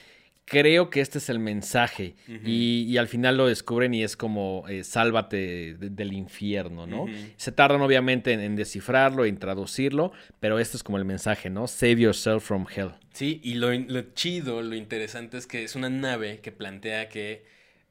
creo 0.49 0.91
que 0.91 1.01
este 1.01 1.19
es 1.19 1.29
el 1.29 1.39
mensaje. 1.39 2.15
Y, 2.45 2.85
y 2.89 2.97
al 2.99 3.09
final 3.09 3.37
lo 3.37 3.47
descubren 3.47 3.95
y 3.95 4.03
es 4.03 4.17
como, 4.17 4.65
eh, 4.69 4.85
sálvate 4.85 5.75
de- 5.75 5.91
del 5.91 6.13
infierno, 6.13 6.87
¿no? 6.87 7.07
Se 7.37 7.53
tardan 7.53 7.81
obviamente 7.81 8.33
en, 8.33 8.41
en 8.41 8.57
descifrarlo, 8.57 9.25
en 9.25 9.37
traducirlo, 9.39 10.13
pero 10.41 10.59
esto 10.59 10.77
es 10.77 10.83
como 10.83 10.99
el 10.99 11.05
mensaje, 11.05 11.51
¿no? 11.51 11.67
Save 11.67 11.97
yourself 12.01 12.45
from 12.45 12.67
hell. 12.75 12.91
sí, 13.13 13.41
y 13.43 13.55
lo, 13.55 13.73
lo 13.73 14.03
chido, 14.15 14.63
lo 14.63 14.75
interesante 14.77 15.37
es 15.39 15.47
que 15.47 15.65
es 15.65 15.75
una 15.77 15.91
nave 15.91 16.41
que 16.41 16.53
plantea 16.53 17.09
que 17.09 17.45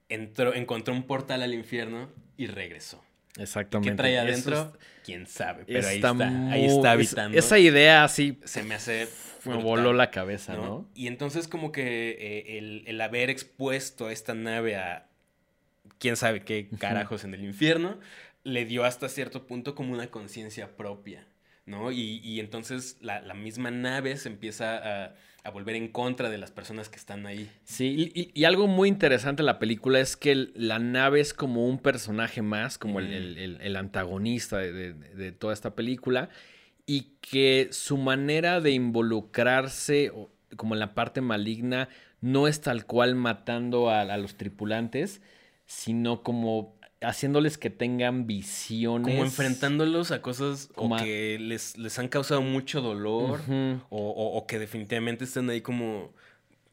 entró, 0.10 0.54
encontró 0.54 0.94
un 0.94 1.04
portal 1.04 1.42
al 1.44 1.54
infierno 1.54 2.10
y 2.38 2.48
regresó. 2.48 3.04
Exactamente. 3.38 3.92
¿Qué 3.92 3.96
trae 3.98 4.14
Eso 4.16 4.22
adentro? 4.24 4.74
es- 4.80 4.88
Quién 5.08 5.26
sabe, 5.26 5.64
pero 5.66 5.88
ahí 5.88 5.96
Está 5.96 6.10
ahí 6.52 6.66
está 6.66 6.94
es- 6.94 7.14
habitando. 7.14 7.38
esa 7.40 7.58
idea 7.58 8.04
así 8.04 8.38
Se 8.44 8.62
me 8.62 8.76
hace 8.76 9.08
me 9.46 9.56
voló 9.56 9.94
la 9.94 10.12
cabeza, 10.12 10.56
¿no? 10.56 10.62
¿no? 10.66 10.90
Y 10.94 11.08
entonces 11.08 11.48
como 11.48 11.72
que 11.72 12.10
eh, 12.20 12.58
el, 12.58 12.84
el 12.86 13.00
haber 13.00 13.30
expuesto 13.30 14.08
a 14.08 14.12
esta 14.12 14.34
nave 14.34 14.76
a 14.76 15.08
quién 16.00 16.18
sabe 16.18 16.42
qué 16.42 16.68
carajos 16.78 17.24
en 17.24 17.34
el 17.34 17.46
infierno, 17.46 17.98
le 18.44 18.66
dio 18.66 18.84
hasta 18.84 19.08
cierto 19.08 19.48
punto 19.48 19.74
como 19.76 19.94
una 19.94 20.08
conciencia 20.08 20.76
propia, 20.76 21.26
¿no? 21.68 21.92
Y, 21.92 22.20
y 22.24 22.40
entonces 22.40 22.98
la, 23.02 23.22
la 23.22 23.36
misma 23.36 23.70
nave 23.70 24.18
se 24.18 24.30
empieza 24.30 24.78
a, 25.06 25.16
a 25.44 25.50
volver 25.52 25.76
en 25.76 25.90
contra 25.90 26.30
de 26.32 26.38
las 26.40 26.50
personas 26.52 26.90
que 26.90 26.96
están 26.98 27.28
ahí. 27.28 27.48
Sí, 27.64 28.12
y, 28.16 28.32
y- 28.34 28.44
algo 28.46 28.66
muy 28.68 28.90
interesante 28.90 29.44
de 29.44 29.46
la 29.46 29.60
película 29.60 30.00
es 30.00 30.18
que 30.18 30.34
la 30.56 30.80
nave 30.80 31.20
es 31.20 31.34
como 31.34 31.68
un 31.68 31.78
personaje 31.80 32.42
más, 32.42 32.78
como 32.80 33.00
el, 33.00 33.10
Mm. 33.10 33.14
el- 33.14 33.38
el- 33.38 33.62
el 33.62 33.76
antagonista 33.76 34.58
de, 34.58 34.72
de- 34.74 34.94
de 34.94 35.32
toda 35.32 35.54
esta 35.54 35.76
película, 35.76 36.30
y 36.86 37.18
que 37.22 37.68
su 37.72 37.98
manera 37.98 38.62
de 38.62 38.72
involucrarse, 38.72 40.12
como 40.56 40.74
en 40.76 40.80
la 40.80 40.96
parte 40.96 41.20
maligna, 41.22 41.90
no 42.22 42.48
es 42.48 42.62
tal 42.62 42.86
cual 42.86 43.16
matando 43.16 43.90
a, 43.90 44.02
a 44.02 44.18
los 44.18 44.36
tripulantes, 44.38 45.22
sino 45.66 46.24
como 46.24 46.77
haciéndoles 47.02 47.58
que 47.58 47.70
tengan 47.70 48.26
visiones. 48.28 49.12
Como 49.14 49.24
enfrentándolos 49.24 50.12
a 50.12 50.22
cosas 50.22 50.70
Como 50.76 50.96
o 50.96 50.98
a- 50.98 51.04
que 51.04 51.38
les, 51.40 51.78
les 51.78 51.98
han 52.00 52.08
causado 52.08 52.42
mucho 52.42 52.82
dolor 52.82 53.42
o- 53.90 54.32
o 54.38 54.48
que 54.48 54.60
definitivamente 54.60 55.24
están 55.26 55.50
ahí 55.50 55.62
como 55.62 56.12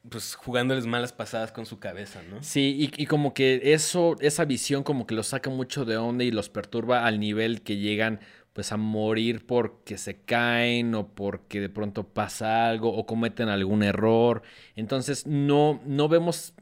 pues 0.09 0.35
jugándoles 0.35 0.85
malas 0.87 1.13
pasadas 1.15 1.51
con 1.51 1.65
su 1.65 1.79
cabeza, 1.79 2.23
¿no? 2.31 2.43
Sí, 2.43 2.91
y, 2.97 3.03
y 3.03 3.07
como 3.07 3.33
que 3.33 3.73
eso, 3.73 4.17
esa 4.21 4.45
visión 4.45 4.83
como 4.83 5.07
que 5.07 5.15
los 5.15 5.29
saca 5.29 5.49
mucho 5.49 5.87
de 5.87 5.97
onda 5.97 6.25
y 6.25 6.31
los 6.31 6.51
perturba 6.51 7.07
al 7.07 7.19
nivel 7.21 7.63
que 7.63 7.77
llegan 7.79 8.21
pues 8.53 8.71
a 8.71 8.77
morir 8.77 9.45
porque 9.47 9.99
se 9.99 10.17
caen 10.21 10.95
o 10.95 11.09
porque 11.09 11.61
de 11.61 11.69
pronto 11.71 12.05
pasa 12.07 12.69
algo 12.69 12.95
o 12.95 13.05
cometen 13.07 13.49
algún 13.49 13.83
error. 13.83 14.43
Entonces 14.77 15.27
no, 15.27 15.81
no 15.87 16.09
vemos 16.09 16.54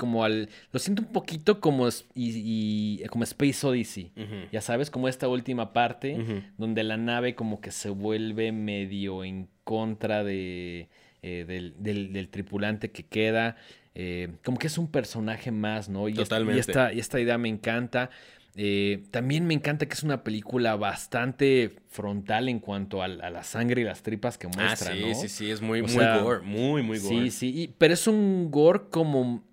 como 0.00 0.24
al... 0.24 0.48
Lo 0.72 0.78
siento 0.80 1.02
un 1.02 1.12
poquito 1.12 1.60
como, 1.60 1.86
y, 2.14 3.02
y- 3.02 3.06
como 3.08 3.22
Space 3.24 3.66
Odyssey. 3.66 4.10
Ya 4.50 4.60
sabes, 4.62 4.90
como 4.90 5.06
esta 5.08 5.28
última 5.28 5.72
parte 5.74 6.48
donde 6.56 6.82
la 6.82 6.96
nave 6.96 7.34
como 7.34 7.60
que 7.60 7.70
se 7.70 7.90
vuelve 7.90 8.50
medio 8.50 9.22
en 9.22 9.48
contra 9.62 10.24
de, 10.24 10.88
eh, 11.22 11.44
del, 11.46 11.74
del- 11.78 12.12
del 12.12 12.28
tripulante 12.30 12.90
que 12.90 13.04
queda. 13.04 13.56
eh, 13.94 14.28
como 14.44 14.56
que 14.58 14.68
es 14.68 14.78
un 14.78 14.88
personaje 14.90 15.50
más, 15.50 15.88
¿no? 15.88 16.08
Y, 16.08 16.14
Totalmente. 16.14 16.56
y 16.56 16.60
esta, 16.60 16.92
y 16.94 16.98
esta 17.00 17.20
idea 17.20 17.36
me 17.38 17.48
encanta. 17.48 18.08
Eh, 18.56 19.04
también 19.12 19.46
me 19.46 19.54
encanta 19.54 19.86
que 19.86 19.94
es 19.94 20.02
una 20.02 20.24
película 20.24 20.74
bastante 20.76 21.70
frontal 21.88 22.48
en 22.48 22.58
cuanto 22.60 23.02
al- 23.02 23.20
a, 23.20 23.30
la 23.30 23.42
sangre 23.44 23.82
y 23.82 23.84
las 23.84 24.02
tripas 24.02 24.38
que 24.38 24.46
Ah, 24.48 24.50
muestra, 24.56 24.92
sí, 24.94 25.00
¿no? 25.00 25.14
sí, 25.14 25.28
sí, 25.28 25.50
es 25.50 25.60
muy, 25.60 25.80
O 25.80 25.84
muy 25.84 25.92
sea, 25.94 26.20
gore, 26.22 26.40
muy, 26.42 26.82
muy 26.82 26.98
gore. 26.98 27.30
Sí, 27.30 27.30
sí, 27.30 27.52
y- 27.62 27.68
pero 27.78 27.94
es 27.94 28.06
un 28.08 28.50
gore 28.50 28.82
como, 28.90 29.44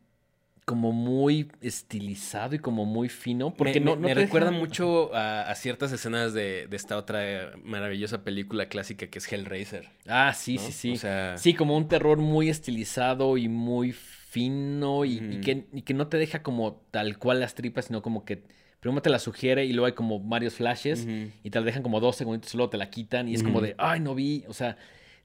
como 0.67 0.91
muy 0.91 1.49
estilizado 1.61 2.53
y 2.55 2.59
como 2.59 2.83
muy 2.85 3.07
fino, 3.07 3.55
porque 3.55 3.79
me, 3.79 3.85
no, 3.85 3.95
me- 3.95 4.01
no 4.01 4.07
me 4.09 4.13
te 4.15 4.21
recuerda 4.21 4.51
mucho 4.51 5.15
a, 5.15 5.49
a 5.49 5.55
ciertas 5.55 5.93
escenas 5.93 6.33
de, 6.33 6.67
de 6.67 6.75
esta 6.75 6.97
otra 6.97 7.53
maravillosa 7.63 8.23
película 8.25 8.67
clásica 8.67 9.07
que 9.07 9.19
es 9.19 9.31
Hellraiser. 9.31 9.89
Ah, 10.07 10.33
sí, 10.33 10.55
¿no? 10.55 10.61
sí, 10.63 10.71
sí. 10.73 10.91
O 10.91 10.95
sea, 10.97 11.37
Sí, 11.37 11.53
como 11.53 11.77
un 11.77 11.87
terror 11.87 12.17
muy 12.17 12.49
estilizado 12.49 13.37
y 13.37 13.47
muy 13.47 13.93
fino 13.93 15.05
y, 15.05 15.39
que, 15.41 15.67
y 15.71 15.83
que 15.83 15.93
no 15.93 16.07
te 16.07 16.17
deja 16.17 16.43
como 16.43 16.81
tal 16.91 17.17
cual 17.17 17.39
las 17.39 17.55
tripas, 17.55 17.85
sino 17.85 18.01
como 18.01 18.25
que 18.25 18.43
primero 18.81 19.01
te 19.01 19.09
la 19.09 19.19
sugiere 19.19 19.65
y 19.65 19.71
luego 19.73 19.85
hay 19.87 19.93
como 19.93 20.19
varios 20.19 20.55
flashes 20.55 21.07
y 21.43 21.49
te 21.49 21.59
la 21.59 21.65
dejan 21.65 21.81
como 21.81 21.99
dos 22.01 22.17
segundos 22.17 22.53
y 22.53 22.57
luego 22.57 22.69
te 22.69 22.77
la 22.77 22.89
quitan 22.89 23.29
y 23.29 23.33
es 23.33 23.41
como 23.41 23.61
de, 23.61 23.73
ay, 23.77 23.99
no 24.01 24.15
vi. 24.15 24.43
O 24.47 24.53
sea, 24.53 24.77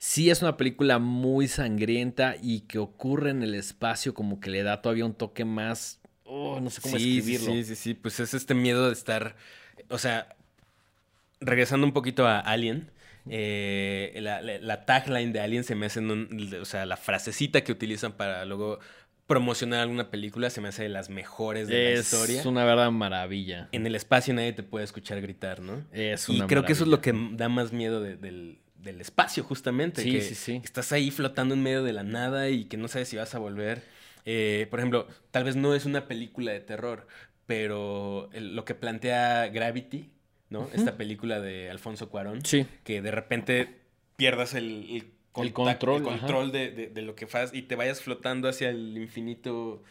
sí 0.04 0.30
es 0.30 0.42
una 0.42 0.56
película 0.56 0.98
muy 0.98 1.46
sangrienta 1.46 2.34
y 2.42 2.62
que 2.62 2.78
ocurre 2.80 3.30
en 3.30 3.44
el 3.44 3.54
espacio 3.54 4.14
como 4.14 4.40
que 4.40 4.50
le 4.50 4.64
da 4.64 4.82
todavía 4.82 5.04
un 5.06 5.14
toque 5.14 5.44
más... 5.44 6.00
oh, 6.24 6.58
no 6.60 6.70
sé 6.70 6.80
cómo 6.82 6.96
sí, 6.98 7.18
escribirlo. 7.18 7.52
sí, 7.52 7.62
sí, 7.62 7.76
sí, 7.76 7.94
pues 7.94 8.18
es 8.18 8.34
este 8.34 8.52
miedo 8.54 8.88
de 8.88 8.94
estar, 8.94 9.36
o 9.88 9.98
sea, 9.98 10.34
regresando 11.40 11.86
un 11.86 11.92
poquito 11.92 12.26
a 12.26 12.40
Alien, 12.40 12.90
eh, 13.28 14.18
la, 14.20 14.42
la- 14.42 14.58
la 14.58 14.84
tagline 14.84 15.32
de 15.32 15.40
Alien 15.40 15.62
se 15.62 15.76
me 15.76 15.86
hace, 15.86 16.00
en 16.00 16.10
un- 16.10 16.54
o 16.60 16.64
sea, 16.64 16.84
la 16.84 16.96
frasecita 16.96 17.62
que 17.62 17.70
utilizan 17.70 18.12
para 18.12 18.44
luego 18.44 18.80
promocionar 19.28 19.80
alguna 19.80 20.10
película 20.10 20.50
se 20.50 20.60
me 20.60 20.68
hace 20.68 20.82
de 20.82 20.88
las 20.88 21.08
mejores 21.08 21.68
de 21.68 21.84
la 21.84 21.90
Es 22.00 22.12
historia. 22.12 22.42
una 22.48 22.64
verdad 22.64 22.90
maravilla. 22.90 23.68
En 23.72 23.86
el 23.86 23.94
espacio 23.94 24.34
nadie 24.34 24.52
te 24.52 24.64
puede 24.64 24.84
escuchar 24.84 25.20
gritar, 25.20 25.60
¿no? 25.60 25.84
Es 25.92 26.28
Y 26.28 26.36
una 26.36 26.46
creo 26.48 26.64
que 26.64 26.72
eso 26.72 26.82
es 26.84 26.90
lo 26.90 27.00
que 27.00 27.14
da 27.34 27.48
más 27.48 27.72
miedo 27.72 28.00
de- 28.00 28.16
del, 28.16 28.58
del 28.82 29.00
espacio, 29.00 29.44
justamente. 29.44 30.02
Sí, 30.02 30.12
que 30.12 30.20
sí, 30.22 30.34
sí. 30.34 30.60
Estás 30.64 30.92
ahí 30.92 31.10
flotando 31.10 31.54
en 31.54 31.62
medio 31.62 31.82
de 31.82 31.92
la 31.92 32.02
nada 32.02 32.48
y 32.50 32.64
que 32.64 32.76
no 32.76 32.88
sabes 32.88 33.08
si 33.08 33.16
vas 33.16 33.34
a 33.34 33.38
volver. 33.38 33.82
Eh, 34.24 34.66
por 34.70 34.78
ejemplo, 34.80 35.06
tal 35.30 35.44
vez 35.44 35.56
no 35.56 35.74
es 35.74 35.84
una 35.84 36.06
película 36.06 36.52
de 36.52 36.60
terror, 36.60 37.06
pero 37.46 38.30
el- 38.32 38.54
lo 38.54 38.64
que 38.64 38.74
plantea 38.74 39.48
Gravity, 39.48 40.10
¿no? 40.50 40.68
Esta 40.72 40.96
película 40.96 41.40
de 41.40 41.70
Alfonso 41.70 42.08
Cuarón, 42.08 42.44
Sí. 42.44 42.66
que 42.84 43.02
de 43.02 43.10
repente 43.10 43.80
pierdas 44.16 44.54
el, 44.54 44.86
el, 44.90 45.04
contacto- 45.32 45.54
control, 45.86 45.96
el 45.96 46.02
control 46.20 46.52
de, 46.52 46.70
de- 46.70 46.86
de 46.88 47.02
lo 47.02 47.14
que 47.14 47.24
haces 47.24 47.52
y 47.54 47.62
te 47.62 47.74
vayas 47.74 48.00
flotando 48.02 48.48
hacia 48.48 48.68
el 48.70 48.96
infinito 48.98 49.82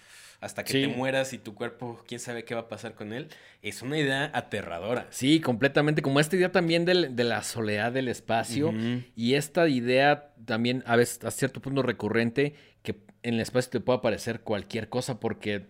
hasta 0.42 0.64
que 0.66 0.74
Sí. 0.74 0.82
te 0.82 0.88
mueras 0.90 1.32
y 1.34 1.38
tu 1.38 1.54
cuerpo, 1.56 2.04
quién 2.08 2.20
sabe 2.20 2.44
qué 2.44 2.54
va 2.56 2.62
a 2.62 2.68
pasar 2.68 2.94
con 2.96 3.14
él. 3.14 3.30
Es 3.62 3.82
una 3.84 3.98
idea 3.98 4.30
aterradora. 4.34 5.08
Sí, 5.12 5.40
completamente. 5.40 6.02
Como 6.02 6.20
esta 6.20 6.36
idea 6.36 6.52
también 6.52 6.84
del- 6.84 7.16
de 7.16 7.24
la 7.24 7.44
soledad 7.44 7.92
del 7.94 8.08
espacio. 8.10 8.74
Y 9.16 9.36
esta 9.36 9.70
idea 9.70 10.34
también 10.46 10.84
a 10.88 10.96
veces 10.96 11.24
a 11.24 11.32
cierto 11.32 11.62
punto 11.62 11.84
recurrente 11.84 12.56
que 12.84 12.96
en 13.24 13.36
el 13.36 13.40
espacio 13.40 13.70
te 13.70 13.80
puede 13.80 14.00
aparecer 14.00 14.42
cualquier 14.42 14.90
cosa 14.90 15.20
porque 15.20 15.68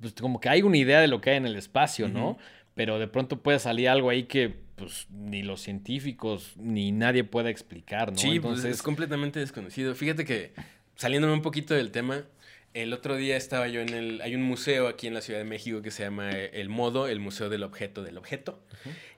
pues, 0.00 0.14
como 0.14 0.40
que 0.40 0.48
hay 0.48 0.62
una 0.62 0.78
idea 0.78 1.00
de 1.00 1.06
lo 1.06 1.20
que 1.20 1.30
hay 1.30 1.36
en 1.36 1.46
el 1.46 1.54
espacio, 1.56 2.08
¿no? 2.08 2.36
Pero 2.74 2.98
de 2.98 3.06
pronto 3.06 3.40
puede 3.42 3.58
salir 3.60 3.88
algo 3.88 4.08
ahí 4.10 4.24
que 4.24 4.52
pues 4.74 5.06
ni 5.10 5.42
los 5.42 5.60
científicos 5.60 6.54
ni 6.56 6.90
nadie 6.92 7.22
puede 7.24 7.50
explicar, 7.50 8.10
¿no? 8.10 8.18
Sí, 8.18 8.40
pues 8.40 8.54
Entonces, 8.56 8.76
es 8.76 8.82
completamente 8.82 9.38
desconocido. 9.38 9.94
Fíjate 9.94 10.24
que, 10.24 10.54
saliéndome 10.96 11.34
un 11.34 11.42
poquito 11.42 11.74
del 11.74 11.90
tema, 11.92 12.24
el 12.74 12.92
otro 12.92 13.16
día 13.16 13.36
estaba 13.36 13.68
yo 13.68 13.80
en 13.80 13.90
el... 13.90 14.20
Hay 14.22 14.34
un 14.34 14.42
museo 14.42 14.88
aquí 14.88 15.06
en 15.06 15.14
la 15.14 15.20
Ciudad 15.20 15.38
de 15.40 15.44
México 15.44 15.82
que 15.82 15.90
se 15.90 16.02
llama 16.04 16.30
eh, 16.32 16.50
El 16.54 16.68
Modo, 16.68 17.08
el 17.08 17.20
Museo 17.20 17.48
del 17.48 17.62
Objeto 17.62 18.02
del 18.02 18.16
Objeto. 18.18 18.60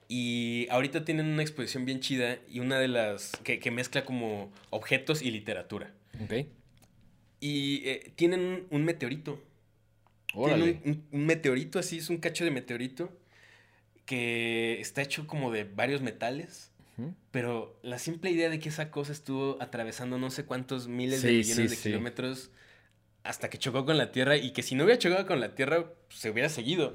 Y 0.08 0.66
ahorita 0.70 1.04
tienen 1.04 1.26
una 1.26 1.42
exposición 1.42 1.84
bien 1.84 2.00
chida 2.00 2.38
y 2.48 2.60
una 2.60 2.78
de 2.78 2.88
las 2.88 3.32
que, 3.42 3.58
que 3.58 3.70
mezcla 3.70 4.04
como 4.04 4.52
objetos 4.70 5.22
y 5.22 5.30
literatura. 5.30 5.92
Ok. 6.22 6.46
Y 7.40 7.82
eh, 7.88 8.12
tienen 8.16 8.66
un, 8.70 8.84
meteorito. 8.84 9.42
Tienen 10.32 10.52
Órale. 10.62 10.80
un, 10.84 10.90
un- 10.90 11.04
un 11.12 11.26
meteorito 11.26 11.78
así, 11.78 11.98
es 11.98 12.10
un 12.10 12.18
cacho 12.18 12.44
de 12.44 12.50
meteorito 12.50 13.10
que 14.04 14.80
está 14.80 15.02
hecho 15.02 15.26
como 15.26 15.50
de 15.50 15.64
varios 15.64 16.02
metales. 16.02 16.70
Pero 17.32 17.76
la 17.82 17.98
simple 17.98 18.30
idea 18.30 18.48
de 18.48 18.60
que 18.60 18.68
esa 18.68 18.92
cosa 18.92 19.10
estuvo 19.10 19.60
atravesando 19.60 20.16
no 20.16 20.30
sé 20.30 20.44
cuántos 20.44 20.86
miles 20.86 21.22
de 21.22 21.32
millones 21.32 21.54
sí, 21.56 21.62
de 21.62 21.68
sí. 21.70 21.82
kilómetros 21.88 22.52
hasta 23.24 23.50
que 23.50 23.58
chocó 23.58 23.84
con 23.84 23.98
la 23.98 24.12
Tierra 24.12 24.36
y 24.36 24.52
que 24.52 24.62
si 24.62 24.74
no 24.74 24.84
hubiera 24.84 24.98
chocado 24.98 25.26
con 25.26 25.40
la 25.40 25.54
Tierra 25.54 25.84
se 26.10 26.30
hubiera 26.30 26.48
seguido. 26.48 26.92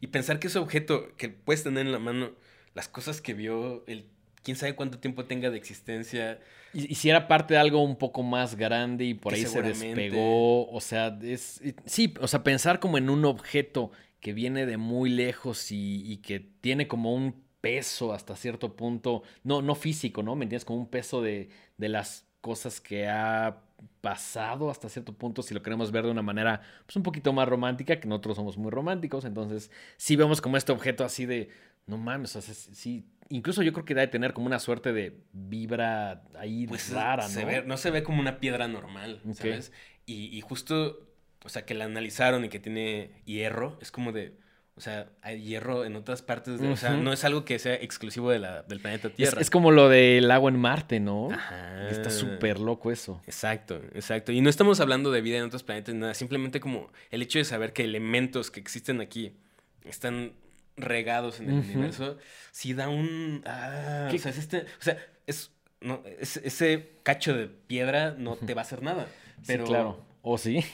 Y 0.00 0.08
pensar 0.08 0.38
que 0.38 0.48
ese 0.48 0.58
objeto 0.58 1.16
que 1.16 1.28
puedes 1.30 1.62
tener 1.62 1.86
en 1.86 1.92
la 1.92 1.98
mano, 1.98 2.32
las 2.74 2.88
cosas 2.88 3.20
que 3.20 3.32
vio, 3.32 3.84
el 3.86 4.06
quién 4.42 4.56
sabe 4.56 4.74
cuánto 4.74 4.98
tiempo 4.98 5.24
tenga 5.26 5.50
de 5.50 5.56
existencia, 5.58 6.40
Y, 6.72 6.92
y 6.92 6.94
si 6.94 7.10
era 7.10 7.28
parte 7.28 7.54
de 7.54 7.60
algo 7.60 7.82
un 7.82 7.96
poco 7.96 8.22
más 8.22 8.56
grande 8.56 9.04
y 9.04 9.14
por 9.14 9.34
ahí 9.34 9.44
se 9.44 9.62
despegó, 9.62 10.70
o 10.70 10.80
sea, 10.80 11.18
es, 11.22 11.60
sí, 11.84 12.14
o 12.20 12.28
sea, 12.28 12.42
pensar 12.42 12.80
como 12.80 12.98
en 12.98 13.10
un 13.10 13.24
objeto 13.24 13.90
que 14.20 14.32
viene 14.32 14.66
de 14.66 14.76
muy 14.76 15.10
lejos 15.10 15.72
y, 15.72 16.10
y 16.10 16.18
que 16.18 16.40
tiene 16.40 16.88
como 16.88 17.14
un 17.14 17.42
peso 17.60 18.12
hasta 18.12 18.36
cierto 18.36 18.76
punto, 18.76 19.22
no, 19.44 19.62
no 19.62 19.74
físico, 19.74 20.22
¿no? 20.22 20.34
¿Me 20.36 20.44
entiendes? 20.44 20.64
Como 20.64 20.78
un 20.80 20.88
peso 20.88 21.20
de, 21.22 21.50
de 21.76 21.88
las 21.88 22.26
cosas 22.40 22.80
que 22.80 23.06
ha 23.08 23.62
pasado 24.00 24.70
hasta 24.70 24.88
cierto 24.88 25.12
punto, 25.12 25.42
si 25.42 25.54
lo 25.54 25.62
queremos 25.62 25.92
ver 25.92 26.04
de 26.04 26.10
una 26.10 26.22
manera 26.22 26.60
pues 26.86 26.96
un 26.96 27.02
poquito 27.02 27.32
más 27.32 27.48
romántica, 27.48 28.00
que 28.00 28.08
nosotros 28.08 28.36
somos 28.36 28.56
muy 28.58 28.70
románticos, 28.70 29.24
entonces 29.24 29.70
sí 29.96 30.16
vemos 30.16 30.40
como 30.40 30.56
este 30.56 30.72
objeto 30.72 31.04
así 31.04 31.26
de, 31.26 31.50
no 31.86 31.98
mames, 31.98 32.34
o 32.36 32.40
sea, 32.42 32.54
sí, 32.54 33.06
incluso 33.28 33.62
yo 33.62 33.72
creo 33.72 33.84
que 33.84 33.94
debe 33.94 34.06
tener 34.08 34.32
como 34.32 34.46
una 34.46 34.58
suerte 34.58 34.92
de 34.92 35.20
vibra 35.32 36.24
ahí 36.38 36.66
pues 36.66 36.90
rara, 36.92 37.28
se 37.28 37.42
¿no? 37.42 37.46
ve- 37.48 37.62
no 37.66 37.76
se 37.76 37.90
ve 37.90 38.02
como 38.02 38.20
una 38.20 38.38
piedra 38.40 38.68
normal. 38.68 39.20
¿sabes? 39.32 39.72
Y, 40.06 40.36
y 40.36 40.40
justo, 40.40 41.06
o 41.44 41.48
sea, 41.48 41.64
que 41.64 41.74
la 41.74 41.84
analizaron 41.84 42.44
y 42.44 42.48
que 42.48 42.58
tiene 42.58 43.22
hierro, 43.24 43.78
es 43.80 43.90
como 43.90 44.12
de, 44.12 44.36
o 44.76 44.80
sea, 44.80 45.08
hay 45.22 45.42
hierro 45.42 45.84
en 45.84 45.96
otras 45.96 46.22
partes, 46.22 46.58
de- 46.60 46.68
o 46.68 46.76
sea, 46.76 46.90
no 46.96 47.12
es 47.12 47.24
algo 47.24 47.44
que 47.44 47.58
sea 47.58 47.74
exclusivo 47.74 48.30
de 48.30 48.38
la, 48.38 48.62
del 48.62 48.80
planeta 48.80 49.10
Tierra. 49.10 49.40
es 49.40 49.50
como 49.50 49.70
lo 49.72 49.88
del 49.88 50.30
agua 50.30 50.50
en 50.50 50.58
Marte, 50.58 51.00
¿no? 51.00 51.30
Ajá. 51.30 51.88
Está 51.90 52.08
súper 52.10 52.58
loco 52.60 52.90
eso. 52.90 53.20
Exacto, 53.26 53.76
exacto. 53.94 54.32
Y 54.32 54.40
no 54.40 54.48
estamos 54.48 54.80
hablando 54.80 55.10
de 55.10 55.20
vida 55.20 55.38
en 55.38 55.44
otros 55.44 55.62
planetas 55.62 55.94
nada, 55.94 56.14
simplemente 56.14 56.60
como 56.60 56.90
el 57.10 57.20
hecho 57.22 57.38
de 57.38 57.44
saber 57.44 57.72
que 57.72 57.84
elementos 57.84 58.50
que 58.50 58.60
existen 58.60 59.00
aquí 59.00 59.36
están 59.84 60.32
regados 60.76 61.40
en 61.40 61.50
el 61.50 61.58
universo, 61.58 62.16
sí 62.52 62.72
da 62.72 62.88
un... 62.88 63.42
Ah, 63.44 64.08
¿Qué? 64.10 64.16
o 64.16 64.20
sea, 64.20 64.30
es 64.30 64.38
este, 64.38 64.58
o 64.60 64.82
sea, 64.82 64.96
es, 65.26 65.50
no, 65.82 66.02
es- 66.18 66.38
ese 66.38 66.92
cacho 67.02 67.34
de 67.34 67.48
piedra 67.48 68.14
no 68.16 68.36
te 68.36 68.54
va 68.54 68.62
a 68.62 68.64
hacer 68.64 68.82
nada. 68.82 69.06
Pero, 69.46 69.64
Sí, 69.66 69.70
claro. 69.72 70.04
¿O 70.22 70.36
sí? 70.38 70.64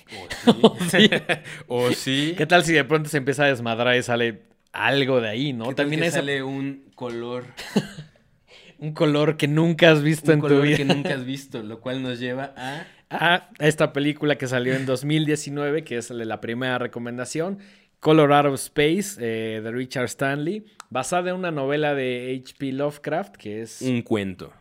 O 0.63 0.77
sí. 0.91 1.11
o 1.69 1.91
sí. 1.93 2.35
¿Qué 2.37 2.47
tal 2.47 2.65
si 2.65 2.73
de 2.73 2.85
pronto 2.85 3.09
se 3.09 3.19
empieza 3.19 3.45
a 3.45 3.49
desmadrar 3.49 3.97
y 3.97 4.03
sale 4.03 4.43
algo 4.73 5.21
de 5.21 5.29
ahí, 5.29 5.53
no? 5.53 5.65
¿Qué 5.69 5.75
tal 5.75 5.85
También 5.85 6.01
que 6.01 6.05
hay 6.05 6.09
esa- 6.09 6.19
sale 6.19 6.43
un 6.43 6.91
color, 6.95 7.45
un 8.79 8.93
color 8.93 9.37
que 9.37 9.49
nunca 9.49 9.91
has 9.91 10.03
visto 10.03 10.27
un 10.33 10.35
en 10.35 10.41
tu 10.41 10.49
color 10.49 10.63
vida. 10.65 10.77
que 10.77 10.85
nunca 10.85 11.15
has 11.15 11.25
visto, 11.25 11.63
lo 11.63 11.81
cual 11.81 12.03
nos 12.03 12.19
lleva 12.19 12.53
a... 12.57 12.87
a 13.11 13.49
esta 13.59 13.93
película 13.93 14.37
que 14.37 14.47
salió 14.49 14.75
en 14.75 14.85
2019, 14.87 15.85
que 15.85 15.97
es 15.97 16.11
la 16.11 16.41
primera 16.41 16.79
recomendación, 16.79 17.59
Colorado 18.01 18.53
Space, 18.55 19.17
eh, 19.21 19.61
de 19.63 19.71
Richard 19.71 20.05
Stanley, 20.07 20.65
basada 20.91 21.31
en 21.31 21.37
una 21.37 21.51
novela 21.51 21.95
de 21.95 22.39
H.P. 22.45 22.73
Lovecraft, 22.73 23.37
que 23.37 23.63
es 23.63 23.81
Un 23.83 24.03
cuento. 24.03 24.53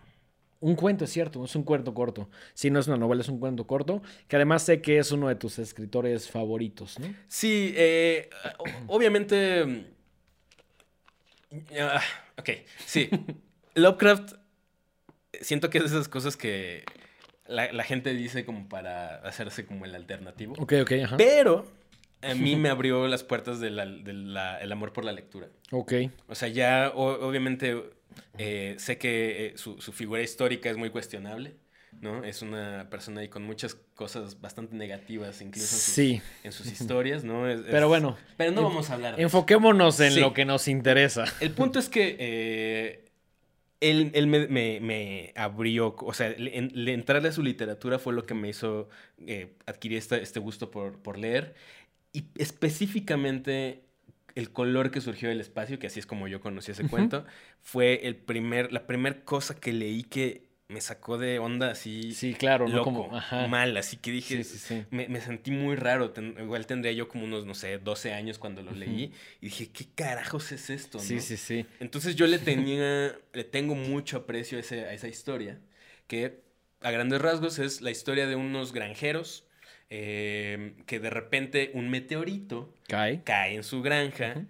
Un 0.60 0.76
cuento, 0.76 1.06
es 1.06 1.12
cierto, 1.12 1.44
es 1.44 1.56
un 1.56 1.64
cuento 1.64 1.94
corto. 1.94 2.30
Si 2.54 2.70
no 2.70 2.80
es 2.80 2.88
una 2.88 2.98
novela, 2.98 3.22
es 3.22 3.30
un 3.30 3.40
cuento 3.40 3.68
corto, 3.68 4.02
que 4.28 4.36
además 4.36 4.64
sé 4.64 4.82
que 4.82 4.98
es 4.98 5.12
uno 5.12 5.28
de 5.28 5.36
tus 5.36 5.60
escritores 5.60 6.30
favoritos, 6.30 7.00
¿no? 7.00 7.14
Sí, 7.28 7.74
eh, 7.76 8.30
obviamente. 8.88 9.86
ah, 11.80 12.02
ok, 12.38 12.50
sí. 12.86 13.10
Lovecraft, 13.76 14.34
siento 15.42 15.70
que 15.70 15.80
es 15.80 15.84
de 15.84 15.90
esas 15.90 16.08
cosas 16.08 16.38
que 16.38 16.86
la, 17.48 17.72
la 17.72 17.84
gente 17.84 18.14
dice 18.14 18.46
como 18.46 18.68
para 18.70 19.18
hacerse 19.18 19.66
como 19.66 19.86
el 19.86 19.94
alternativo. 19.94 20.56
Ok, 20.58 20.74
ok, 20.82 20.92
ajá. 21.04 21.18
Pero 21.18 21.68
a 22.22 22.34
mí 22.36 22.56
me 22.56 22.70
abrió 22.70 23.08
las 23.08 23.24
puertas 23.24 23.60
del 23.60 23.80
amor 24.72 24.94
por 24.94 25.06
la 25.06 25.12
lectura. 25.12 25.48
Ok. 25.72 25.94
O 26.28 26.36
sea, 26.36 26.48
ya 26.48 26.92
o- 26.96 27.28
obviamente 27.28 27.82
eh, 28.38 28.76
sé 28.80 28.98
que 28.98 29.48
eh, 29.48 29.54
su, 29.58 29.80
su 29.82 29.92
figura 29.92 30.22
histórica 30.22 30.70
es 30.70 30.78
muy 30.78 30.90
cuestionable, 30.90 31.56
¿no? 32.02 32.24
Es 32.24 32.42
una 32.42 32.88
persona 32.90 33.22
ahí 33.22 33.28
con 33.30 33.44
muchas 33.44 33.76
cosas 33.94 34.40
bastante 34.42 34.76
negativas, 34.76 35.42
incluso 35.42 35.66
en 35.76 35.82
sus, 35.82 35.94
Sí. 35.94 36.22
en 36.44 36.52
sus 36.52 36.68
historias, 36.72 37.24
¿no? 37.24 37.48
Es- 37.50 37.62
Pero 37.62 37.78
es- 37.80 37.88
bueno, 37.88 38.18
Pero 38.38 38.52
no 38.52 38.64
vamos 38.64 38.90
a 38.90 38.94
hablar 38.96 39.16
de. 39.18 39.22
Enfoquémonos 39.24 40.00
en 40.00 40.12
Sí. 40.14 40.20
lo 40.20 40.34
que 40.34 40.46
nos 40.46 40.68
interesa. 40.68 41.26
El 41.42 41.52
punto 41.52 41.78
es 41.80 41.90
que 41.90 42.16
eh, 42.20 43.06
él, 43.82 44.12
él 44.14 44.28
me, 44.28 44.48
me- 44.48 44.80
me 44.80 45.34
abrió, 45.36 45.96
o 46.00 46.14
sea, 46.14 46.30
le- 46.30 46.58
en- 46.58 46.72
le 46.74 46.94
entrarle 46.94 47.30
a 47.30 47.32
su 47.34 47.44
literatura 47.44 48.00
fue 48.00 48.14
lo 48.14 48.26
que 48.26 48.34
me 48.34 48.48
hizo 48.50 48.90
eh, 49.28 49.54
adquirir 49.66 49.98
esta- 49.98 50.18
este 50.18 50.40
gusto 50.40 50.72
por, 50.72 51.00
por 51.00 51.18
leer. 51.18 51.54
Y 52.16 52.26
específicamente 52.38 53.84
el 54.36 54.52
color 54.52 54.92
que 54.92 55.02
surgió 55.02 55.30
del 55.30 55.40
espacio, 55.42 55.80
que 55.80 55.88
así 55.88 56.00
es 56.00 56.06
como 56.06 56.28
yo 56.28 56.42
conocí 56.42 56.72
ese 56.72 56.86
cuento, 56.86 57.26
fue 57.62 58.08
el 58.08 58.16
primer, 58.16 58.72
la 58.74 58.86
primera 58.88 59.24
cosa 59.24 59.56
que 59.60 59.74
leí 59.74 60.04
que 60.04 60.50
me 60.68 60.82
sacó 60.82 61.18
de 61.18 61.40
onda 61.40 61.72
así 61.72 62.14
Sí, 62.14 62.34
claro, 62.34 62.68
no 62.68 62.74
loco, 62.74 62.92
como. 63.04 63.16
Ajá. 63.16 63.48
mal, 63.48 63.78
así 63.78 63.98
que 63.98 64.12
dije, 64.12 64.38
Sí, 64.38 64.44
sí, 64.44 64.58
sí. 64.60 64.86
me, 64.92 65.08
me 65.10 65.22
sentí 65.22 65.52
muy 65.52 65.76
raro. 65.76 66.12
ten- 66.12 66.36
igual 66.40 66.66
tendría 66.66 66.92
yo 66.94 67.08
como 67.08 67.26
unos, 67.26 67.46
no 67.46 67.54
sé, 67.54 67.78
12 67.78 68.14
años 68.14 68.40
cuando 68.40 68.62
lo 68.64 68.74
leí. 68.74 69.14
Y 69.42 69.46
dije, 69.48 69.72
¿qué 69.72 69.86
carajos 69.96 70.52
es 70.52 70.70
esto? 70.70 71.00
Sí, 71.00 71.16
no? 71.16 71.22
sí, 71.22 71.38
sí. 71.38 71.66
Entonces 71.80 72.16
yo 72.16 72.28
le 72.28 72.40
tenía, 72.40 73.18
le 73.34 73.44
tengo 73.44 73.76
mucho 73.76 74.18
aprecio 74.18 74.58
a, 74.58 74.62
ese- 74.62 74.86
a 74.86 74.94
esa 74.94 75.08
historia, 75.08 75.60
que 76.08 76.42
a 76.82 76.92
grandes 76.92 77.22
rasgos 77.22 77.60
es 77.60 77.82
la 77.82 77.92
historia 77.92 78.28
de 78.28 78.36
unos 78.36 78.74
granjeros 78.74 79.46
eh, 79.90 80.74
que 80.86 81.00
de 81.00 81.10
repente 81.10 81.72
un 81.74 81.90
meteorito 81.90 82.74
Cae. 82.88 83.22
cae 83.24 83.56
en 83.56 83.64
su 83.64 83.82
granja 83.82 84.46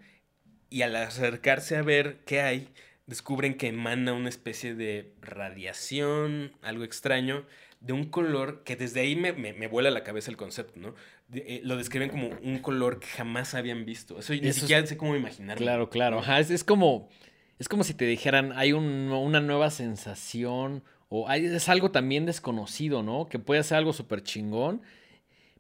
y 0.70 0.82
al 0.82 0.96
acercarse 0.96 1.76
a 1.78 1.82
ver 1.82 2.20
qué 2.26 2.42
hay, 2.42 2.70
descubren 3.06 3.56
que 3.56 3.68
emana 3.68 4.14
una 4.14 4.30
especie 4.30 4.76
de 4.76 5.14
radiación, 5.22 6.52
algo 6.62 6.84
extraño, 6.84 7.46
de 7.80 7.94
un 7.94 8.06
color 8.06 8.64
que 8.64 8.76
desde 8.76 9.02
ahí 9.02 9.16
me, 9.16 9.34
me, 9.34 9.54
me 9.54 9.68
vuela 9.68 9.92
la 9.92 10.04
cabeza 10.04 10.32
el 10.32 10.38
concepto, 10.38 10.80
¿no? 10.80 10.96
De- 11.28 11.40
eh, 11.48 11.62
lo 11.64 11.78
describen 11.78 12.10
como 12.10 12.30
un 12.30 12.60
color 12.60 13.00
que 13.00 13.08
jamás 13.08 13.54
habían 13.54 13.86
visto. 13.86 14.18
Eso 14.20 14.34
ni 14.34 14.48
es- 14.48 14.56
siquiera 14.56 14.86
sé 14.86 14.98
cómo 14.98 15.16
imaginarlo. 15.16 15.62
Claro, 15.64 15.90
claro. 15.90 16.20
Ajá, 16.20 16.40
es, 16.40 16.50
es 16.50 16.64
como. 16.64 17.10
Es 17.58 17.70
como 17.70 17.84
si 17.84 17.94
te 17.94 18.06
dijeran, 18.06 18.52
hay 18.54 18.74
un- 18.74 19.12
una 19.12 19.40
nueva 19.40 19.70
sensación. 19.70 20.84
O 21.10 21.30
hay, 21.30 21.46
es 21.46 21.70
algo 21.70 21.92
también 21.92 22.26
desconocido, 22.26 23.04
¿no? 23.04 23.28
Que 23.30 23.38
puede 23.40 23.64
ser 23.64 23.78
algo 23.78 23.94
súper 23.94 24.24
chingón. 24.24 24.82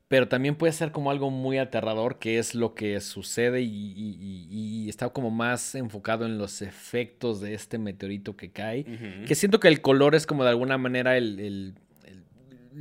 Pero 0.07 0.27
también 0.27 0.55
puede 0.55 0.71
ser 0.71 0.91
como 0.91 1.09
algo 1.09 1.31
muy 1.31 1.57
aterrador, 1.57 2.19
que 2.19 2.37
es 2.37 2.53
lo 2.53 2.75
que 2.75 2.99
sucede 3.01 3.61
y, 3.61 3.67
y- 3.67 4.17
y- 4.51 4.83
y 4.85 4.89
está 4.89 5.09
como 5.09 5.31
más 5.31 5.73
enfocado 5.73 6.25
en 6.27 6.37
los 6.37 6.61
efectos 6.61 7.41
de 7.41 7.55
este 7.55 7.79
meteorito 7.79 8.35
que 8.37 8.51
cae. 8.51 8.85
Que 9.25 9.33
siento 9.33 9.59
que 9.59 9.67
el 9.67 9.81
color 9.81 10.13
es 10.13 10.27
como 10.27 10.43
de 10.43 10.49
alguna 10.51 10.77
manera 10.77 11.17
el, 11.17 11.39
el- 11.39 11.73
el- 12.05 12.23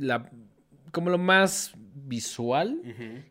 la, 0.07 0.29
como 0.91 1.09
lo 1.09 1.17
más 1.17 1.73
visual, 1.95 2.79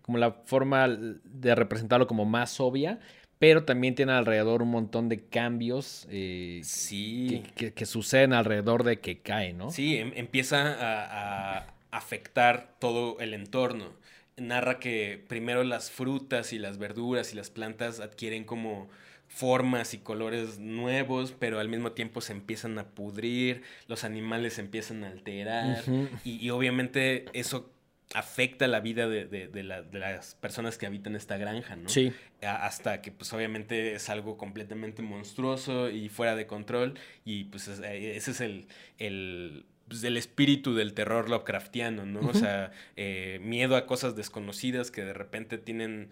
como 0.03 0.19
la 0.19 0.33
forma 0.45 0.89
de 0.89 1.55
representarlo 1.55 2.09
como 2.09 2.25
más 2.25 2.59
obvia, 2.59 2.99
pero 3.39 3.65
también 3.65 3.95
tiene 3.95 4.11
alrededor 4.13 4.63
un 4.63 4.71
montón 4.71 5.09
de 5.09 5.21
cambios 5.27 6.07
eh, 6.11 6.61
Sí. 6.65 7.27
que, 7.29 7.53
que- 7.67 7.73
que 7.75 7.87
suceden 7.87 8.33
alrededor 8.33 8.83
de 8.83 8.99
que 9.01 9.21
cae, 9.21 9.53
¿no? 9.53 9.71
Sí, 9.71 9.99
em- 9.99 10.13
empieza 10.17 10.73
a, 10.73 11.59
a 11.59 11.74
afectar 11.97 12.75
todo 12.79 13.19
el 13.21 13.35
entorno. 13.35 13.93
Narra 14.37 14.81
que 14.81 15.25
primero 15.29 15.63
las 15.63 15.91
frutas 15.91 16.53
y 16.53 16.59
las 16.59 16.79
verduras 16.79 17.33
y 17.33 17.37
las 17.37 17.51
plantas 17.51 18.01
adquieren 18.01 18.45
como 18.45 18.89
formas 19.29 19.95
y 19.95 19.99
colores 19.99 20.59
nuevos, 20.59 21.33
pero 21.39 21.61
al 21.61 21.69
mismo 21.69 21.93
tiempo 21.93 22.21
se 22.21 22.33
empiezan 22.33 22.79
a 22.79 22.85
pudrir, 22.89 23.63
los 23.89 24.05
animales 24.05 24.55
se 24.55 24.61
empiezan 24.61 25.05
a 25.05 25.09
alterar 25.09 25.85
y, 26.25 26.45
y 26.45 26.51
obviamente 26.51 27.27
eso 27.33 27.71
afecta 28.13 28.69
la 28.69 28.81
vida 28.81 29.09
de, 29.09 29.25
de- 29.27 29.49
de 29.49 29.63
la- 29.65 29.83
de 29.83 29.99
las 29.99 30.35
personas 30.37 30.79
que 30.79 30.87
habitan 30.87 31.17
esta 31.17 31.37
granja, 31.37 31.75
¿no? 31.75 31.89
Sí, 31.89 32.13
a- 32.43 32.67
hasta 32.67 33.01
que 33.03 33.11
pues 33.11 33.33
obviamente 33.33 33.95
es 33.95 34.09
algo 34.09 34.37
completamente 34.37 35.01
monstruoso 35.03 35.91
y 35.91 36.09
fuera 36.11 36.37
de 36.37 36.47
control 36.47 36.95
y 37.25 37.45
pues 37.45 37.67
es- 37.69 37.81
eh, 37.81 38.15
ese 38.17 38.33
es 38.33 38.41
el, 38.41 38.67
el, 38.99 39.65
pues, 39.95 40.05
el 40.05 40.17
espíritu 40.17 40.75
del 40.75 40.93
terror 40.93 41.31
Lovecraftiano, 41.31 42.05
¿no? 42.05 42.21
O 42.29 42.35
sea, 42.35 42.73
eh, 42.97 43.39
miedo 43.43 43.77
a 43.77 43.87
cosas 43.87 44.17
desconocidas 44.17 44.91
que 44.91 45.05
de 45.05 45.13
repente 45.13 45.57
tienen 45.57 46.09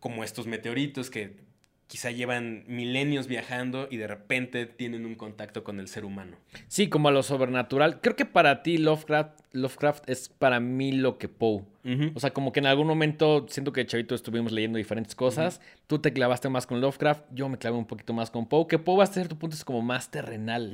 como 0.00 0.24
estos 0.24 0.46
meteoritos 0.46 1.10
que 1.10 1.36
quizá 1.86 2.10
llevan 2.10 2.64
milenios 2.66 3.26
viajando 3.26 3.88
y 3.90 3.96
de 3.98 4.06
repente 4.06 4.66
tienen 4.66 5.06
un 5.06 5.14
contacto 5.14 5.62
con 5.62 5.78
el 5.80 5.88
ser 5.88 6.04
humano. 6.04 6.36
Sí, 6.66 6.88
como 6.88 7.08
a 7.08 7.12
lo 7.12 7.22
sobrenatural. 7.22 8.00
Creo 8.00 8.16
que 8.16 8.24
para 8.24 8.62
ti 8.62 8.78
Lovecraft, 8.78 9.38
Lovecraft 9.52 10.08
es 10.08 10.28
para 10.28 10.58
mí 10.58 10.92
lo 10.92 11.18
que 11.18 11.28
Poe. 11.28 11.64
O 12.14 12.18
sea, 12.18 12.32
como 12.32 12.52
que 12.52 12.58
en 12.58 12.66
algún 12.66 12.88
momento 12.88 13.46
siento 13.48 13.72
que 13.72 13.86
Chavito 13.86 14.16
estuvimos 14.16 14.50
leyendo 14.50 14.78
diferentes 14.78 15.14
cosas. 15.14 15.60
Tú 15.86 16.00
te 16.00 16.12
clavaste 16.12 16.48
más 16.48 16.66
con 16.66 16.80
Lovecraft, 16.80 17.22
yo 17.32 17.48
me 17.48 17.58
clavé 17.58 17.76
un 17.76 17.86
poquito 17.86 18.12
más 18.12 18.30
con 18.30 18.48
Poe. 18.48 18.66
Que 18.66 18.78
Poe 18.78 19.02
hasta 19.02 19.14
cierto 19.14 19.38
punto 19.38 19.54
es 19.54 19.64
como 19.64 19.82
más 19.82 20.10
terrenal. 20.10 20.72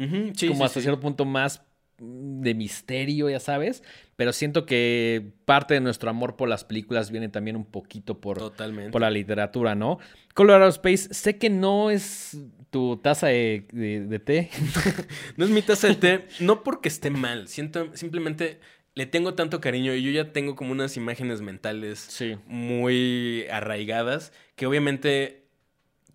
como 0.48 0.64
hasta 0.64 0.80
cierto 0.80 1.00
punto 1.00 1.26
más 1.26 1.60
de 2.02 2.54
misterio, 2.54 3.30
ya 3.30 3.38
sabes, 3.38 3.84
pero 4.16 4.32
siento 4.32 4.66
que 4.66 5.32
parte 5.44 5.74
de 5.74 5.80
nuestro 5.80 6.10
amor 6.10 6.36
por 6.36 6.48
las 6.48 6.64
películas 6.64 7.10
viene 7.10 7.28
también 7.28 7.54
un 7.54 7.64
poquito 7.64 8.20
por, 8.20 8.52
por 8.90 9.00
la 9.00 9.10
literatura, 9.10 9.74
¿no? 9.74 9.98
Colorado 10.34 10.68
Space, 10.70 11.14
sé 11.14 11.38
que 11.38 11.48
no 11.48 11.90
es 11.90 12.36
tu 12.70 12.96
taza 12.96 13.28
de, 13.28 14.20
té. 14.24 14.50
no 15.36 15.44
es 15.44 15.50
mi 15.50 15.62
taza 15.62 15.88
de 15.88 15.94
té, 15.94 16.26
no 16.40 16.64
porque 16.64 16.88
esté 16.88 17.10
mal, 17.10 17.46
siento 17.46 17.94
simplemente 17.94 18.58
le 18.94 19.06
tengo 19.06 19.34
tanto 19.34 19.60
cariño 19.60 19.94
y 19.94 20.02
yo 20.02 20.10
ya 20.10 20.32
tengo 20.32 20.56
como 20.56 20.72
unas 20.72 20.96
imágenes 20.96 21.40
mentales 21.40 22.22
muy 22.46 23.46
arraigadas 23.50 24.32
que 24.56 24.66
obviamente 24.66 25.44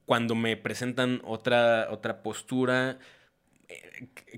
cuando 0.06 0.36
me 0.36 0.58
presentan 0.58 1.22
otra, 1.24 1.88
otra 1.92 2.22
postura 2.22 3.00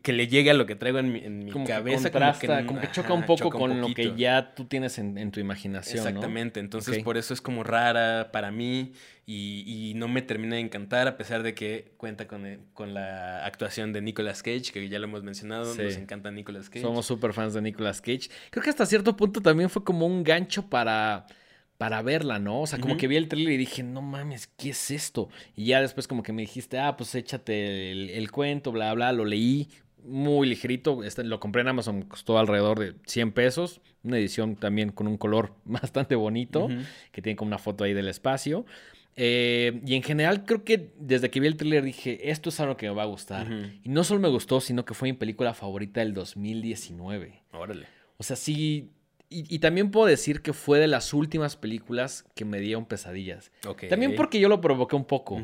que 0.01 0.13
le 0.13 0.27
llegue 0.27 0.49
a 0.49 0.53
lo 0.53 0.65
que 0.65 0.75
traigo 0.75 0.99
en 0.99 1.11
mi, 1.11 1.19
en 1.19 1.45
mi 1.45 1.51
cabeza. 1.65 2.11
como 2.65 2.79
que, 2.79 2.91
choca 2.91 3.13
un 3.13 3.25
poco 3.25 3.51
con 3.51 3.79
lo 3.79 3.93
que 3.93 4.15
ya 4.15 4.55
tú 4.55 4.65
tienes 4.65 4.97
en, 4.97 5.31
tu 5.31 5.39
imaginación. 5.39 5.97
Exactamente, 5.97 6.59
entonces 6.59 7.03
por 7.03 7.17
eso 7.17 7.33
es 7.33 7.41
como 7.41 7.63
rara 7.63 8.31
para 8.31 8.51
mí 8.51 8.93
y, 9.25 9.93
no 9.95 10.07
me 10.07 10.21
termina 10.21 10.55
de 10.55 10.61
encantar 10.61 11.07
a 11.07 11.17
pesar 11.17 11.43
de 11.43 11.53
que 11.53 11.91
cuenta 11.97 12.27
con, 12.27 12.45
eh, 12.45 12.59
con 12.73 12.93
la 12.93 13.45
actuación 13.45 13.93
de 13.93 14.01
Nicolas 14.01 14.41
Cage, 14.41 14.71
que 14.71 14.87
ya 14.87 14.97
lo 14.97 15.05
hemos 15.05 15.23
mencionado, 15.23 15.65
nos 15.75 15.97
encanta 15.97 16.31
Nicolas 16.31 16.69
Cage. 16.69 16.81
Somos 16.81 17.05
súper 17.05 17.33
fans 17.33 17.53
de 17.53 17.61
Nicolas 17.61 18.01
Cage. 18.01 18.29
Creo 18.49 18.63
que 18.63 18.69
hasta 18.69 18.85
cierto 18.85 19.15
punto 19.15 19.41
también 19.41 19.69
fue 19.69 19.83
como 19.83 20.07
un 20.07 20.23
gancho 20.23 20.67
para 20.69 21.27
para 21.79 22.01
verla, 22.01 22.39
¿no? 22.39 22.63
O 22.63 22.67
sea, 22.67 22.77
como 22.77 22.97
que 22.97 23.07
vi 23.07 23.15
el 23.15 23.29
trailer 23.29 23.53
y 23.53 23.57
dije, 23.57 23.83
no 23.83 24.01
mames, 24.01 24.47
¿qué 24.57 24.71
es 24.71 24.91
esto? 24.91 25.29
Y 25.55 25.67
ya 25.67 25.79
después 25.79 26.09
como 26.09 26.23
que 26.23 26.33
me 26.33 26.41
dijiste, 26.41 26.77
ah, 26.77 26.97
pues 26.97 27.15
échate 27.15 27.93
el, 28.17 28.31
cuento, 28.31 28.73
bla, 28.73 28.93
bla, 28.93 29.13
lo 29.13 29.23
leí 29.23 29.69
muy 30.03 30.49
ligerito, 30.49 31.05
este, 31.05 31.23
lo 31.23 31.39
compré 31.39 31.61
en 31.61 31.69
Amazon, 31.69 32.01
costó 32.01 32.37
alrededor 32.37 32.79
de 32.79 32.95
100 33.05 33.31
pesos, 33.31 33.79
una 34.03 34.17
edición 34.17 34.57
también 34.57 34.91
con 34.91 35.07
un 35.07 35.15
color 35.15 35.55
bastante 35.63 36.15
bonito, 36.15 36.67
que 37.13 37.21
tiene 37.21 37.37
como 37.37 37.47
una 37.47 37.59
foto 37.59 37.85
ahí 37.85 37.93
del 37.93 38.09
espacio. 38.09 38.65
Eh, 39.15 39.79
y 39.85 39.95
en 39.95 40.03
general 40.03 40.43
creo 40.43 40.65
que 40.65 40.91
desde 40.99 41.29
que 41.29 41.39
vi 41.39 41.47
el 41.47 41.55
trailer 41.55 41.85
dije, 41.85 42.29
esto 42.29 42.49
es 42.49 42.59
algo 42.59 42.75
que 42.75 42.89
me 42.89 42.93
va 42.93 43.03
a 43.03 43.05
gustar. 43.05 43.47
Y 43.85 43.87
no 43.87 44.03
solo 44.03 44.19
me 44.19 44.27
gustó, 44.27 44.59
sino 44.59 44.83
que 44.83 44.93
fue 44.93 45.07
mi 45.07 45.13
película 45.13 45.53
favorita 45.53 46.01
del 46.01 46.13
2019. 46.13 47.41
Órale. 47.53 47.87
O 48.17 48.23
sea, 48.23 48.35
sí, 48.35 48.91
y, 49.31 49.59
también 49.59 49.91
puedo 49.91 50.07
decir 50.07 50.41
que 50.41 50.53
fue 50.53 50.79
de 50.79 50.87
las 50.87 51.13
últimas 51.13 51.55
películas 51.55 52.25
que 52.35 52.45
me 52.45 52.59
dieron 52.59 52.85
pesadillas. 52.85 53.51
También 53.87 54.15
porque 54.15 54.39
yo 54.39 54.49
lo 54.49 54.59
provoqué 54.59 54.95
un 54.95 55.05
poco. 55.05 55.39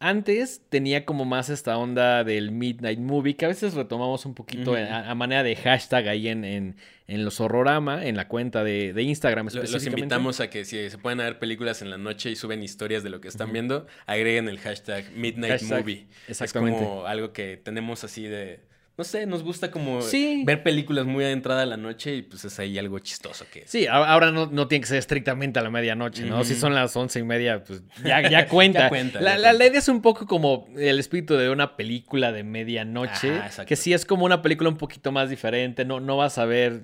Antes 0.00 0.62
tenía 0.68 1.04
como 1.04 1.24
más 1.24 1.50
esta 1.50 1.76
onda 1.76 2.22
del 2.22 2.52
Midnight 2.52 3.00
Movie, 3.00 3.34
que 3.34 3.44
a 3.44 3.48
veces 3.48 3.74
retomamos 3.74 4.24
un 4.26 4.34
poquito 4.34 4.74
a, 4.76 5.14
manera 5.14 5.42
de 5.42 5.56
hashtag 5.56 6.08
ahí 6.08 6.28
en, 6.28 6.44
en, 6.44 6.76
en, 7.08 7.24
los 7.24 7.40
horrorama, 7.40 8.06
en 8.06 8.16
la 8.16 8.28
cuenta 8.28 8.62
de, 8.62 8.92
de 8.92 9.02
Instagram 9.02 9.48
Los 9.52 9.86
invitamos 9.86 10.38
a 10.38 10.48
que 10.48 10.64
si 10.64 10.88
se 10.88 10.98
pueden 10.98 11.18
ver 11.18 11.40
películas 11.40 11.82
en 11.82 11.90
la 11.90 11.98
noche 11.98 12.30
y 12.30 12.36
suben 12.36 12.62
historias 12.62 13.02
de 13.02 13.10
lo 13.10 13.20
que 13.20 13.26
están 13.26 13.52
viendo, 13.52 13.88
agreguen 14.06 14.48
el 14.48 14.60
hashtag 14.60 15.10
Midnight 15.16 15.62
Movie. 15.62 16.06
Exactamente. 16.28 16.80
Es 16.80 16.86
como 16.86 17.04
algo 17.06 17.32
que 17.32 17.56
tenemos 17.56 18.04
así 18.04 18.22
de 18.22 18.60
no 18.98 19.04
sé, 19.04 19.26
nos 19.26 19.44
gusta 19.44 19.70
como 19.70 20.00
ver 20.44 20.64
películas 20.64 21.06
muy 21.06 21.24
adentrada 21.24 21.62
a 21.62 21.66
la 21.66 21.76
noche 21.76 22.16
y 22.16 22.22
pues 22.22 22.44
es 22.44 22.58
ahí 22.58 22.76
algo 22.78 22.98
chistoso 22.98 23.46
que... 23.48 23.62
Sí, 23.64 23.86
ahora 23.86 24.32
no, 24.32 24.46
no 24.46 24.66
tiene 24.66 24.80
que 24.80 24.88
ser 24.88 24.98
estrictamente 24.98 25.60
a 25.60 25.62
la 25.62 25.70
medianoche, 25.70 26.24
¿no? 26.24 26.42
Si 26.42 26.56
son 26.56 26.74
las 26.74 26.96
once 26.96 27.20
y 27.20 27.22
media, 27.22 27.62
pues 27.62 27.80
ya, 28.04 28.28
ya 28.28 28.48
cuenta. 28.48 28.90
la, 29.20 29.38
la, 29.38 29.66
idea 29.66 29.78
es 29.78 29.88
un 29.88 30.02
poco 30.02 30.26
como 30.26 30.66
el 30.76 30.98
espíritu 30.98 31.34
de 31.34 31.48
una 31.48 31.76
película 31.76 32.32
de 32.32 32.42
medianoche, 32.42 33.40
que 33.68 33.76
sí 33.76 33.92
es 33.92 34.04
como 34.04 34.24
una 34.24 34.42
película 34.42 34.68
un 34.68 34.78
poquito 34.78 35.12
más 35.12 35.30
diferente, 35.30 35.84
no, 35.84 36.00
no 36.00 36.16
vas 36.16 36.36
a 36.38 36.44
ver 36.44 36.82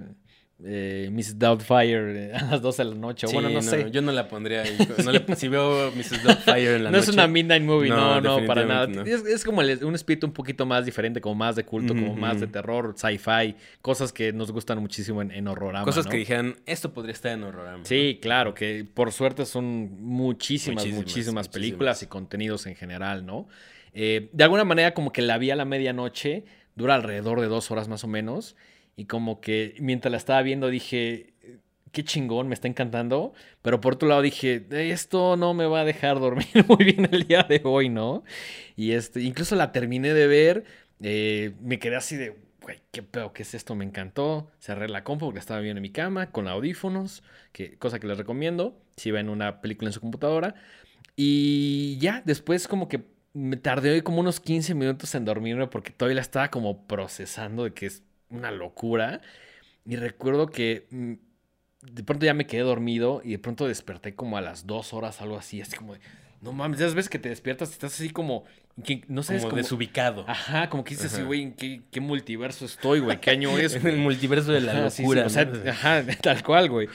eh, 0.63 1.09
Mrs. 1.11 1.39
Doubtfire 1.39 2.35
a 2.35 2.45
las 2.45 2.63
12 2.63 2.85
de 2.85 2.91
la 2.91 2.95
noche. 2.95 3.27
bueno, 3.33 3.49
no, 3.51 3.61
sé. 3.63 3.91
Yo 3.91 4.03
no 4.03 4.13
la 4.13 4.29
pondría 4.29 4.63
ahí. 4.63 4.77
si 5.37 5.49
veo 5.49 5.91
Mrs. 5.93 6.23
Doubtfire 6.23 6.77
en 6.77 6.85
la 6.85 6.91
no 6.91 6.97
noche. 6.99 7.07
No 7.07 7.11
es 7.13 7.17
una 7.17 7.27
Midnight 7.27 7.65
Movie, 7.65 7.91
no, 7.91 8.21
no, 8.21 8.47
para 8.47 8.65
nada. 8.65 9.03
Es, 9.05 9.45
como 9.45 9.61
un 9.61 9.95
espíritu 9.95 10.27
un 10.27 10.33
poquito 10.33 10.65
más 10.67 10.85
diferente, 10.85 11.21
como 11.21 11.35
más 11.35 11.57
de 11.57 11.65
culto, 11.65 11.95
como 11.95 12.15
más 12.15 12.41
de 12.41 12.47
terror, 12.47 12.95
sci-fi, 12.97 13.57
cosas 13.83 14.13
que 14.13 14.33
nos 14.33 14.53
gustan 14.53 14.79
muchísimo 14.79 15.23
en, 15.23 15.31
en 15.31 15.49
Horrorama. 15.49 15.85
Cosas 15.85 16.07
que 16.07 16.17
dijeran, 16.17 16.57
esto 16.67 16.93
podría 16.93 17.13
estar 17.13 17.33
en 17.33 17.43
Horrorama. 17.43 17.85
Sí, 17.85 18.19
claro, 18.23 18.55
que 18.55 18.87
por 18.93 19.13
suerte 19.13 19.47
son 19.47 20.03
muchísimas, 20.03 20.87
muchísimas, 20.87 21.49
películas 21.49 22.03
y 22.03 22.07
contenidos 22.07 22.67
en 22.67 22.77
general, 22.77 23.27
¿no? 23.27 23.49
Eh, 23.93 24.29
de 24.33 24.45
alguna 24.45 24.65
manera, 24.65 24.93
como 24.93 25.13
que 25.13 25.23
la 25.23 25.39
vi 25.39 25.51
a 25.51 25.57
la 25.57 25.65
medianoche, 25.65 26.45
dura 26.75 26.95
alrededor 26.97 27.41
de 27.41 27.47
dos 27.47 27.71
horas 27.71 27.89
más 27.89 28.05
o 28.05 28.09
menos. 28.09 28.57
Y 28.97 29.07
como 29.07 29.41
que 29.41 29.75
mientras 29.81 30.11
la 30.11 30.19
estaba 30.19 30.43
viendo 30.43 30.69
dije, 30.69 31.35
qué 31.95 32.05
chingón, 32.05 32.49
me 32.49 32.55
está 32.55 32.69
encantando. 32.69 33.33
Pero 33.63 33.81
por 33.81 33.95
otro 33.95 34.09
lado 34.09 34.21
dije, 34.21 34.67
esto 34.71 35.37
no 35.39 35.55
me 35.55 35.65
va 35.65 35.81
a 35.81 35.85
dejar 35.85 36.21
dormir 36.21 36.47
muy 36.69 36.85
bien 36.85 37.09
el 37.11 37.27
día 37.27 37.45
de 37.45 37.63
hoy, 37.65 37.89
¿no? 37.89 38.25
Y 38.77 38.93
este, 38.93 39.23
incluso 39.23 39.57
la 39.57 39.73
terminé 39.73 40.13
de 40.13 40.27
ver, 40.27 40.65
eh, 41.01 41.53
me 41.63 41.79
quedé 41.79 41.97
así 41.97 42.17
de, 42.17 42.37
güey, 42.61 42.81
qué 42.91 43.03
pedo, 43.03 43.33
¿qué 43.33 43.43
es 43.43 43.55
esto? 43.55 43.75
Me 43.75 43.85
encantó. 43.85 44.51
Cerré 44.61 44.89
la 44.89 45.05
compu 45.05 45.27
porque 45.27 45.41
estaba 45.41 45.61
bien 45.61 45.79
en 45.79 45.83
mi 45.83 45.91
cama, 45.91 46.31
con 46.31 46.49
audífonos, 46.49 47.23
que, 47.53 47.79
cosa 47.79 47.99
que 47.99 48.07
les 48.07 48.19
recomiendo, 48.19 48.77
si 48.97 49.11
ven 49.11 49.31
una 49.31 49.63
película 49.63 49.89
en 49.89 49.93
su 49.95 50.01
computadora. 50.01 50.55
Y 51.17 51.97
ya, 51.99 52.23
después 52.25 52.69
como 52.69 52.89
que 52.89 53.03
me 53.33 53.57
tardé 53.57 54.03
como 54.03 54.21
unos 54.21 54.41
15 54.41 54.75
minutos 54.75 55.15
en 55.15 55.25
dormirme 55.25 55.67
porque 55.67 55.91
todavía 55.91 56.17
la 56.17 56.21
estaba 56.23 56.51
como 56.51 56.87
procesando 56.87 57.65
de 57.65 57.73
que 57.73 57.87
es 57.87 58.03
una 58.35 58.51
locura. 58.51 59.21
Y 59.87 59.97
recuerdo 59.97 60.47
que 60.47 60.87
mm, 60.91 61.15
de 61.93 62.03
pronto 62.05 62.27
ya 62.27 62.35
me 62.35 62.47
quedé 62.47 62.63
dormido 62.63 63.21
y 63.25 63.33
de 63.33 63.39
pronto 63.39 63.67
desperté 63.67 64.15
como 64.15 64.37
a 64.37 64.41
las 64.41 64.67
dos 64.67 64.93
horas, 64.93 65.21
algo 65.21 65.37
así, 65.37 65.61
así 65.61 65.77
como 65.77 65.95
de, 65.95 66.01
no 66.41 66.53
mames, 66.53 66.79
ya 66.79 66.89
ves 66.89 67.09
que 67.09 67.19
te 67.19 67.29
despiertas 67.29 67.71
y 67.71 67.73
estás 67.73 67.95
así 67.95 68.11
como, 68.11 68.45
no 69.09 69.23
sé, 69.23 69.39
como, 69.41 69.57
desubicado. 69.57 70.25
Ajá, 70.29 70.69
como 70.69 70.85
que 70.85 70.95
dices 70.95 71.13
así, 71.13 71.23
güey, 71.23 71.43
¿en 71.43 71.53
qué, 71.55 72.01
multiverso 72.01 72.67
estoy, 72.67 73.01
güey? 73.01 73.21
¿Qué 73.21 73.31
año 73.31 73.57
es? 73.59 73.75
en 73.75 73.87
el 73.87 73.99
multiverso 73.99 74.53
de 74.53 74.61
la 74.61 74.75
locura. 74.75 75.27
o 75.27 75.31
sea, 75.31 75.51
ajá, 75.69 76.05
tal 76.23 76.43
cual, 76.43 76.71
güey. 76.71 76.89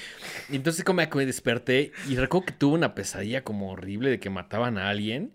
Y 0.50 0.56
entonces 0.56 0.84
como 0.84 1.02
me 1.02 1.26
desperté 1.26 1.92
y 2.08 2.16
recuerdo 2.16 2.48
que 2.48 2.54
tuve 2.54 2.76
una 2.76 2.96
pesadilla 2.96 3.44
como 3.44 3.72
horrible 3.72 4.10
de 4.10 4.20
que 4.20 4.30
mataban 4.30 4.78
a 4.78 4.90
alguien. 4.90 5.34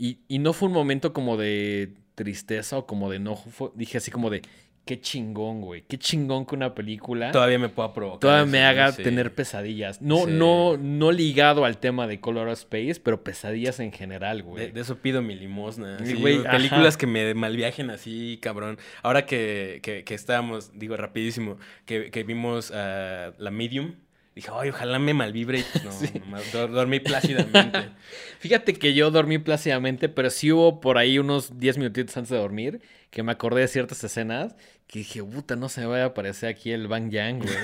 Y, 0.00 0.20
y 0.28 0.38
no 0.38 0.52
fue 0.52 0.68
un 0.68 0.74
momento 0.74 1.12
como 1.12 1.36
de 1.36 1.94
tristeza 2.14 2.78
o 2.78 2.86
como 2.86 3.10
de 3.10 3.16
enojo. 3.16 3.72
dije 3.74 3.98
así 3.98 4.12
como 4.12 4.30
de, 4.30 4.42
qué 4.88 5.02
chingón, 5.02 5.60
güey. 5.60 5.82
Qué 5.82 5.98
chingón 5.98 6.46
que 6.46 6.54
una 6.54 6.74
película. 6.74 7.30
Todavía 7.30 7.58
me 7.58 7.68
pueda 7.68 7.92
provocar. 7.92 8.20
Todavía 8.20 8.46
me 8.50 8.64
haga 8.64 8.90
tener 8.92 9.34
pesadillas. 9.34 10.00
No, 10.00 10.26
no, 10.26 10.78
no 10.78 11.12
ligado 11.12 11.66
al 11.66 11.76
tema 11.76 12.06
de 12.06 12.20
Color 12.20 12.48
Space, 12.52 12.98
pero 13.04 13.22
pesadillas 13.22 13.80
en 13.80 13.92
general, 13.92 14.42
güey. 14.42 14.70
De, 14.70 14.80
eso 14.80 14.96
pido 14.96 15.20
mi 15.20 15.34
limosna. 15.34 15.98
películas 15.98 16.96
que 16.96 17.06
me 17.06 17.34
malviajen 17.34 17.90
así, 17.90 18.38
cabrón. 18.40 18.78
Ahora 19.02 19.26
que, 19.26 19.80
que, 19.82 20.14
estábamos, 20.14 20.70
digo 20.72 20.96
rapidísimo, 20.96 21.58
que, 21.84 22.10
que 22.10 22.22
vimos 22.22 22.70
uh, 22.70 23.34
la 23.36 23.50
Medium. 23.50 23.94
Dije, 24.34 24.50
ay, 24.54 24.70
ojalá 24.70 24.98
me 24.98 25.12
malvibre. 25.12 25.64
No, 26.52 26.68
dormí 26.68 27.00
plácidamente. 27.00 27.90
Fíjate 28.38 28.72
que 28.72 28.94
yo 28.94 29.10
dormí 29.10 29.36
plácidamente, 29.36 30.08
pero 30.08 30.30
sí 30.30 30.50
hubo 30.50 30.80
por 30.80 30.96
ahí 30.96 31.18
unos 31.18 31.58
10 31.58 31.76
minutitos 31.76 32.16
antes 32.16 32.30
de 32.30 32.38
dormir 32.38 32.80
que 33.10 33.22
me 33.22 33.32
acordé 33.32 33.62
de 33.62 33.68
ciertas 33.68 34.02
escenas 34.04 34.54
que 34.88 35.00
dije, 35.00 35.22
puta, 35.22 35.54
no 35.54 35.68
se 35.68 35.82
me 35.82 35.86
vaya 35.86 36.04
a 36.04 36.08
aparecer 36.08 36.48
aquí 36.48 36.72
el 36.72 36.88
Bang 36.88 37.10
Yang, 37.10 37.42
güey. 37.42 37.54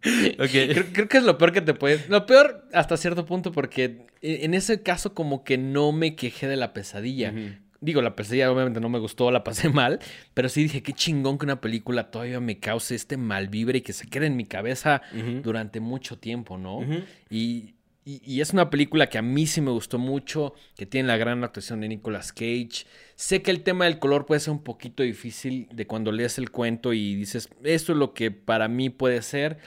creo, 0.36 1.08
que 1.08 1.18
es 1.18 1.24
lo 1.24 1.36
peor 1.36 1.52
que 1.52 1.60
te 1.60 1.74
puede. 1.74 2.04
Lo 2.08 2.24
peor 2.26 2.66
hasta 2.72 2.96
cierto 2.96 3.26
punto, 3.26 3.50
porque 3.52 4.06
en 4.22 4.54
ese 4.54 4.82
caso, 4.82 5.14
como 5.14 5.42
que 5.42 5.58
no 5.58 5.90
me 5.92 6.14
quejé 6.14 6.46
de 6.46 6.56
la 6.56 6.72
pesadilla. 6.72 7.34
Digo, 7.80 8.02
la 8.02 8.16
pesadilla 8.16 8.50
obviamente 8.50 8.80
no 8.80 8.88
me 8.88 9.00
gustó, 9.00 9.30
la 9.32 9.42
pasé 9.44 9.68
mal, 9.72 9.98
pero 10.32 10.48
sí 10.48 10.62
dije, 10.62 10.82
qué 10.82 10.92
chingón 10.92 11.38
que 11.38 11.44
una 11.44 11.60
película 11.60 12.10
todavía 12.10 12.40
me 12.40 12.60
cause 12.60 12.94
este 12.94 13.16
mal 13.16 13.48
vibre 13.48 13.78
y 13.78 13.80
que 13.82 13.92
se 13.92 14.08
quede 14.08 14.26
en 14.26 14.36
mi 14.36 14.44
cabeza 14.44 15.02
durante 15.42 15.80
mucho 15.80 16.18
tiempo, 16.18 16.56
¿no? 16.56 16.80
y, 17.30 17.74
y, 18.08 18.40
es 18.40 18.54
una 18.54 18.70
película 18.70 19.08
que 19.08 19.18
a 19.18 19.22
mí 19.22 19.46
sí 19.46 19.60
me 19.60 19.70
gustó 19.70 19.98
mucho, 19.98 20.54
que 20.76 20.86
tiene 20.86 21.08
la 21.08 21.18
gran 21.18 21.44
actuación 21.44 21.82
de 21.82 21.88
Nicolas 21.88 22.32
Cage. 22.32 22.86
Sé 23.16 23.42
que 23.42 23.50
el 23.50 23.62
tema 23.62 23.84
del 23.84 23.98
color 23.98 24.24
puede 24.24 24.40
ser 24.40 24.52
un 24.52 24.62
poquito 24.62 25.02
difícil 25.02 25.68
de 25.72 25.86
cuando 25.86 26.10
lees 26.10 26.38
el 26.38 26.50
cuento 26.50 26.94
y 26.94 27.14
dices, 27.14 27.50
esto 27.64 27.92
es 27.92 27.98
lo 27.98 28.14
que 28.14 28.30
para 28.30 28.66
mí 28.68 28.88
puede 28.88 29.20
ser, 29.20 29.58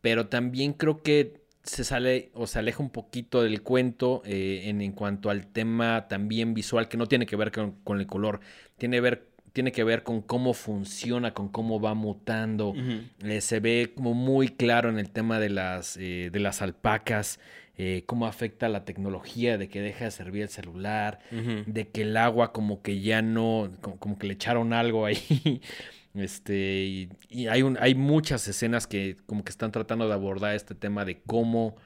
pero 0.00 0.28
también 0.28 0.72
creo 0.72 1.02
que 1.02 1.42
se 1.62 1.84
sale 1.84 2.30
o 2.32 2.46
se 2.46 2.58
aleja 2.58 2.82
un 2.82 2.88
poquito 2.88 3.42
del 3.42 3.60
cuento 3.62 4.22
eh, 4.24 4.62
en, 4.64 4.80
en, 4.80 4.92
cuanto 4.92 5.28
al 5.28 5.46
tema 5.46 6.08
también 6.08 6.54
visual, 6.54 6.88
que 6.88 6.96
no 6.96 7.06
tiene 7.06 7.26
que 7.26 7.36
ver 7.36 7.52
con, 7.52 7.72
con 7.84 8.00
el 8.00 8.06
color, 8.06 8.40
tiene, 8.78 9.02
ver, 9.02 9.28
tiene 9.52 9.72
que 9.72 9.84
ver 9.84 10.02
con 10.04 10.22
cómo 10.22 10.54
funciona, 10.54 11.34
con 11.34 11.48
cómo 11.48 11.80
va 11.80 11.92
mutando. 11.94 12.74
eh, 13.22 13.40
se 13.42 13.60
ve 13.60 13.92
como 13.94 14.14
muy 14.14 14.48
claro 14.48 14.88
en 14.88 14.98
el 14.98 15.10
tema 15.10 15.38
de 15.38 15.50
las, 15.50 15.98
eh, 15.98 16.30
de 16.32 16.40
las 16.40 16.62
alpacas, 16.62 17.38
eh, 17.76 18.04
cómo 18.06 18.26
afecta 18.26 18.68
la 18.68 18.84
tecnología, 18.84 19.58
de 19.58 19.68
que 19.68 19.80
deja 19.80 20.04
de 20.06 20.10
servir 20.10 20.42
el 20.42 20.48
celular, 20.48 21.20
de 21.30 21.88
que 21.88 22.02
el 22.02 22.16
agua 22.16 22.52
como 22.52 22.82
que 22.82 23.00
ya 23.00 23.22
no, 23.22 23.70
como, 23.80 23.98
como 23.98 24.18
que 24.18 24.26
le 24.26 24.34
echaron 24.34 24.72
algo 24.72 25.06
ahí. 25.06 25.60
Este, 26.12 26.82
y, 26.82 27.08
y 27.28 27.46
hay, 27.46 27.62
un, 27.62 27.78
hay 27.80 27.94
muchas 27.94 28.48
escenas 28.48 28.88
que 28.88 29.16
como 29.26 29.44
que 29.44 29.50
están 29.50 29.70
tratando 29.70 30.08
de 30.08 30.14
abordar 30.14 30.56
este 30.56 30.74
tema 30.74 31.04
de 31.04 31.20
cómo, 31.22 31.76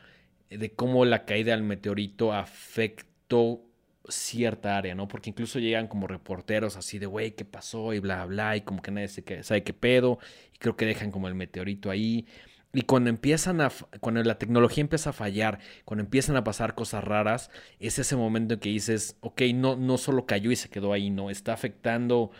de 0.48 0.72
cómo 0.72 1.04
la 1.04 1.26
caída 1.26 1.52
del 1.52 1.62
meteorito 1.62 2.32
afectó 2.32 3.62
cierta 4.08 4.76
área, 4.76 4.94
¿no? 4.94 5.08
Porque 5.08 5.30
incluso 5.30 5.58
llegan 5.58 5.88
como 5.88 6.06
reporteros 6.06 6.76
así 6.76 6.98
de, 6.98 7.06
güey, 7.06 7.32
¿qué 7.32 7.44
pasó? 7.44 7.92
Y 7.94 8.00
bla, 8.00 8.24
bla, 8.26 8.56
y 8.56 8.62
como 8.62 8.82
que 8.82 8.90
nadie 8.90 9.08
sabe 9.08 9.62
qué 9.62 9.72
pedo, 9.72 10.18
y 10.54 10.58
creo 10.58 10.76
que 10.76 10.86
dejan 10.86 11.10
como 11.10 11.28
el 11.28 11.34
meteorito 11.34 11.90
ahí. 11.90 12.26
Y 12.74 12.82
cuando 12.82 13.08
empiezan 13.08 13.60
a, 13.60 13.70
cuando 14.00 14.22
la 14.22 14.38
tecnología 14.38 14.82
empieza 14.82 15.10
a 15.10 15.12
fallar, 15.12 15.60
cuando 15.84 16.02
empiezan 16.04 16.36
a 16.36 16.44
pasar 16.44 16.74
cosas 16.74 17.04
raras, 17.04 17.50
es 17.78 17.98
ese 17.98 18.16
momento 18.16 18.54
en 18.54 18.60
que 18.60 18.68
dices, 18.68 19.16
ok, 19.20 19.42
no, 19.54 19.76
no 19.76 19.96
solo 19.96 20.26
cayó 20.26 20.50
y 20.50 20.56
se 20.56 20.68
quedó 20.68 20.92
ahí, 20.92 21.10
no, 21.10 21.30
está 21.30 21.52
afectando 21.52 22.32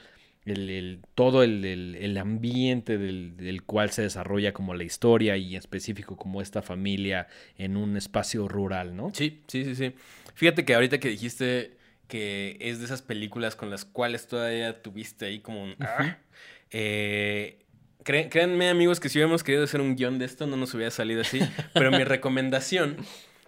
el, 0.45 0.69
el, 0.69 1.01
todo 1.15 1.43
el, 1.43 1.65
el, 1.65 2.19
ambiente 2.19 2.99
del, 2.99 3.37
del, 3.37 3.63
cual 3.63 3.91
se 3.91 4.03
desarrolla 4.03 4.53
como 4.53 4.75
la 4.75 4.85
historia 4.85 5.37
y 5.37 5.53
en 5.53 5.59
específico 5.59 6.17
como 6.17 6.43
esta 6.43 6.61
familia 6.63 7.29
en 7.57 7.77
un 7.77 7.97
espacio 7.97 8.47
rural, 8.49 8.95
¿no? 8.95 9.11
Sí, 9.15 9.41
sí, 9.47 9.65
sí, 9.65 9.75
sí. 9.75 9.95
Fíjate 10.35 10.65
que 10.65 10.75
ahorita 10.75 10.99
que 10.99 11.09
dijiste 11.09 11.77
que 12.09 12.59
es 12.61 12.81
de 12.81 12.85
esas 12.85 13.03
películas 13.03 13.57
con 13.57 13.71
las 13.71 13.85
cuales 13.85 14.27
todavía 14.27 14.83
tuviste 14.83 15.27
ahí 15.27 15.41
como 15.41 15.65
un... 15.65 15.71
Uh 15.71 15.75
-huh. 15.85 16.17
eh, 16.71 17.64
Cré 18.05 18.29
créanme 18.29 18.69
amigos 18.69 19.01
que 19.01 19.09
si 19.09 19.19
hubiéramos 19.19 19.43
querido 19.43 19.65
hacer 19.65 19.81
un 19.81 19.97
guion 19.97 20.19
de 20.19 20.27
esto 20.27 20.47
no 20.47 20.59
nos 20.59 20.75
hubiera 20.75 20.91
salido 20.91 21.23
así, 21.23 21.41
pero 21.73 21.91
mi 21.91 22.05
recomendación 22.05 22.99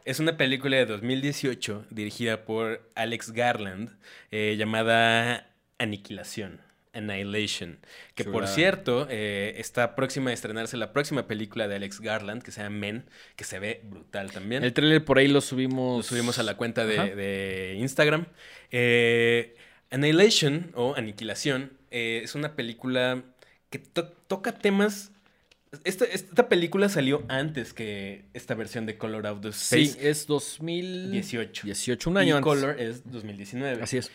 es 0.07 0.19
una 0.19 0.39
película 0.39 0.79
de 0.79 0.87
2018 0.87 1.85
dirigida 1.91 2.47
por 2.47 2.89
Alex 2.95 3.33
Garland 3.33 3.99
eh, 4.31 4.57
llamada 4.59 5.51
Aniquilación. 5.79 6.61
Annihilation. 6.95 7.79
Que 8.15 8.25
Chula. 8.25 8.33
por 8.33 8.47
cierto, 8.49 9.07
eh, 9.11 9.57
está 9.59 9.95
próxima 9.95 10.31
a 10.31 10.33
estrenarse 10.33 10.79
la 10.79 10.95
próxima 10.95 11.27
película 11.27 11.69
de 11.69 11.77
Alex 11.77 12.01
Garland, 12.01 12.43
que 12.43 12.53
se 12.53 12.63
llama 12.63 12.79
Men, 12.79 13.05
que 13.37 13.45
se 13.45 13.59
ve 13.59 13.83
brutal 13.85 14.33
también. 14.33 14.65
El 14.65 14.73
trailer 14.73 15.05
por 15.05 15.19
ahí 15.19 15.29
lo 15.29 15.43
subimos. 15.43 15.99
Lo 15.99 16.03
subimos 16.03 16.39
a 16.39 16.43
la 16.43 16.57
cuenta 16.57 16.87
de, 16.87 17.15
de 17.15 17.75
Instagram. 17.79 18.25
Eh, 18.71 19.57
Annihilation 19.91 20.73
o 20.75 20.95
Aniquilación 20.97 21.73
es 21.91 22.35
una 22.35 22.57
película 22.57 23.23
que 23.77 23.91
to 23.91 24.09
toca 24.09 24.53
temas. 24.53 25.13
Esta, 25.85 26.05
esta, 26.07 26.49
película 26.49 26.89
salió 26.89 27.25
antes 27.29 27.75
que 27.75 28.25
esta 28.33 28.55
versión 28.55 28.87
de 28.87 28.97
Color 28.97 29.27
Out 29.27 29.45
of. 29.47 29.57
Sí, 29.57 29.95
es 30.01 30.27
2018. 30.27 31.67
18, 31.67 32.11
un 32.11 32.17
año 32.17 32.29
y 32.29 32.33
antes. 32.39 32.45
Color 32.45 32.81
es 32.81 33.11
2019. 33.11 33.83
Así 33.83 33.99
es. 33.99 34.11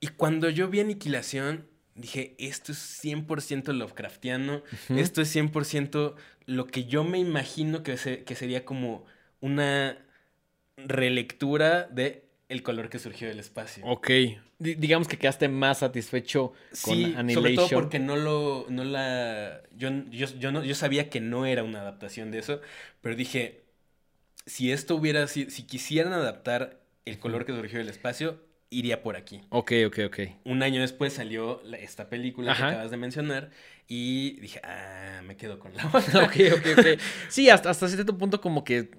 Y 0.00 0.08
cuando 0.08 0.50
yo 0.50 0.68
vi 0.68 0.80
Aniquilación, 0.80 1.66
dije, 1.94 2.34
esto 2.38 2.72
es 2.72 3.02
100% 3.02 3.72
Lovecraftiano, 3.72 4.56
uh 4.56 4.92
-huh. 4.92 4.98
esto 4.98 5.22
es 5.22 5.34
100% 5.34 6.14
lo 6.46 6.66
que 6.66 6.84
yo 6.84 7.04
me 7.04 7.18
imagino 7.18 7.82
que, 7.82 7.96
se, 7.96 8.24
que 8.24 8.34
sería 8.34 8.64
como 8.64 9.04
una 9.40 9.98
relectura 10.76 11.84
de 11.84 12.27
El 12.48 12.62
color 12.62 12.88
que 12.88 12.98
surgió 12.98 13.28
del 13.28 13.38
espacio. 13.40 13.84
Ok. 13.84 14.08
D 14.08 14.74
digamos 14.76 15.06
que 15.06 15.18
quedaste 15.18 15.48
más 15.48 15.78
satisfecho 15.78 16.52
con 16.82 16.94
sí, 16.94 17.14
Annihilation. 17.16 17.34
sobre 17.34 17.54
todo 17.56 17.68
porque 17.70 17.98
no 17.98 18.16
lo, 18.16 18.66
no 18.70 18.84
la, 18.84 19.62
yo, 19.76 19.90
yo, 20.10 20.26
yo, 20.38 20.50
no, 20.52 20.64
yo 20.64 20.74
sabía 20.74 21.10
que 21.10 21.20
no 21.20 21.44
era 21.46 21.62
una 21.62 21.80
adaptación 21.82 22.30
de 22.30 22.38
eso, 22.38 22.60
pero 23.02 23.14
dije, 23.16 23.64
si 24.46 24.72
esto 24.72 24.96
hubiera 24.96 25.26
sido, 25.28 25.50
si 25.50 25.64
quisieran 25.64 26.12
adaptar 26.12 26.80
El 27.04 27.18
color 27.18 27.44
que 27.46 27.52
surgió 27.52 27.78
del 27.78 27.88
espacio, 27.88 28.42
iría 28.70 29.02
por 29.02 29.16
aquí. 29.16 29.40
Ok, 29.50 29.72
ok, 29.86 29.98
ok. 30.06 30.18
Un 30.44 30.62
año 30.62 30.80
después 30.82 31.14
salió 31.14 31.60
la, 31.64 31.78
esta 31.78 32.08
película 32.08 32.52
Ajá. 32.52 32.66
que 32.68 32.74
acabas 32.74 32.90
de 32.90 32.96
mencionar 32.98 33.50
y 33.86 34.38
dije, 34.40 34.60
ah, 34.64 35.22
me 35.24 35.36
quedo 35.36 35.58
con 35.58 35.74
la 35.76 35.86
otra. 35.86 36.00
ok, 36.24 36.36
ok, 36.52 36.66
ok. 36.78 36.86
Sí, 37.28 37.48
hasta, 37.50 37.70
hasta 37.70 37.88
cierto 37.88 38.16
punto 38.18 38.40
como 38.40 38.64
que 38.64 38.90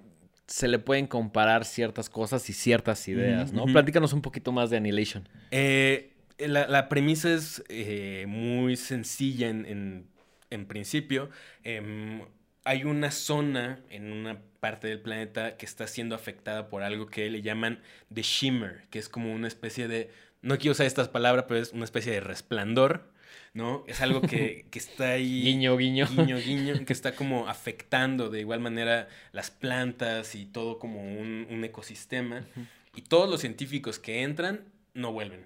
se 0.49 0.67
le 0.67 0.79
pueden 0.79 1.05
comparar 1.05 1.63
ciertas 1.63 2.09
cosas 2.09 2.49
y 2.49 2.53
ciertas 2.53 3.07
ideas, 3.07 3.53
¿no? 3.53 3.63
Uh 3.63 3.67
-huh. 3.67 3.73
Platícanos 3.73 4.13
un 4.13 4.21
poquito 4.21 4.51
más 4.51 4.71
de 4.71 4.77
Annihilation. 4.77 5.29
Eh, 5.51 6.13
la, 6.39 6.67
la, 6.67 6.89
premisa 6.89 7.31
es 7.31 7.63
eh, 7.69 8.25
muy 8.27 8.75
sencilla 8.75 9.47
en, 9.47 9.65
en, 9.65 10.07
en 10.49 10.65
principio. 10.65 11.29
Eh, 11.63 12.21
hay 12.63 12.83
una 12.83 13.11
zona 13.11 13.79
en 13.89 14.11
una 14.11 14.41
parte 14.59 14.87
del 14.87 14.99
planeta 14.99 15.55
que 15.55 15.65
está 15.65 15.85
siendo 15.85 16.15
afectada 16.15 16.67
por 16.67 16.81
algo 16.81 17.07
que 17.07 17.29
le 17.29 17.41
llaman 17.41 17.79
The 18.13 18.23
Shimmer, 18.23 18.83
que 18.89 18.99
es 18.99 19.07
como 19.07 19.31
una 19.33 19.47
especie 19.47 19.87
de, 19.87 20.09
no 20.41 20.57
quiero 20.57 20.71
usar 20.71 20.87
estas 20.87 21.09
palabras, 21.09 21.45
pero 21.47 21.59
es 21.59 21.73
una 21.73 21.85
especie 21.85 22.11
de 22.11 22.21
resplandor, 22.21 23.11
¿no? 23.53 23.83
Es 23.87 24.01
algo 24.01 24.21
que, 24.21 24.65
que 24.71 24.79
está 24.79 25.11
ahí... 25.11 25.41
guiño, 25.43 25.75
guiño. 25.77 26.07
Guiño, 26.07 26.37
guiño, 26.37 26.85
que 26.85 26.93
está 26.93 27.15
como 27.15 27.47
afectando 27.47 28.29
de 28.29 28.41
igual 28.41 28.59
manera 28.59 29.07
las 29.31 29.51
plantas 29.51 30.35
y 30.35 30.45
todo 30.45 30.79
como 30.79 31.01
un, 31.01 31.47
un 31.49 31.63
ecosistema. 31.63 32.45
Uh 32.55 32.59
-huh. 32.59 32.67
Y 32.95 33.01
todos 33.03 33.29
los 33.29 33.41
científicos 33.41 33.99
que 33.99 34.23
entran 34.23 34.65
no 34.93 35.11
vuelven. 35.11 35.45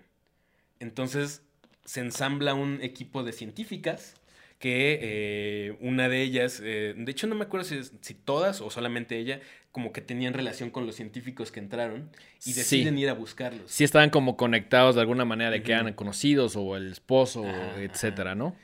Entonces 0.79 1.41
se 1.85 1.99
ensambla 1.99 2.53
un 2.53 2.81
equipo 2.81 3.23
de 3.23 3.33
científicas 3.33 4.15
que 4.63 4.97
eh, 5.01 5.77
una 5.81 6.07
de 6.07 6.21
ellas, 6.21 6.61
eh, 6.63 6.93
de 6.95 7.11
hecho 7.11 7.27
no 7.27 7.35
me 7.35 7.43
acuerdo 7.43 7.65
si, 7.65 7.81
si, 7.99 8.13
todas 8.13 8.61
o 8.61 8.69
solamente 8.69 9.17
ella, 9.17 9.41
como 9.73 9.91
que 9.91 9.99
tenían 9.99 10.33
relación 10.33 10.69
con 10.69 10.85
los 10.85 10.95
científicos 10.95 11.51
que 11.51 11.59
entraron 11.59 12.09
y 12.45 12.53
deciden 12.53 12.95
sí. 12.95 13.01
ir 13.01 13.09
a 13.09 13.13
buscarlos. 13.13 13.69
Sí 13.69 13.83
estaban 13.83 14.09
como 14.09 14.37
conectados 14.37 14.95
de 14.95 15.01
alguna 15.01 15.25
manera 15.25 15.51
de 15.51 15.57
uh 15.57 15.59
-huh. 15.59 15.65
que 15.65 15.71
eran 15.73 15.93
conocidos 15.95 16.55
o 16.55 16.77
el 16.77 16.93
esposo, 16.93 17.43
ah, 17.45 17.75
etcétera, 17.81 18.35
¿no? 18.35 18.55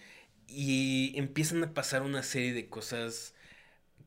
Y 0.48 1.12
empiezan 1.16 1.62
a 1.66 1.74
pasar 1.74 2.02
una 2.02 2.24
serie 2.24 2.54
de 2.54 2.70
cosas 2.70 3.36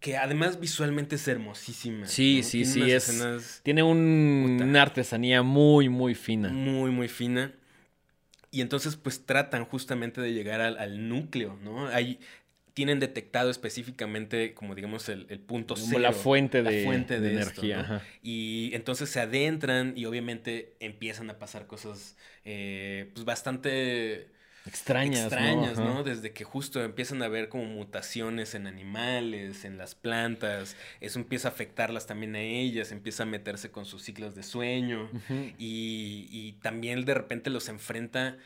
que 0.00 0.16
además 0.16 0.60
visualmente 0.60 1.16
es 1.16 1.28
hermosísima. 1.28 2.06
Sí, 2.06 2.38
¿no? 2.38 2.42
sí, 2.42 2.62
tiene 2.62 2.72
sí, 2.72 2.90
es, 2.90 3.08
escenas... 3.10 3.60
tiene 3.62 3.82
un, 3.82 4.60
una 4.62 4.80
artesanía 4.80 5.42
muy, 5.42 5.90
muy 5.90 6.14
fina. 6.14 6.48
Muy, 6.48 6.90
muy 6.90 7.08
fina. 7.08 7.52
Y 8.52 8.60
entonces 8.60 8.96
pues 8.96 9.26
tratan 9.26 9.64
justamente 9.64 10.20
de 10.20 10.32
llegar 10.32 10.60
al, 10.60 10.78
al 10.78 11.08
núcleo, 11.08 11.58
¿no? 11.64 11.88
Hay, 11.88 12.20
tienen 12.74 13.00
detectado 13.00 13.50
específicamente 13.50 14.54
como 14.54 14.74
digamos 14.74 15.08
el, 15.08 15.26
el 15.30 15.40
punto 15.40 15.76
como 15.76 15.86
cero. 15.88 16.00
la 16.00 16.12
fuente 16.12 16.62
de, 16.62 16.70
la 16.70 16.84
fuente 16.84 17.20
de, 17.20 17.30
de 17.30 17.40
esto, 17.40 17.62
energía. 17.62 17.82
¿no? 17.82 18.02
Y 18.22 18.70
entonces 18.74 19.10
se 19.10 19.20
adentran 19.20 19.94
y 19.96 20.04
obviamente 20.06 20.76
empiezan 20.80 21.30
a 21.30 21.38
pasar 21.38 21.66
cosas 21.66 22.16
eh, 22.44 23.10
pues 23.14 23.24
bastante 23.24 24.30
extrañas, 24.66 25.24
extrañas 25.32 25.78
¿no? 25.78 25.94
¿no? 25.94 26.02
Desde 26.04 26.32
que 26.32 26.44
justo 26.44 26.82
empiezan 26.82 27.22
a 27.22 27.28
ver 27.28 27.48
como 27.48 27.64
mutaciones 27.64 28.54
en 28.54 28.66
animales, 28.66 29.64
en 29.64 29.76
las 29.78 29.94
plantas, 29.94 30.76
eso 31.00 31.18
empieza 31.18 31.48
a 31.48 31.50
afectarlas 31.50 32.06
también 32.06 32.36
a 32.36 32.40
ellas, 32.40 32.92
empieza 32.92 33.24
a 33.24 33.26
meterse 33.26 33.70
con 33.70 33.84
sus 33.84 34.02
ciclos 34.02 34.34
de 34.34 34.42
sueño 34.42 35.08
Uh 35.12 35.18
-huh. 35.32 35.54
y, 35.58 36.28
y, 36.30 36.52
también 36.62 37.04
de 37.04 37.14
repente 37.14 37.50
los 37.50 37.68
enfrenta, 37.68 38.36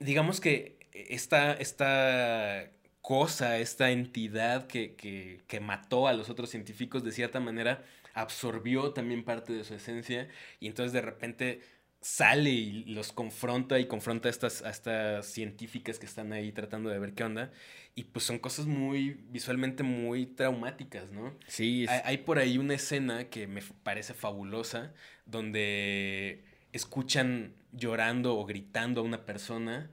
digamos 0.00 0.40
que 0.40 0.76
esta, 0.92 1.52
esta 1.54 2.70
cosa, 3.00 3.58
esta 3.58 3.90
entidad 3.90 4.66
que, 4.66 4.94
que, 4.96 5.40
que 5.46 5.60
mató 5.60 6.08
a 6.08 6.12
los 6.12 6.28
otros 6.28 6.50
científicos 6.50 7.04
de 7.04 7.12
cierta 7.12 7.38
manera 7.38 7.84
absorbió 8.14 8.92
también 8.92 9.22
parte 9.24 9.52
de 9.52 9.62
su 9.62 9.74
esencia 9.74 10.26
y 10.58 10.66
entonces 10.68 10.92
de 10.92 11.02
repente 11.02 11.60
sale 12.00 12.50
y 12.50 12.84
los 12.84 13.12
confronta 13.12 13.78
y 13.78 13.86
confronta 13.86 14.28
a 14.28 14.30
estas, 14.30 14.62
a 14.62 14.70
estas 14.70 15.26
científicas 15.26 15.98
que 15.98 16.06
están 16.06 16.32
ahí 16.32 16.52
tratando 16.52 16.90
de 16.90 16.98
ver 16.98 17.14
qué 17.14 17.24
onda. 17.24 17.50
Y 17.94 18.04
pues 18.04 18.24
son 18.24 18.38
cosas 18.38 18.66
muy, 18.66 19.24
visualmente 19.30 19.82
muy 19.82 20.26
traumáticas, 20.26 21.10
¿no? 21.10 21.34
Sí. 21.46 21.84
Es... 21.84 21.90
Hay, 21.90 22.00
hay, 22.04 22.18
por 22.18 22.38
ahí 22.38 22.58
una 22.58 22.74
escena 22.74 23.28
que 23.30 23.46
me 23.46 23.62
parece 23.82 24.14
fabulosa, 24.14 24.92
donde 25.24 26.44
escuchan 26.72 27.54
llorando 27.72 28.36
o 28.36 28.44
gritando 28.44 29.00
a 29.00 29.04
una 29.04 29.24
persona 29.24 29.90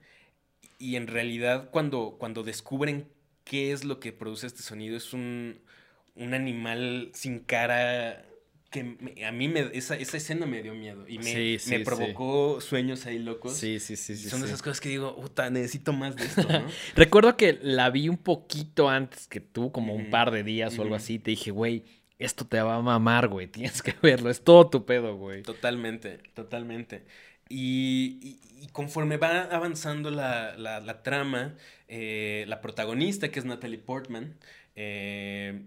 y 0.78 0.96
en 0.96 1.06
realidad 1.06 1.70
cuando, 1.70 2.16
cuando 2.18 2.42
descubren 2.42 3.08
qué 3.44 3.72
es 3.72 3.84
lo 3.84 4.00
que 4.00 4.12
produce 4.12 4.46
este 4.46 4.62
sonido 4.62 4.96
es 4.96 5.12
un, 5.12 5.60
un 6.14 6.34
animal 6.34 7.10
sin 7.14 7.40
cara 7.40 8.24
que 8.74 9.24
a 9.24 9.30
mí 9.30 9.46
me, 9.46 9.70
esa, 9.72 9.94
esa, 9.94 10.16
escena 10.16 10.46
me 10.46 10.60
dio 10.60 10.74
miedo 10.74 11.06
y 11.06 11.18
me, 11.18 11.32
sí, 11.32 11.58
sí, 11.60 11.70
me 11.70 11.84
provocó 11.84 12.60
sí. 12.60 12.66
sueños 12.66 13.06
ahí 13.06 13.20
locos. 13.20 13.56
Sí, 13.56 13.78
sí, 13.78 13.94
sí. 13.94 14.16
son 14.16 14.42
esas 14.42 14.62
cosas 14.62 14.80
que 14.80 14.88
digo, 14.88 15.14
puta, 15.14 15.48
necesito 15.48 15.92
más 15.92 16.16
de 16.16 16.24
esto, 16.24 16.42
¿no? 16.42 16.66
Recuerdo 16.96 17.36
que 17.36 17.56
la 17.62 17.88
vi 17.90 18.08
un 18.08 18.16
poquito 18.16 18.88
antes 18.88 19.28
que 19.28 19.38
tú, 19.38 19.70
como 19.70 19.94
mm 19.94 19.96
un 19.96 20.10
par 20.10 20.32
de 20.32 20.42
días 20.42 20.74
mm 20.74 20.80
o 20.80 20.82
algo 20.82 20.96
así. 20.96 21.20
Te 21.20 21.30
dije, 21.30 21.52
güey, 21.52 21.84
esto 22.18 22.44
te 22.44 22.60
va 22.60 22.74
a 22.74 22.82
mamar, 22.82 23.28
güey. 23.28 23.46
Tienes 23.52 23.80
que 23.80 23.94
verlo. 24.02 24.28
Es 24.28 24.42
todo 24.42 24.68
tu 24.68 24.84
pedo, 24.84 25.16
güey. 25.16 25.42
Totalmente, 25.42 26.18
totalmente. 26.34 27.04
Y, 27.48 28.40
conforme 28.72 29.18
va 29.18 29.42
avanzando 29.42 30.10
la, 30.10 31.00
trama, 31.04 31.54
eh, 31.86 32.44
la 32.48 32.60
protagonista, 32.60 33.30
que 33.30 33.38
es 33.38 33.44
Natalie 33.44 33.78
Portman, 33.78 34.36
eh, 34.74 35.62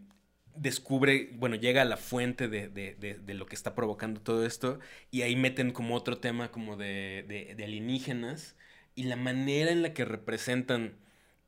descubre, 0.58 1.30
bueno, 1.36 1.55
llega 1.55 1.82
a 1.82 1.86
la 1.86 1.97
fuente 1.97 2.47
de, 2.47 3.18
lo 3.28 3.45
que 3.45 3.55
está 3.55 3.76
provocando 3.76 4.22
todo 4.22 4.45
esto 4.45 4.80
y 5.12 5.22
ahí 5.22 5.36
meten 5.36 5.72
como 5.72 5.95
otro 5.95 6.18
tema 6.18 6.51
como 6.51 6.76
de, 6.76 7.55
alienígenas 7.64 8.55
y 8.95 9.03
la 9.03 9.16
manera 9.16 9.72
en 9.72 9.82
la 9.82 9.93
que 9.93 10.05
representan 10.05 10.95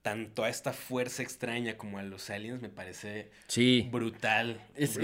tanto 0.02 0.44
a 0.44 0.50
esta 0.50 0.72
fuerza 0.72 1.24
extraña 1.24 1.76
como 1.76 1.98
a 1.98 2.04
los 2.04 2.30
aliens 2.30 2.62
me 2.62 2.70
parece 2.70 3.32
brutal. 3.92 4.62
Es, 4.76 4.98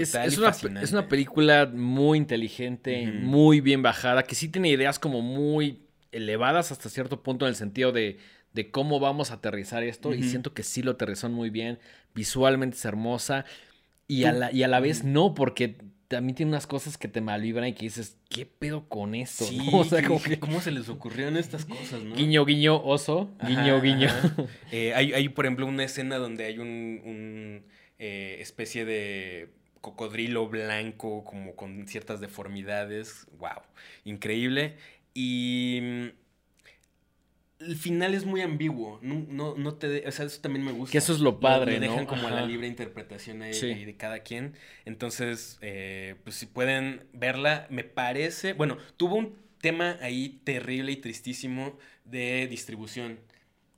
una, 0.92 1.06
película 1.08 1.66
muy 1.66 2.18
inteligente, 2.18 3.06
muy 3.06 3.60
bien 3.60 3.82
bajada, 3.82 4.22
que 4.22 4.34
sí 4.34 4.48
tiene 4.48 4.70
ideas 4.70 4.98
como 4.98 5.20
muy 5.20 5.86
elevadas 6.12 6.72
hasta 6.72 6.88
cierto 6.88 7.22
punto 7.22 7.44
en 7.44 7.50
el 7.50 7.56
sentido 7.56 7.92
de, 7.92 8.18
cómo 8.70 8.98
vamos 8.98 9.30
a 9.30 9.34
aterrizar 9.34 9.82
esto 9.82 10.14
y 10.14 10.22
siento 10.22 10.54
que 10.54 10.62
sí 10.62 10.82
lo 10.82 10.92
aterrizan 10.92 11.30
muy 11.30 11.50
bien, 11.50 11.78
visualmente 12.14 12.76
es 12.76 12.84
hermosa. 12.86 13.44
Y 14.08 14.24
a, 14.24 14.32
la, 14.32 14.52
y 14.52 14.62
a 14.62 14.68
la 14.68 14.80
vez 14.80 15.04
no, 15.04 15.34
porque 15.34 15.76
también 16.08 16.36
tiene 16.36 16.50
unas 16.50 16.66
cosas 16.66 16.96
que 16.98 17.08
te 17.08 17.20
malvibran 17.20 17.68
y 17.68 17.72
que 17.74 17.86
dices, 17.86 18.18
¿qué 18.28 18.46
pedo 18.46 18.88
con 18.88 19.14
esto? 19.14 19.44
Sí, 19.48 19.60
O 19.72 19.84
sea, 19.84 20.02
como 20.06 20.22
que... 20.22 20.38
¿Cómo 20.38 20.60
se 20.60 20.70
les 20.70 20.88
ocurrieron 20.88 21.36
estas 21.36 21.64
cosas, 21.64 22.02
no? 22.02 22.14
Guiño, 22.14 22.44
guiño, 22.44 22.82
oso. 22.82 23.30
Guiño, 23.46 23.80
guiño. 23.80 24.08
Eh, 24.72 24.94
hay, 24.94 25.12
hay, 25.12 25.28
por 25.28 25.46
ejemplo, 25.46 25.66
una 25.66 25.84
escena 25.84 26.16
donde 26.16 26.44
hay 26.44 26.58
un, 26.58 27.00
un 27.04 27.64
eh, 27.98 28.36
especie 28.40 28.84
de 28.84 29.50
cocodrilo 29.80 30.48
blanco, 30.48 31.24
como 31.24 31.54
con 31.54 31.86
ciertas 31.86 32.20
deformidades. 32.20 33.26
¡Wow! 33.38 33.62
Increíble. 34.04 34.76
Y 35.14 35.80
mm, 35.82 36.06
el 37.58 37.76
final 37.76 38.14
es 38.14 38.24
muy 38.24 38.42
ambiguo. 38.42 38.98
No, 39.02 39.54
no, 39.56 39.74
te. 39.74 40.06
o 40.06 40.12
sea, 40.12 40.26
eso 40.26 40.40
también 40.40 40.64
me 40.64 40.72
gusta. 40.72 40.92
Que 40.92 40.98
eso 40.98 41.12
es 41.12 41.20
lo 41.20 41.40
padre. 41.40 41.78
Me 41.78 41.88
dejan 41.88 42.06
como 42.06 42.28
a 42.28 42.30
la 42.30 42.44
libre 42.44 42.66
interpretación 42.66 43.42
ahí, 43.42 43.84
de 43.84 43.96
cada 43.96 44.20
quien. 44.20 44.54
Entonces, 44.84 45.58
eh, 45.62 46.16
pues 46.24 46.36
si 46.36 46.46
pueden 46.46 47.06
verla, 47.12 47.66
me 47.70 47.84
parece. 47.84 48.52
Bueno, 48.52 48.76
tuvo 48.96 49.16
un 49.16 49.36
tema 49.60 49.98
ahí 50.00 50.40
terrible 50.44 50.92
y 50.92 50.96
tristísimo 50.96 51.78
de 52.04 52.46
distribución. 52.46 53.18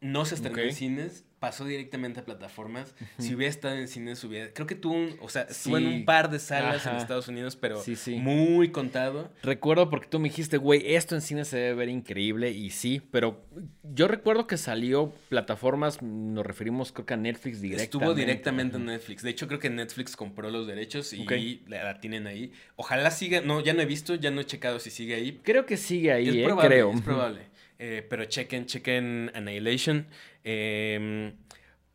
No 0.01 0.25
se 0.25 0.35
estrenó 0.35 0.59
en 0.59 0.73
cines 0.73 1.25
pasó 1.39 1.65
directamente 1.65 2.21
a 2.21 2.25
plataformas. 2.25 2.95
Si 3.19 3.35
hubiera 3.35 3.51
estado 3.51 3.75
en 3.75 3.89
cines, 3.89 4.23
hubiera. 4.25 4.53
Creo 4.53 4.67
que 4.67 4.75
tuvo 4.75 4.95
un. 4.95 5.17
O 5.21 5.29
sea, 5.29 5.43
estuvo 5.43 5.79
en 5.79 5.87
un 5.87 6.05
par 6.05 6.31
de 6.31 6.39
salas 6.39 6.85
en 6.87 6.97
Estados 6.97 7.29
Unidos, 7.29 7.57
pero 7.57 7.83
muy 8.17 8.71
contado. 8.71 9.31
Recuerdo 9.43 9.91
porque 9.91 10.09
tú 10.09 10.19
me 10.19 10.29
dijiste, 10.29 10.57
güey, 10.57 10.95
esto 10.95 11.15
en 11.15 11.21
cines 11.21 11.49
se 11.49 11.59
debe 11.59 11.75
ver 11.75 11.89
increíble. 11.89 12.51
Y 12.51 12.71
sí, 12.71 13.01
pero 13.11 13.45
yo 13.83 14.09
recuerdo 14.09 14.47
que 14.47 14.57
salió 14.57 15.13
plataformas, 15.29 16.03
nos 16.03 16.45
referimos 16.45 16.93
creo 16.93 17.07
que 17.07 17.15
a 17.15 17.17
Netflix 17.17 17.61
directamente. 17.61 17.97
Estuvo 17.97 18.15
directamente 18.15 18.77
en 18.77 18.87
Netflix. 18.87 19.23
De 19.23 19.31
hecho, 19.31 19.47
creo 19.47 19.61
que 19.61 19.71
Netflix 19.71 20.17
compró 20.17 20.51
los 20.51 20.67
derechos 20.67 21.13
y 21.13 21.25
la, 21.67 22.01
tienen 22.01 22.27
ahí. 22.27 22.53
Ojalá 22.77 23.11
siga. 23.11 23.41
No, 23.41 23.61
ya 23.61 23.75
no 23.75 23.83
he 23.83 23.87
visto, 23.87 24.15
ya 24.15 24.31
no 24.31 24.41
he 24.41 24.45
checado 24.45 24.79
si 24.81 24.91
sigue 24.91 25.15
ahí. 25.15 25.41
Creo 25.43 25.67
que 25.67 25.77
sigue 25.77 26.13
ahí, 26.13 26.29
eh, 26.29 26.49
creo. 26.61 26.93
Es 26.93 27.01
probable. 27.01 27.43
Eh, 27.79 28.05
pero 28.09 28.25
chequen, 28.25 28.67
chequen 28.67 29.31
Annihilation. 29.35 30.07
Em, 30.43 31.33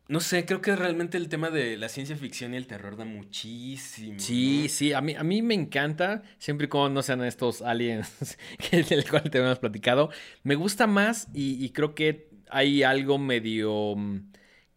no 0.08 0.20
sé, 0.20 0.44
creo 0.44 0.60
que 0.60 0.76
realmente 0.76 1.16
el 1.16 1.28
tema 1.28 1.50
de 1.50 1.76
la 1.76 1.88
ciencia 1.88 2.16
ficción 2.16 2.54
y 2.54 2.56
el 2.56 2.66
terror 2.66 2.96
da 2.96 3.04
muchísimo. 3.04 4.18
Sí, 4.18 4.68
sí, 4.68 4.92
a 4.92 5.00
mí, 5.00 5.14
a 5.14 5.22
mí 5.22 5.42
me 5.42 5.54
encanta, 5.54 6.22
siempre 6.38 6.66
y 6.66 6.68
cuando 6.68 6.90
no 6.90 7.02
sean 7.02 7.22
estos 7.24 7.62
aliens 7.62 8.38
del 8.70 9.08
cual 9.08 9.30
te 9.30 9.38
hemos 9.38 9.58
platicado. 9.58 10.10
Me 10.42 10.54
gusta 10.54 10.86
más 10.86 11.28
y, 11.34 11.68
creo 11.70 11.94
que 11.94 12.28
hay 12.50 12.82
algo 12.82 13.18
medio 13.18 13.94
mm, 13.96 14.30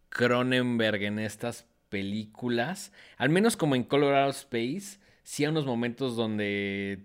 Cronenberg 0.08 1.02
en 1.02 1.18
estas 1.18 1.66
películas, 1.88 2.92
al 3.16 3.30
menos 3.30 3.56
como 3.56 3.74
en 3.76 3.84
Colorado 3.84 4.30
Space, 4.30 4.98
sí 5.22 5.44
hay 5.44 5.50
unos 5.50 5.66
momentos 5.66 6.16
donde 6.16 7.02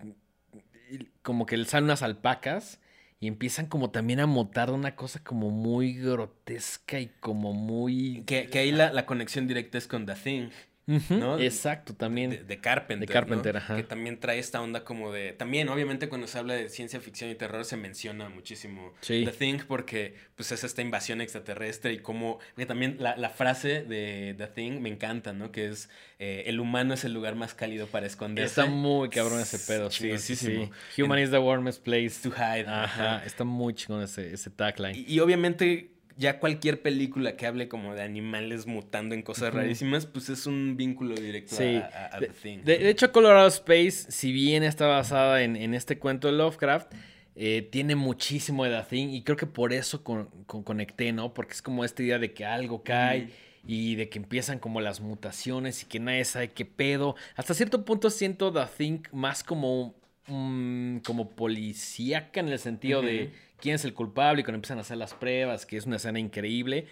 como 1.22 1.46
que 1.46 1.64
salen 1.66 1.86
unas 1.86 2.04
alpacas 2.04 2.80
y 3.24 3.28
empiezan 3.28 3.68
como 3.68 3.90
también 3.90 4.20
a 4.20 4.28
motar 4.28 4.70
una 4.70 4.98
cosa 4.98 5.24
como 5.24 5.50
muy 5.50 5.94
grotesca 5.94 7.00
y 7.00 7.08
como 7.22 7.54
muy... 7.54 8.24
Que, 8.26 8.50
ahí 8.56 8.74
la, 8.74 8.92
la, 8.92 9.06
conexión 9.06 9.48
directa 9.48 9.78
es 9.78 9.88
con 9.88 10.06
The 10.06 10.16
Thing. 10.16 10.50
Exacto, 10.88 11.94
también. 11.96 12.46
De, 12.48 12.60
Carpenter. 12.60 13.08
De 13.08 13.14
Carpenter, 13.14 13.58
ajá. 13.58 13.76
Que 13.78 13.84
también 13.84 14.20
trae 14.20 14.40
esta 14.40 14.62
onda 14.62 14.84
como 14.84 15.12
de. 15.12 15.34
También, 15.34 15.70
obviamente, 15.70 16.10
cuando 16.10 16.28
se 16.28 16.38
habla 16.38 16.56
de 16.56 16.70
ciencia 16.70 17.00
ficción 17.00 17.30
y 17.30 17.36
terror, 17.36 17.64
se 17.64 17.78
menciona 17.78 18.30
muchísimo 18.30 18.94
The 19.02 19.32
Thing, 19.32 19.60
porque 19.68 20.16
pues 20.36 20.52
es 20.52 20.64
esta 20.64 20.82
invasión 20.82 21.22
extraterrestre 21.22 21.94
y 21.94 22.00
como. 22.00 22.40
Que 22.56 22.66
también 22.66 22.98
la, 23.00 23.16
la, 23.16 23.30
frase 23.30 23.84
de 23.84 24.36
The 24.38 24.48
Thing 24.48 24.82
me 24.82 24.90
encanta, 24.90 25.32
¿no? 25.34 25.52
Que 25.52 25.70
es 25.70 25.90
eh, 26.20 26.44
el 26.48 26.60
humano 26.60 26.94
es 26.94 27.04
el 27.06 27.14
lugar 27.14 27.36
más 27.36 27.54
cálido 27.54 27.88
para 27.88 28.06
esconderse. 28.06 28.62
Está 28.62 28.66
muy 28.66 29.10
cabrón 29.10 29.40
ese 29.40 29.60
pedo, 29.60 29.90
sí, 29.90 30.18
sí, 30.18 30.36
sí. 30.36 30.70
Human 31.02 31.20
is 31.20 31.32
the 31.32 31.40
warmest 31.40 31.84
place 31.84 32.22
to 32.22 32.30
hide. 32.30 32.68
Ajá, 32.68 33.24
está 33.26 33.44
muy 33.44 33.74
chingón 33.74 34.04
ese, 34.04 34.34
ese 34.34 34.50
tagline. 34.50 35.06
y 35.08 35.20
obviamente 35.20 35.93
ya 36.18 36.40
cualquier 36.40 36.82
película 36.82 37.36
que 37.36 37.46
hable 37.46 37.68
como 37.68 37.94
de 37.96 38.02
animales 38.02 38.66
mutando 38.66 39.16
en 39.16 39.22
cosas 39.22 39.54
rarísimas, 39.54 40.06
pues 40.06 40.30
es 40.30 40.46
un 40.46 40.76
vínculo 40.78 41.16
directo 41.16 41.56
a, 41.56 42.20
The 42.20 42.28
Thing. 42.28 42.60
De, 42.64 42.90
hecho, 42.90 43.12
Colorado 43.12 43.48
Space, 43.48 44.12
si 44.12 44.32
bien 44.32 44.64
está 44.64 44.88
basada 44.88 45.44
en, 45.44 45.74
este 45.74 45.98
cuento 45.98 46.28
de 46.28 46.34
Lovecraft, 46.34 46.94
eh, 47.36 47.68
tiene 47.72 47.96
muchísimo 47.96 48.64
de 48.64 48.72
The 48.72 48.84
Thing 48.90 49.10
y 49.10 49.24
creo 49.24 49.38
que 49.38 49.48
por 49.48 49.74
eso 49.74 50.04
conecté, 50.04 51.12
¿no? 51.14 51.34
Porque 51.34 51.54
es 51.54 51.62
como 51.62 51.84
esta 51.84 52.04
idea 52.04 52.20
de 52.20 52.34
que 52.34 52.46
algo 52.46 52.84
cae. 52.84 53.30
Y 53.66 53.96
de 53.96 54.10
que 54.10 54.20
empiezan 54.20 54.60
como 54.60 54.82
las 54.82 55.00
mutaciones 55.00 55.84
y 55.84 55.86
que 55.86 55.98
nadie 55.98 56.26
sabe 56.26 56.52
qué 56.52 56.66
pedo. 56.66 57.16
Hasta 57.38 57.54
cierto 57.54 57.86
punto 57.86 58.10
siento 58.10 58.52
The 58.52 58.66
Thing 58.78 59.04
más 59.14 59.42
como 59.42 59.96
como 60.26 61.32
policíaca 61.36 62.40
en 62.40 62.50
el 62.50 62.60
sentido 62.60 63.02
de 63.02 63.32
quién 63.64 63.76
es 63.76 63.86
el 63.86 63.94
culpable 63.94 64.42
y 64.42 64.44
cuando 64.44 64.58
empiezan 64.58 64.78
a 64.80 64.82
hacer 64.82 64.98
las 64.98 65.14
pruebas, 65.14 65.66
que 65.66 65.78
es 65.78 65.86
una 65.86 65.96
escena 65.96 66.20
increíble. 66.20 66.86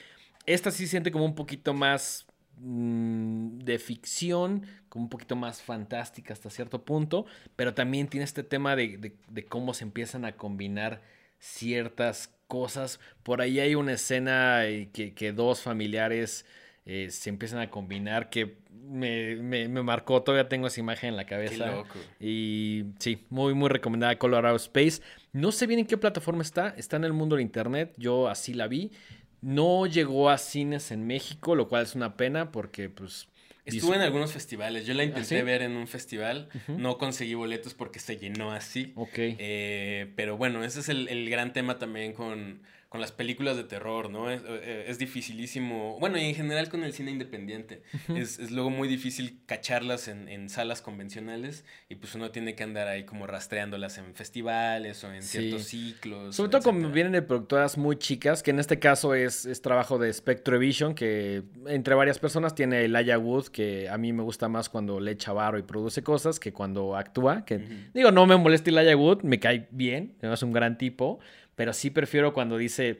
Esta 0.45 0.71
sí 0.71 0.87
siente 0.87 1.11
como 1.11 1.25
un 1.25 1.35
poquito 1.35 1.73
más 1.73 2.25
mm, 2.59 3.57
de 3.57 3.77
ficción, 3.77 4.65
como 4.87 5.03
un 5.03 5.09
poquito 5.09 5.35
más 5.35 5.61
fantástica 5.61 6.31
hasta 6.31 6.49
cierto 6.49 6.85
punto, 6.85 7.25
pero 7.57 7.73
también 7.73 8.07
tiene 8.07 8.23
este 8.23 8.43
tema 8.43 8.77
de, 8.77 9.17
cómo 9.49 9.73
se 9.73 9.83
empiezan 9.83 10.23
a 10.23 10.37
combinar 10.37 11.01
ciertas 11.39 12.33
cosas. 12.47 13.01
Por 13.21 13.41
ahí 13.41 13.59
hay 13.59 13.75
una 13.75 13.91
escena 13.91 14.65
eh, 14.65 14.91
que, 14.93 15.33
dos 15.33 15.61
familiares 15.61 16.45
eh, 16.93 17.09
se 17.09 17.29
empiezan 17.29 17.59
a 17.59 17.69
combinar 17.69 18.29
que 18.29 18.57
me, 18.69 19.37
me, 19.37 19.69
marcó, 19.81 20.21
todavía 20.23 20.49
tengo 20.49 20.67
esa 20.67 20.81
imagen 20.81 21.11
en 21.11 21.15
la 21.15 21.25
cabeza. 21.25 21.63
Qué 21.63 21.71
loco. 21.71 21.99
Y 22.19 22.83
sí, 22.99 23.23
muy, 23.29 23.53
muy 23.53 23.69
recomendada 23.69 24.17
Colorado 24.17 24.57
Space. 24.57 25.01
No 25.31 25.53
sé 25.53 25.67
bien 25.67 25.79
en 25.79 25.85
qué 25.85 25.95
plataforma 25.95 26.41
está, 26.41 26.75
está 26.75 26.97
en 26.97 27.05
el 27.05 27.13
mundo 27.13 27.37
de 27.37 27.43
internet, 27.43 27.93
yo 27.95 28.27
así 28.27 28.53
la 28.53 28.67
vi. 28.67 28.91
No 29.39 29.85
llegó 29.85 30.29
a 30.29 30.37
cines 30.37 30.91
en 30.91 31.07
México, 31.07 31.55
lo 31.55 31.69
cual 31.69 31.83
es 31.83 31.95
una 31.95 32.17
pena 32.17 32.51
porque 32.51 32.89
pues... 32.89 33.29
Estuve 33.63 33.95
en 33.95 34.01
algunos 34.01 34.33
festivales, 34.33 34.85
yo 34.85 34.93
la 34.93 35.03
¿Ah, 35.03 35.05
intenté 35.05 35.43
ver 35.43 35.61
en 35.61 35.77
un 35.77 35.87
festival, 35.87 36.49
no 36.67 36.97
conseguí 36.97 37.35
boletos 37.35 37.73
porque 37.73 37.99
se 37.99 38.17
llenó 38.17 38.51
así. 38.51 38.91
Ok. 38.95 39.13
Eh, 39.15 40.11
pero 40.17 40.35
bueno, 40.35 40.65
ese 40.65 40.81
es 40.81 40.89
el 40.89 41.29
gran 41.29 41.53
tema 41.53 41.79
también 41.79 42.11
con 42.11 42.59
con 42.91 42.99
las 42.99 43.13
películas 43.13 43.55
de 43.55 43.63
terror, 43.63 44.09
¿no? 44.09 44.29
Es, 44.29 44.41
eh, 44.45 44.83
es, 44.89 44.99
dificilísimo, 44.99 45.97
bueno, 46.01 46.17
y 46.17 46.25
en 46.25 46.35
general 46.35 46.67
con 46.67 46.83
el 46.83 46.91
cine 46.91 47.09
independiente, 47.11 47.83
es, 48.13 48.37
es, 48.37 48.51
luego 48.51 48.69
muy 48.69 48.89
difícil 48.89 49.39
cacharlas 49.45 50.09
en, 50.09 50.27
en, 50.27 50.49
salas 50.49 50.81
convencionales 50.81 51.63
y 51.87 51.95
pues 51.95 52.15
uno 52.15 52.31
tiene 52.31 52.53
que 52.53 52.63
andar 52.63 52.89
ahí 52.89 53.05
como 53.05 53.27
rastreándolas 53.27 53.97
en 53.97 54.13
festivales 54.13 55.01
o 55.05 55.13
en 55.13 55.23
ciertos 55.23 55.63
ciclos. 55.63 56.35
Sobre 56.35 56.51
todo 56.51 56.63
como 56.63 56.89
vienen 56.89 57.13
de 57.13 57.21
productoras 57.21 57.77
muy 57.77 57.95
chicas, 57.95 58.43
que 58.43 58.51
en 58.51 58.59
este 58.59 58.77
caso 58.77 59.15
es, 59.15 59.45
es 59.45 59.61
trabajo 59.61 59.97
de 59.97 60.11
Spectrovision, 60.11 60.93
que 60.93 61.43
entre 61.67 61.95
varias 61.95 62.19
personas 62.19 62.55
tiene 62.55 62.83
Elijah 62.83 63.17
Wood, 63.17 63.47
que 63.47 63.87
a 63.87 63.97
mí 63.97 64.11
me 64.11 64.23
gusta 64.23 64.49
más 64.49 64.67
cuando 64.67 64.99
le 64.99 65.11
echa 65.11 65.31
varo 65.31 65.57
y 65.57 65.63
produce 65.63 66.03
cosas 66.03 66.41
que 66.41 66.51
cuando 66.51 66.97
actúa, 66.97 67.45
que 67.45 67.87
digo, 67.93 68.11
no 68.11 68.25
me 68.25 68.35
molesta 68.35 68.69
Elijah 68.69 68.97
Wood, 68.97 69.21
me 69.23 69.39
cae 69.39 69.69
bien, 69.71 70.17
es 70.21 70.43
un 70.43 70.51
gran 70.51 70.77
tipo, 70.77 71.21
pero 71.55 71.73
sí 71.73 71.89
prefiero 71.89 72.33
cuando 72.33 72.57
dice, 72.57 72.97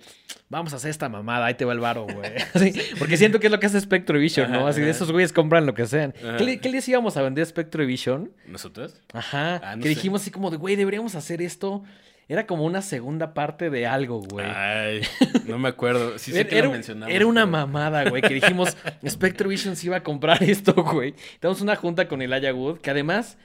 vamos 0.49 0.73
a 0.73 0.75
hacer 0.75 0.91
esta 0.91 1.09
mamada, 1.09 1.45
ahí 1.45 1.53
te 1.55 1.65
va 1.65 1.73
el 1.73 1.79
varo, 1.79 2.05
güey. 2.05 2.31
porque 2.99 3.17
siento 3.17 3.39
que 3.39 3.47
es 3.47 3.51
lo 3.51 3.59
que 3.59 3.65
hace 3.65 3.79
Spectrovision, 3.79 4.51
¿no? 4.51 4.67
Así 4.67 4.81
de 4.81 4.89
esos 4.89 5.11
güeyes 5.11 5.33
compran 5.33 5.65
lo 5.65 5.73
que 5.73 5.87
sean. 5.87 6.13
¿Qué, 6.37 6.59
¿Qué, 6.59 6.69
les 6.69 6.87
íbamos 6.87 7.17
a 7.17 7.21
vender 7.21 7.43
a 7.43 7.45
Spectrovision? 7.45 8.31
¿Nosotros? 8.47 9.01
Ajá. 9.13 9.61
Ah, 9.63 9.77
que 9.81 9.89
dijimos 9.89 10.21
así 10.21 10.31
como 10.31 10.51
de, 10.51 10.57
güey, 10.57 10.75
deberíamos 10.75 11.15
hacer 11.15 11.41
esto. 11.41 11.83
Era 12.27 12.47
como 12.47 12.63
una 12.63 12.81
segunda 12.81 13.33
parte 13.33 13.69
de 13.69 13.87
algo, 13.87 14.21
güey. 14.21 14.45
Ay, 14.45 15.01
no 15.47 15.59
me 15.59 15.67
acuerdo. 15.67 16.17
Sí 16.17 16.31
sé 16.31 16.47
que 16.47 16.57
era, 16.57 16.67
lo 16.67 16.73
mencionamos. 16.73 17.13
era 17.13 17.25
una 17.25 17.41
pero- 17.41 17.51
mamada, 17.51 18.09
güey, 18.09 18.21
que 18.21 18.33
dijimos, 18.33 18.77
Spectrovision 19.05 19.75
se 19.75 19.87
iba 19.87 19.97
a 19.97 20.03
comprar 20.03 20.41
esto, 20.43 20.73
güey. 20.73 21.13
Tenemos 21.39 21.61
una 21.61 21.75
junta 21.75 22.07
con 22.07 22.21
Elijah 22.21 22.53
Wood, 22.53 22.79
que 22.79 22.89
además 22.89 23.37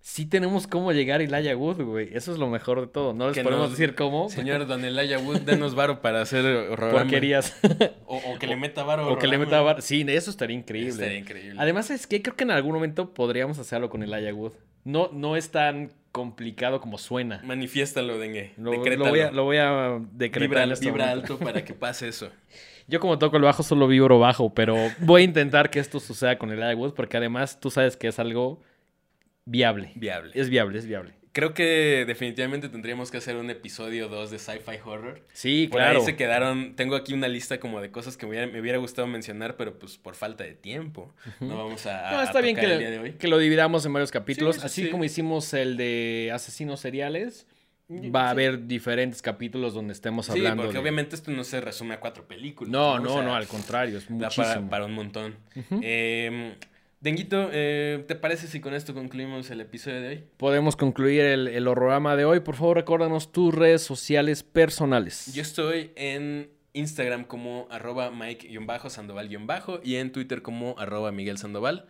sí 0.00 0.26
tenemos 0.26 0.66
cómo 0.66 0.92
llegar 0.92 1.20
a 1.20 1.24
Elijah 1.24 1.56
Wood, 1.56 1.82
güey. 1.82 2.08
Eso 2.12 2.32
es 2.32 2.38
lo 2.38 2.48
mejor 2.48 2.80
de 2.80 2.86
todo. 2.86 3.14
No 3.14 3.26
les 3.28 3.34
Que 3.36 3.42
podemos 3.42 3.68
nos- 3.70 3.78
decir 3.78 3.94
cómo. 3.94 4.28
Señor 4.28 4.66
Don 4.66 4.84
Elijah 4.84 5.18
Wood, 5.18 5.40
denos 5.40 5.74
varo 5.74 6.00
para 6.00 6.22
hacer 6.22 6.44
horror. 6.44 6.92
Porquerías. 6.92 7.54
O, 8.06 8.16
o 8.16 8.38
que 8.38 8.46
le 8.46 8.56
meta 8.56 8.82
varo. 8.84 9.12
o 9.12 9.18
que 9.18 9.26
le 9.26 9.38
meta 9.38 9.60
bar- 9.60 9.82
Sí, 9.82 10.04
eso 10.08 10.30
estaría 10.30 10.56
increíble. 10.56 10.90
Estaría 10.90 11.18
increíble. 11.18 11.56
Además, 11.58 11.90
es 11.90 12.06
que 12.06 12.22
creo 12.22 12.36
que 12.36 12.44
en 12.44 12.50
algún 12.50 12.72
momento 12.74 13.12
podríamos 13.12 13.58
hacerlo 13.58 13.90
con 13.90 14.02
Elijah 14.02 14.32
Wood. 14.34 14.52
No, 14.84 15.10
no 15.12 15.36
es 15.36 15.50
tan 15.50 15.92
complicado 16.12 16.80
como 16.80 16.96
suena. 16.96 17.42
Manifiéstalo, 17.44 18.18
dengue. 18.18 18.52
Lo, 18.56 18.70
Decrétalo. 18.70 19.04
lo 19.04 19.10
voy 19.10 19.20
a, 19.20 19.30
lo 19.30 19.44
voy 19.44 19.56
a 19.58 19.98
decretar 20.12 20.48
Vibra, 20.48 20.62
en 20.64 20.72
este 20.72 20.86
vibra 20.86 21.10
alto 21.10 21.38
para 21.38 21.64
que 21.64 21.74
pase 21.74 22.08
eso. 22.08 22.30
Yo 22.88 22.98
como 23.00 23.18
toco 23.18 23.36
el 23.36 23.42
bajo 23.42 23.62
solo 23.62 23.86
vibro 23.86 24.18
bajo, 24.18 24.54
pero 24.54 24.74
voy 25.00 25.20
a 25.20 25.24
intentar 25.26 25.68
que 25.68 25.78
esto 25.78 26.00
suceda 26.00 26.38
con 26.38 26.50
el 26.50 26.74
Wood 26.74 26.94
porque 26.94 27.18
además 27.18 27.60
tú 27.60 27.70
sabes 27.70 27.98
que 27.98 28.08
es 28.08 28.18
algo 28.18 28.62
viable. 29.50 29.92
Viable. 29.96 30.32
Es 30.34 30.48
viable, 30.50 30.78
es 30.78 30.86
viable. 30.86 31.12
Creo 31.32 31.54
que 31.54 32.04
definitivamente 32.06 32.68
tendríamos 32.68 33.10
que 33.12 33.18
hacer 33.18 33.36
un 33.36 33.48
episodio 33.50 34.08
2 34.08 34.30
de 34.32 34.38
Sci-Fi 34.40 34.78
Horror. 34.84 35.24
Sí, 35.32 35.68
Por 35.70 35.78
claro. 35.80 36.00
ahí 36.00 36.04
se 36.04 36.16
quedaron. 36.16 36.74
Tengo 36.74 36.96
aquí 36.96 37.12
una 37.12 37.28
lista 37.28 37.60
como 37.60 37.80
de 37.80 37.92
cosas 37.92 38.16
que 38.16 38.26
me 38.26 38.30
hubiera, 38.30 38.46
me 38.48 38.60
hubiera 38.60 38.78
gustado 38.78 39.06
mencionar, 39.06 39.56
pero 39.56 39.78
pues 39.78 39.98
por 39.98 40.16
falta 40.16 40.42
de 40.42 40.54
tiempo. 40.54 41.14
No 41.38 41.56
vamos 41.56 41.86
a. 41.86 42.10
No, 42.10 42.18
a 42.18 42.24
está 42.24 42.40
bien 42.40 42.56
que, 42.56 42.64
el 42.64 42.78
día 42.80 42.90
de 42.90 42.98
hoy. 42.98 43.12
que 43.12 43.28
lo 43.28 43.38
dividamos 43.38 43.86
en 43.86 43.92
varios 43.92 44.10
capítulos. 44.10 44.56
Sí, 44.56 44.60
sí, 44.62 44.66
Así 44.66 44.84
sí. 44.86 44.90
como 44.90 45.04
hicimos 45.04 45.52
el 45.54 45.76
de 45.76 46.30
asesinos 46.34 46.80
seriales, 46.80 47.46
Y- 47.88 48.10
va 48.10 48.22
a 48.24 48.28
sí. 48.28 48.30
haber 48.32 48.66
diferentes 48.66 49.22
capítulos 49.22 49.74
donde 49.74 49.92
estemos 49.92 50.26
Sí, 50.26 50.32
hablando. 50.32 50.64
porque 50.64 50.72
de- 50.74 50.80
obviamente 50.80 51.14
esto 51.14 51.30
no 51.30 51.44
se 51.44 51.60
resume 51.60 51.94
a 51.94 52.00
cuatro 52.00 52.26
películas. 52.26 52.72
No, 52.72 52.98
no, 52.98 53.10
sea, 53.12 53.22
no, 53.22 53.36
al 53.36 53.46
contrario, 53.46 53.98
es 53.98 54.10
muchísimo. 54.10 54.44
para, 54.46 54.68
para 54.70 54.84
un 54.86 54.92
montón. 54.94 55.36
Eh, 55.82 56.56
Denguito, 57.00 57.48
eh, 57.52 58.04
¿te 58.08 58.16
parece 58.16 58.48
si 58.48 58.60
con 58.60 58.74
esto 58.74 58.92
concluimos 58.92 59.50
el 59.50 59.60
episodio 59.60 60.00
de 60.00 60.08
hoy? 60.08 60.24
Podemos 60.36 60.74
concluir 60.74 61.20
el, 61.20 61.46
el 61.46 61.68
horrorama 61.68 62.16
de 62.16 62.24
hoy. 62.24 62.40
Por 62.40 62.56
favor, 62.56 62.76
recuérdanos 62.76 63.30
tus 63.30 63.54
redes 63.54 63.82
sociales 63.82 64.42
personales. 64.42 65.32
Yo 65.32 65.42
estoy 65.42 65.92
en 65.94 66.50
Instagram 66.72 67.24
como 67.24 67.68
arroba 67.70 68.10
Mike-Sandoval- 68.10 69.80
y 69.84 69.94
en 69.96 70.10
Twitter 70.10 70.42
como 70.42 70.76
arroba 70.78 71.12
Miguel 71.12 71.38
Sandoval. 71.38 71.86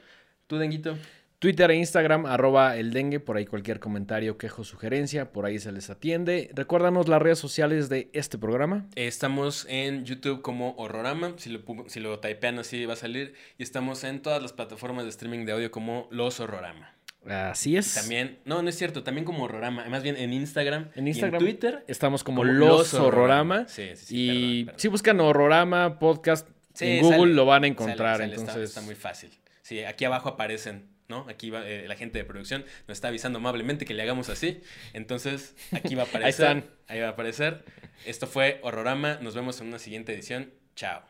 ¿Tú, 0.47 0.59
Denguito? 0.59 0.99
Twitter 1.39 1.71
e 1.71 1.77
Instagram, 1.77 2.27
arroba 2.27 2.77
el 2.77 2.93
dengue, 2.93 3.21
por 3.21 3.37
ahí 3.37 3.47
cualquier 3.47 3.79
comentario, 3.79 4.39
quejo, 4.39 4.65
sugerencia, 4.65 5.31
por 5.31 5.47
ahí 5.47 5.61
se 5.61 5.71
les 5.71 5.89
atiende. 5.89 6.51
Recuérdanos 6.53 7.07
las 7.07 7.23
redes 7.23 7.39
sociales 7.39 7.89
de 7.89 8.11
este 8.13 8.39
programa. 8.39 8.87
Estamos 8.97 9.65
en 9.69 10.05
YouTube 10.05 10.43
como 10.43 10.75
Horrorama, 10.77 11.35
si 11.37 11.51
lo, 11.51 11.63
si 11.87 12.01
lo 12.01 12.19
typean 12.19 12.59
así 12.59 12.85
va 12.87 12.95
a 12.95 12.97
salir. 12.97 13.35
Y 13.57 13.63
estamos 13.63 14.03
en 14.03 14.21
todas 14.21 14.43
las 14.43 14.53
plataformas 14.53 15.05
de 15.05 15.11
streaming 15.11 15.45
de 15.45 15.53
audio 15.53 15.71
como 15.71 16.09
Los 16.11 16.41
Horrorama. 16.41 16.97
Así 17.25 17.77
es. 17.77 17.95
También, 17.95 18.41
no, 18.45 18.63
no 18.63 18.69
es 18.69 18.77
cierto, 18.77 19.05
también 19.05 19.25
como 19.25 19.45
Horrorama. 19.45 19.89
Más 19.89 20.03
bien 20.03 20.17
en 20.17 20.33
Instagram, 20.33 20.91
En 20.97 21.07
y 21.07 21.11
Instagram, 21.11 21.41
Twitter. 21.41 21.85
estamos 21.87 22.25
como, 22.25 22.41
como 22.41 22.51
Los 22.51 22.95
Horrorama. 22.95 23.61
Horrorama. 23.61 23.69
Sí, 23.69 23.91
sí, 23.95 24.07
sí, 24.07 24.15
y 24.17 24.27
perdón, 24.29 24.67
perdón. 24.67 24.81
si 24.81 24.89
buscan 24.89 25.21
Horrorama 25.21 25.99
Podcast 26.01 26.49
Sí, 26.75 26.87
en 26.87 27.03
Google 27.03 27.19
sale, 27.19 27.35
lo 27.35 27.47
van 27.47 27.65
a 27.65 27.67
encontrar. 27.67 28.19
sale, 28.19 28.35
entonces, 28.35 28.71
está, 28.71 28.81
muy 28.83 28.95
fácil. 28.95 29.31
Sí, 29.63 29.85
aquí 29.85 30.05
abajo 30.05 30.29
aparecen, 30.29 30.89
¿no? 31.09 31.27
Aquí 31.29 31.51
va, 31.51 31.67
eh, 31.67 31.89
la 31.89 31.97
gente 31.97 32.19
de 32.19 32.25
producción 32.25 32.65
nos 32.87 32.99
está 32.99 33.09
avisando 33.09 33.39
amablemente 33.39 33.85
que 33.87 33.95
le 33.95 34.03
hagamos 34.03 34.29
así. 34.29 34.61
Entonces, 34.93 35.57
aquí 35.73 35.95
va 35.95 36.03
a 36.03 36.07
aparecer. 36.09 36.29
están. 36.29 36.71
Ahí 36.87 37.01
va 37.01 37.09
a 37.09 37.11
aparecer. 37.11 37.65
Esto 38.05 38.27
fue 38.27 38.61
Horrorama. 38.63 39.19
Nos 39.23 39.35
vemos 39.35 39.61
en 39.61 39.69
una 39.69 39.79
siguiente 39.79 40.13
edición. 40.15 40.53
Chao. 40.77 41.03